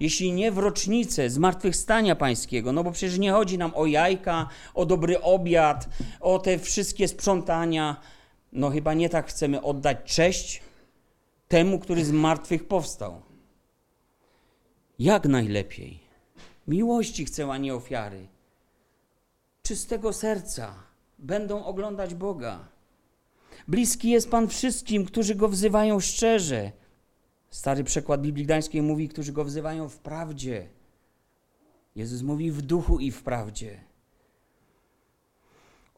Jeśli 0.00 0.32
nie 0.32 0.52
w 0.52 0.58
rocznicę 0.58 1.30
zmartwychwstania 1.30 2.16
Pańskiego, 2.16 2.72
no 2.72 2.84
bo 2.84 2.92
przecież 2.92 3.18
nie 3.18 3.32
chodzi 3.32 3.58
nam 3.58 3.72
o 3.74 3.86
jajka, 3.86 4.48
o 4.74 4.86
dobry 4.86 5.20
obiad, 5.22 5.88
o 6.20 6.38
te 6.38 6.58
wszystkie 6.58 7.08
sprzątania. 7.08 7.96
No 8.52 8.70
chyba 8.70 8.94
nie 8.94 9.08
tak 9.08 9.26
chcemy 9.26 9.62
oddać 9.62 9.98
cześć 10.04 10.62
temu, 11.48 11.78
który 11.78 12.04
z 12.04 12.12
martwych 12.12 12.68
powstał. 12.68 13.22
Jak 14.98 15.24
najlepiej. 15.24 16.00
Miłości 16.68 17.24
chcę, 17.24 17.50
a 17.52 17.58
nie 17.58 17.74
ofiary 17.74 18.26
czystego 19.66 20.12
serca 20.12 20.74
będą 21.18 21.64
oglądać 21.64 22.14
Boga. 22.14 22.68
Bliski 23.68 24.10
jest 24.10 24.30
Pan 24.30 24.48
wszystkim, 24.48 25.04
którzy 25.04 25.34
Go 25.34 25.48
wzywają 25.48 26.00
szczerze. 26.00 26.72
Stary 27.50 27.84
przekład 27.84 28.22
Biblii 28.22 28.44
Gdańskiej 28.44 28.82
mówi, 28.82 29.08
którzy 29.08 29.32
Go 29.32 29.44
wzywają 29.44 29.88
w 29.88 29.98
prawdzie. 29.98 30.68
Jezus 31.96 32.22
mówi 32.22 32.50
w 32.50 32.62
duchu 32.62 33.00
i 33.00 33.10
w 33.10 33.22
prawdzie. 33.22 33.84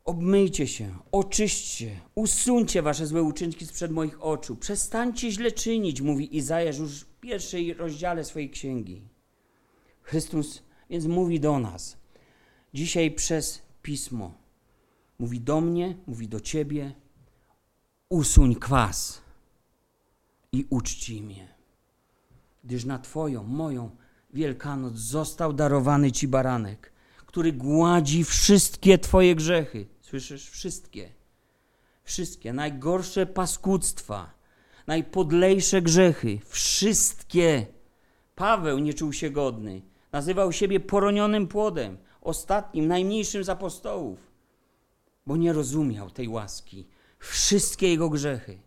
Obmyjcie 0.04 0.66
się, 0.66 0.98
oczyśćcie, 1.12 2.00
usuńcie 2.14 2.82
wasze 2.82 3.06
złe 3.06 3.22
uczynki 3.22 3.66
sprzed 3.66 3.90
moich 3.90 4.22
oczu. 4.22 4.56
Przestańcie 4.56 5.30
źle 5.30 5.52
czynić, 5.52 6.00
mówi 6.00 6.36
Izajasz 6.36 6.78
już 6.78 7.00
w 7.00 7.20
pierwszej 7.20 7.74
rozdziale 7.74 8.24
swojej 8.24 8.50
księgi. 8.50 9.08
Chrystus 10.02 10.62
więc 10.90 11.06
mówi 11.06 11.40
do 11.40 11.58
nas, 11.58 11.96
dzisiaj 12.74 13.10
przez 13.10 13.62
pismo. 13.82 14.34
Mówi 15.18 15.40
do 15.40 15.60
mnie, 15.60 15.96
mówi 16.06 16.28
do 16.28 16.40
ciebie: 16.40 16.92
usuń 18.08 18.54
kwas 18.54 19.20
i 20.52 20.66
uczci 20.70 21.22
mnie. 21.22 21.48
Gdyż 22.64 22.84
na 22.84 22.98
Twoją, 22.98 23.42
moją 23.44 23.90
Wielkanoc 24.34 24.94
został 24.94 25.52
darowany 25.52 26.12
Ci 26.12 26.28
baranek, 26.28 26.92
który 27.26 27.52
gładzi 27.52 28.24
wszystkie 28.24 28.98
Twoje 28.98 29.34
grzechy. 29.34 29.86
Słyszysz? 30.00 30.50
Wszystkie. 30.50 31.12
Wszystkie. 32.04 32.52
Najgorsze 32.52 33.26
paskudztwa, 33.26 34.30
najpodlejsze 34.86 35.82
grzechy. 35.82 36.38
Wszystkie. 36.46 37.66
Paweł 38.34 38.78
nie 38.78 38.94
czuł 38.94 39.12
się 39.12 39.30
godny. 39.30 39.82
Nazywał 40.12 40.52
siebie 40.52 40.80
poronionym 40.80 41.48
płodem 41.48 41.98
ostatnim, 42.20 42.88
najmniejszym 42.88 43.44
z 43.44 43.48
apostołów, 43.48 44.18
bo 45.26 45.36
nie 45.36 45.52
rozumiał 45.52 46.10
tej 46.10 46.28
łaski. 46.28 46.88
Wszystkie 47.18 47.88
jego 47.88 48.10
grzechy. 48.10 48.58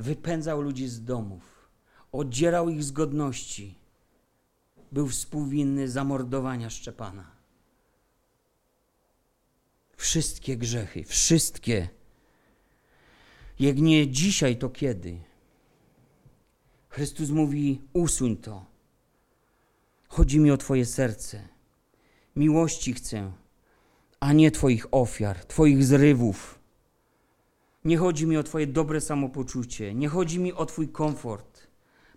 Wypędzał 0.00 0.62
ludzi 0.62 0.88
z 0.88 1.04
domów, 1.04 1.68
oddzierał 2.12 2.68
ich 2.68 2.84
z 2.84 2.90
godności. 2.90 3.78
Był 4.92 5.08
współwinny 5.08 5.88
zamordowania 5.88 6.70
Szczepana. 6.70 7.30
Wszystkie 9.96 10.56
grzechy, 10.56 11.04
wszystkie. 11.04 11.88
Jak 13.58 13.78
nie 13.78 14.08
dzisiaj, 14.08 14.58
to 14.58 14.68
kiedy? 14.68 15.20
Chrystus 16.88 17.30
mówi: 17.30 17.80
usuń 17.92 18.36
to. 18.36 18.66
Chodzi 20.08 20.40
mi 20.40 20.50
o 20.50 20.56
Twoje 20.56 20.86
serce. 20.86 21.48
Miłości 22.36 22.92
chcę, 22.92 23.32
a 24.20 24.32
nie 24.32 24.50
Twoich 24.50 24.86
ofiar, 24.90 25.44
Twoich 25.44 25.84
zrywów. 25.84 26.59
Nie 27.84 27.96
chodzi 27.98 28.26
mi 28.26 28.36
o 28.36 28.42
Twoje 28.42 28.66
dobre 28.66 29.00
samopoczucie, 29.00 29.94
nie 29.94 30.08
chodzi 30.08 30.38
mi 30.38 30.52
o 30.52 30.66
Twój 30.66 30.88
komfort. 30.88 31.66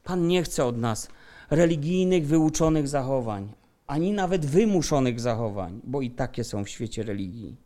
Pan 0.04 0.28
nie 0.28 0.44
chce 0.44 0.66
od 0.66 0.78
nas 0.78 1.08
religijnych, 1.50 2.28
wyuczonych 2.28 2.88
zachowań, 2.88 3.54
ani 3.88 4.12
nawet 4.12 4.46
wymuszonych 4.46 5.20
zachowań, 5.20 5.82
bo 5.84 6.02
i 6.02 6.12
takie 6.12 6.44
są 6.44 6.64
w 6.64 6.70
świecie 6.70 7.04
religii. 7.04 7.58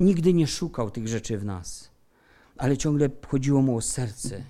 Nigdy 0.00 0.32
nie 0.32 0.46
szukał 0.46 0.90
tych 0.90 1.08
rzeczy 1.08 1.38
w 1.38 1.44
nas, 1.44 1.90
ale 2.56 2.76
ciągle 2.76 3.10
chodziło 3.28 3.62
mu 3.62 3.76
o 3.76 3.80
serce. 3.80 4.44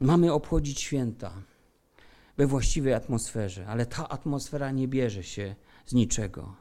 Mamy 0.00 0.32
obchodzić 0.32 0.80
święta 0.80 1.32
we 2.36 2.46
właściwej 2.46 2.94
atmosferze, 2.94 3.66
ale 3.66 3.86
ta 3.86 4.08
atmosfera 4.08 4.70
nie 4.70 4.88
bierze 4.88 5.22
się 5.22 5.54
z 5.86 5.92
niczego. 5.92 6.54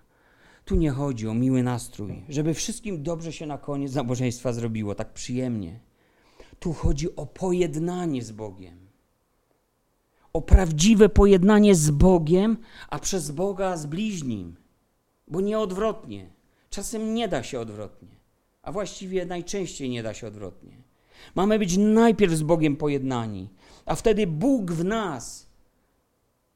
Tu 0.70 0.76
nie 0.76 0.92
chodzi 0.92 1.28
o 1.28 1.34
miły 1.34 1.64
nastrój, 1.64 2.24
żeby 2.30 2.54
wszystkim 2.54 3.04
dobrze 3.04 3.34
się 3.34 3.46
na 3.46 3.58
koniec 3.58 3.96
nabożeństwa 3.96 4.54
zrobiło, 4.54 4.96
tak 4.96 5.14
przyjemnie. 5.14 5.80
Tu 6.60 6.74
chodzi 6.74 7.16
o 7.16 7.26
pojednanie 7.26 8.24
z 8.24 8.32
Bogiem. 8.32 8.78
O 10.34 10.42
prawdziwe 10.42 11.10
pojednanie 11.10 11.76
z 11.76 11.92
Bogiem, 11.92 12.58
a 12.90 13.00
przez 13.00 13.32
Boga 13.32 13.78
z 13.78 13.86
bliźnim. 13.86 14.56
Bo 15.28 15.42
nie 15.42 15.60
odwrotnie. 15.60 16.30
Czasem 16.70 17.14
nie 17.14 17.28
da 17.28 17.44
się 17.44 17.60
odwrotnie, 17.60 18.16
a 18.62 18.72
właściwie 18.72 19.26
najczęściej 19.26 19.90
nie 19.90 20.04
da 20.04 20.14
się 20.14 20.28
odwrotnie. 20.28 20.78
Mamy 21.36 21.60
być 21.60 21.78
najpierw 21.78 22.34
z 22.34 22.44
Bogiem 22.44 22.76
pojednani, 22.76 23.50
a 23.86 23.96
wtedy 23.96 24.28
Bóg 24.28 24.72
w 24.72 24.84
nas 24.84 25.50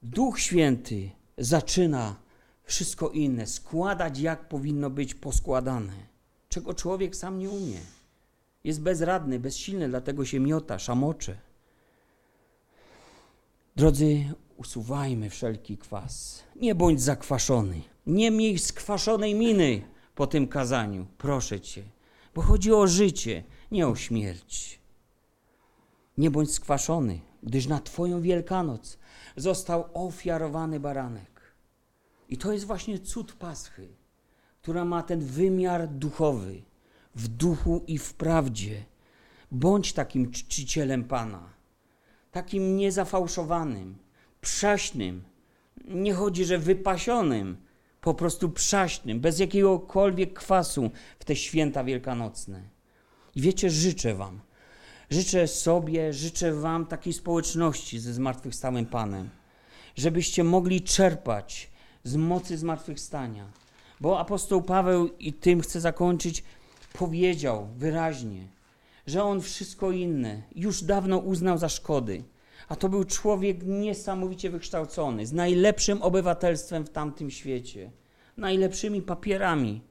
Duch 0.04 0.40
Święty 0.40 1.10
zaczyna 1.38 2.23
wszystko 2.64 3.10
inne 3.10 3.48
składać, 3.48 4.20
jak 4.20 4.50
powinno 4.50 4.90
być 4.90 5.16
poskładane, 5.16 5.94
czego 6.50 6.74
człowiek 6.74 7.16
sam 7.16 7.40
nie 7.40 7.50
umie. 7.50 7.80
Jest 8.64 8.82
bezradny, 8.82 9.40
bezsilny, 9.40 9.90
dlatego 9.90 10.26
się 10.26 10.40
miota, 10.40 10.80
szamocze. 10.80 11.38
Drodzy, 13.76 14.34
usuwajmy 14.58 15.30
wszelki 15.30 15.78
kwas. 15.78 16.44
Nie 16.56 16.76
bądź 16.76 17.02
zakwaszony. 17.02 17.82
Nie 18.08 18.32
miej 18.32 18.60
skwaszonej 18.60 19.36
miny 19.36 19.82
po 20.16 20.28
tym 20.28 20.48
kazaniu, 20.48 21.08
proszę 21.18 21.62
cię, 21.62 21.84
bo 22.36 22.42
chodzi 22.42 22.74
o 22.74 22.88
życie, 22.88 23.44
nie 23.72 23.88
o 23.88 23.96
śmierć. 23.96 24.80
Nie 26.18 26.32
bądź 26.32 26.52
skwaszony, 26.54 27.20
gdyż 27.44 27.68
na 27.68 27.80
Twoją 27.80 28.22
Wielkanoc 28.22 28.98
został 29.36 29.86
ofiarowany 29.94 30.80
baranek. 30.80 31.33
I 32.30 32.38
to 32.38 32.54
jest 32.54 32.66
właśnie 32.66 33.00
cud 33.00 33.34
Paschy, 33.34 33.88
która 34.62 34.86
ma 34.86 35.04
ten 35.04 35.20
wymiar 35.20 35.88
duchowy, 35.88 36.64
w 37.16 37.28
duchu 37.28 37.84
i 37.88 37.98
w 37.98 38.14
prawdzie. 38.14 38.86
Bądź 39.52 39.94
takim 39.94 40.32
czcicielem 40.32 41.04
Pana, 41.04 41.50
takim 42.32 42.78
niezafałszowanym, 42.78 43.98
przaśnym. 44.42 45.24
Nie 45.86 46.14
chodzi, 46.14 46.46
że 46.46 46.58
wypasionym, 46.58 47.58
po 48.02 48.14
prostu 48.14 48.50
przaśnym, 48.50 49.20
bez 49.20 49.40
jakiegokolwiek 49.40 50.34
kwasu 50.34 50.92
w 51.20 51.26
te 51.26 51.36
święta 51.36 51.84
wielkanocne. 51.84 52.62
I 53.36 53.42
wiecie, 53.42 53.70
życzę 53.70 54.16
Wam, 54.16 54.40
życzę 55.10 55.48
sobie, 55.48 56.14
życzę 56.14 56.54
Wam 56.54 56.86
takiej 56.86 57.14
społeczności 57.14 58.00
ze 58.00 58.14
zmartwychwstałym 58.14 58.86
Panem, 58.86 59.30
żebyście 59.96 60.44
mogli 60.44 60.82
czerpać 60.82 61.72
z 62.04 62.16
mocy 62.16 62.58
zmartwychwstania. 62.58 63.48
Bo 64.02 64.20
apostoł 64.20 64.62
Paweł, 64.62 65.10
i 65.20 65.34
tym 65.34 65.62
chcę 65.62 65.82
zakończyć, 65.82 66.44
powiedział 66.94 67.68
wyraźnie, 67.78 68.48
że 69.08 69.24
on 69.24 69.42
wszystko 69.42 69.92
inne 69.92 70.42
już 70.56 70.84
dawno 70.84 71.18
uznał 71.18 71.58
za 71.58 71.70
szkody. 71.70 72.24
A 72.70 72.76
to 72.76 72.90
był 72.90 73.04
człowiek 73.04 73.64
niesamowicie 73.64 74.50
wykształcony, 74.50 75.26
z 75.26 75.34
najlepszym 75.34 76.02
obywatelstwem 76.02 76.86
w 76.86 76.90
tamtym 76.90 77.32
świecie, 77.32 77.92
najlepszymi 78.38 79.02
papierami. 79.02 79.82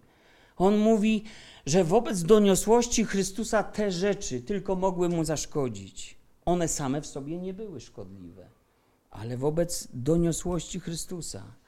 On 0.56 0.78
mówi, 0.78 1.24
że 1.66 1.84
wobec 1.84 2.22
doniosłości 2.22 3.04
Chrystusa 3.04 3.62
te 3.62 3.90
rzeczy 3.90 4.40
tylko 4.40 4.76
mogły 4.76 5.08
mu 5.08 5.24
zaszkodzić. 5.24 6.18
One 6.44 6.68
same 6.68 7.00
w 7.00 7.06
sobie 7.06 7.38
nie 7.38 7.54
były 7.54 7.80
szkodliwe, 7.80 8.48
ale 9.10 9.36
wobec 9.36 9.88
doniosłości 9.92 10.80
Chrystusa. 10.80 11.61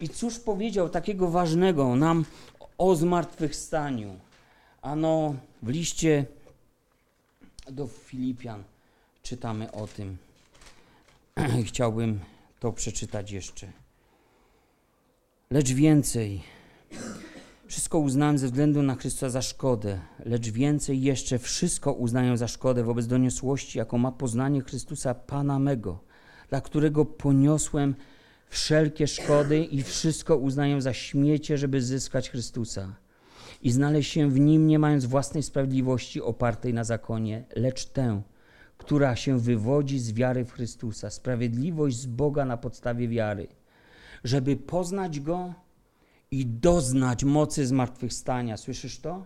I 0.00 0.08
cóż 0.08 0.38
powiedział 0.38 0.88
takiego 0.88 1.30
ważnego 1.30 1.96
nam 1.96 2.24
o 2.78 2.96
zmartwychwstaniu? 2.96 4.16
Ano 4.82 5.34
w 5.62 5.68
liście 5.68 6.26
do 7.70 7.86
Filipian 7.86 8.64
czytamy 9.22 9.72
o 9.72 9.86
tym. 9.86 10.16
Chciałbym 11.68 12.20
to 12.60 12.72
przeczytać 12.72 13.30
jeszcze. 13.30 13.72
Lecz 15.50 15.72
więcej, 15.72 16.42
wszystko 17.66 17.98
uznałem 17.98 18.38
ze 18.38 18.46
względu 18.46 18.82
na 18.82 18.94
Chrystusa 18.94 19.30
za 19.30 19.42
szkodę, 19.42 20.00
lecz 20.24 20.48
więcej 20.50 21.02
jeszcze 21.02 21.38
wszystko 21.38 21.92
uznają 21.92 22.36
za 22.36 22.48
szkodę 22.48 22.84
wobec 22.84 23.06
doniosłości, 23.06 23.78
jaką 23.78 23.98
ma 23.98 24.12
poznanie 24.12 24.60
Chrystusa 24.60 25.14
Pana 25.14 25.58
mego, 25.58 25.98
dla 26.48 26.60
którego 26.60 27.04
poniosłem 27.04 27.94
wszelkie 28.50 29.06
szkody 29.06 29.64
i 29.64 29.82
wszystko 29.82 30.36
uznają 30.36 30.80
za 30.80 30.92
śmiecie, 30.92 31.58
żeby 31.58 31.82
zyskać 31.82 32.30
Chrystusa 32.30 32.94
i 33.62 33.70
znaleźć 33.70 34.12
się 34.12 34.30
w 34.30 34.40
nim, 34.40 34.66
nie 34.66 34.78
mając 34.78 35.04
własnej 35.04 35.42
sprawiedliwości 35.42 36.22
opartej 36.22 36.74
na 36.74 36.84
zakonie, 36.84 37.44
lecz 37.56 37.86
tę, 37.86 38.22
która 38.78 39.16
się 39.16 39.38
wywodzi 39.38 39.98
z 39.98 40.12
wiary 40.12 40.44
w 40.44 40.52
Chrystusa, 40.52 41.10
sprawiedliwość 41.10 41.96
z 41.96 42.06
Boga 42.06 42.44
na 42.44 42.56
podstawie 42.56 43.08
wiary, 43.08 43.48
żeby 44.24 44.56
poznać 44.56 45.20
Go 45.20 45.54
i 46.30 46.46
doznać 46.46 47.24
mocy 47.24 47.66
zmartwychwstania. 47.66 48.56
Słyszysz 48.56 48.98
to? 48.98 49.24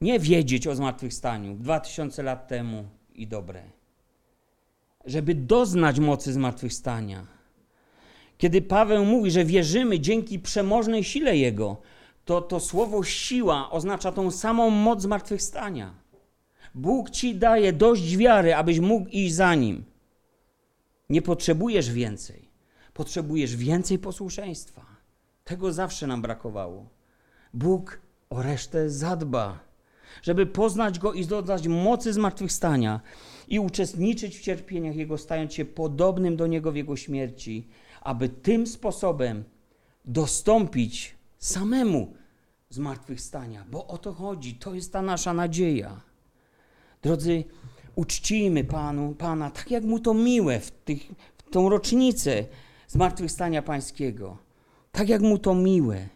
Nie 0.00 0.20
wiedzieć 0.20 0.66
o 0.66 0.74
zmartwychwstaniu 0.74 1.54
dwa 1.54 1.80
tysiące 1.80 2.22
lat 2.22 2.48
temu 2.48 2.84
i 3.14 3.26
dobre. 3.26 3.62
Żeby 5.04 5.34
doznać 5.34 5.98
mocy 5.98 6.32
zmartwychwstania. 6.32 7.26
Kiedy 8.42 8.62
Paweł 8.62 9.04
mówi, 9.04 9.30
że 9.30 9.44
wierzymy 9.44 10.00
dzięki 10.00 10.38
przemożnej 10.38 11.04
sile 11.04 11.36
Jego, 11.36 11.76
to 12.24 12.40
to 12.40 12.60
słowo 12.60 13.04
siła 13.04 13.70
oznacza 13.70 14.12
tą 14.12 14.30
samą 14.30 14.70
moc 14.70 15.02
zmartwychwstania. 15.02 15.94
Bóg 16.74 17.10
ci 17.10 17.34
daje 17.34 17.72
dość 17.72 18.16
wiary, 18.16 18.54
abyś 18.54 18.80
mógł 18.80 19.08
iść 19.10 19.34
za 19.34 19.54
nim. 19.54 19.84
Nie 21.10 21.22
potrzebujesz 21.22 21.90
więcej. 21.90 22.48
Potrzebujesz 22.94 23.56
więcej 23.56 23.98
posłuszeństwa. 23.98 24.86
Tego 25.44 25.72
zawsze 25.72 26.06
nam 26.06 26.22
brakowało. 26.22 26.86
Bóg 27.54 28.00
o 28.30 28.42
resztę 28.42 28.90
zadba, 28.90 29.58
żeby 30.22 30.46
poznać 30.46 30.98
Go 30.98 31.12
i 31.12 31.26
dodać 31.26 31.68
mocy 31.68 32.12
zmartwychwstania 32.12 33.00
i 33.48 33.58
uczestniczyć 33.58 34.38
w 34.38 34.42
cierpieniach 34.42 34.96
Jego, 34.96 35.18
stając 35.18 35.54
się 35.54 35.64
podobnym 35.64 36.36
do 36.36 36.46
Niego 36.46 36.72
w 36.72 36.76
Jego 36.76 36.96
śmierci, 36.96 37.68
aby 38.04 38.28
tym 38.28 38.66
sposobem 38.66 39.44
dostąpić 40.04 41.16
samemu 41.38 42.14
zmartwychwstania, 42.70 43.64
bo 43.70 43.86
o 43.86 43.98
to 43.98 44.12
chodzi, 44.12 44.54
to 44.54 44.74
jest 44.74 44.92
ta 44.92 45.02
nasza 45.02 45.34
nadzieja. 45.34 46.00
Drodzy, 47.02 47.44
uczcijmy 47.94 48.64
Panu, 48.64 49.14
Pana 49.14 49.50
tak, 49.50 49.70
jak 49.70 49.84
Mu 49.84 49.98
to 49.98 50.14
miłe 50.14 50.60
w, 50.60 50.70
tych, 50.70 51.02
w 51.38 51.50
tą 51.50 51.68
rocznicę 51.68 52.44
zmartwychwstania 52.88 53.62
Pańskiego, 53.62 54.38
tak 54.92 55.08
jak 55.08 55.22
Mu 55.22 55.38
to 55.38 55.54
miłe. 55.54 56.08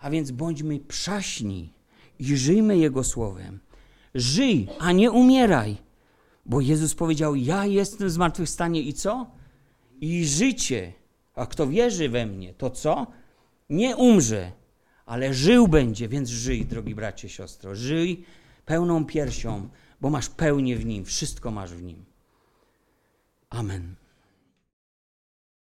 A 0.00 0.10
więc 0.10 0.30
bądźmy 0.30 0.78
przaśni 0.78 1.72
i 2.18 2.36
żyjmy 2.36 2.78
Jego 2.78 3.04
Słowem. 3.04 3.60
Żyj, 4.14 4.68
a 4.78 4.92
nie 4.92 5.10
umieraj, 5.10 5.76
bo 6.46 6.60
Jezus 6.60 6.94
powiedział, 6.94 7.34
ja 7.34 7.66
jestem 7.66 8.10
zmartwychwstanie 8.10 8.82
i 8.82 8.92
co? 8.92 9.26
I 10.00 10.24
życie. 10.24 10.92
A 11.34 11.46
kto 11.46 11.66
wierzy 11.66 12.08
we 12.08 12.26
mnie, 12.26 12.54
to 12.54 12.70
co? 12.70 13.06
Nie 13.70 13.96
umrze, 13.96 14.52
ale 15.06 15.34
żył 15.34 15.68
będzie, 15.68 16.08
więc 16.08 16.28
żyj, 16.28 16.66
drogi 16.66 16.94
bracie, 16.94 17.28
siostro. 17.28 17.74
Żyj 17.74 18.24
pełną 18.66 19.04
piersią, 19.04 19.68
bo 20.00 20.10
masz 20.10 20.28
pełnię 20.28 20.76
w 20.76 20.86
nim, 20.86 21.04
wszystko 21.04 21.50
masz 21.50 21.72
w 21.72 21.82
nim. 21.82 22.04
Amen. 23.50 23.94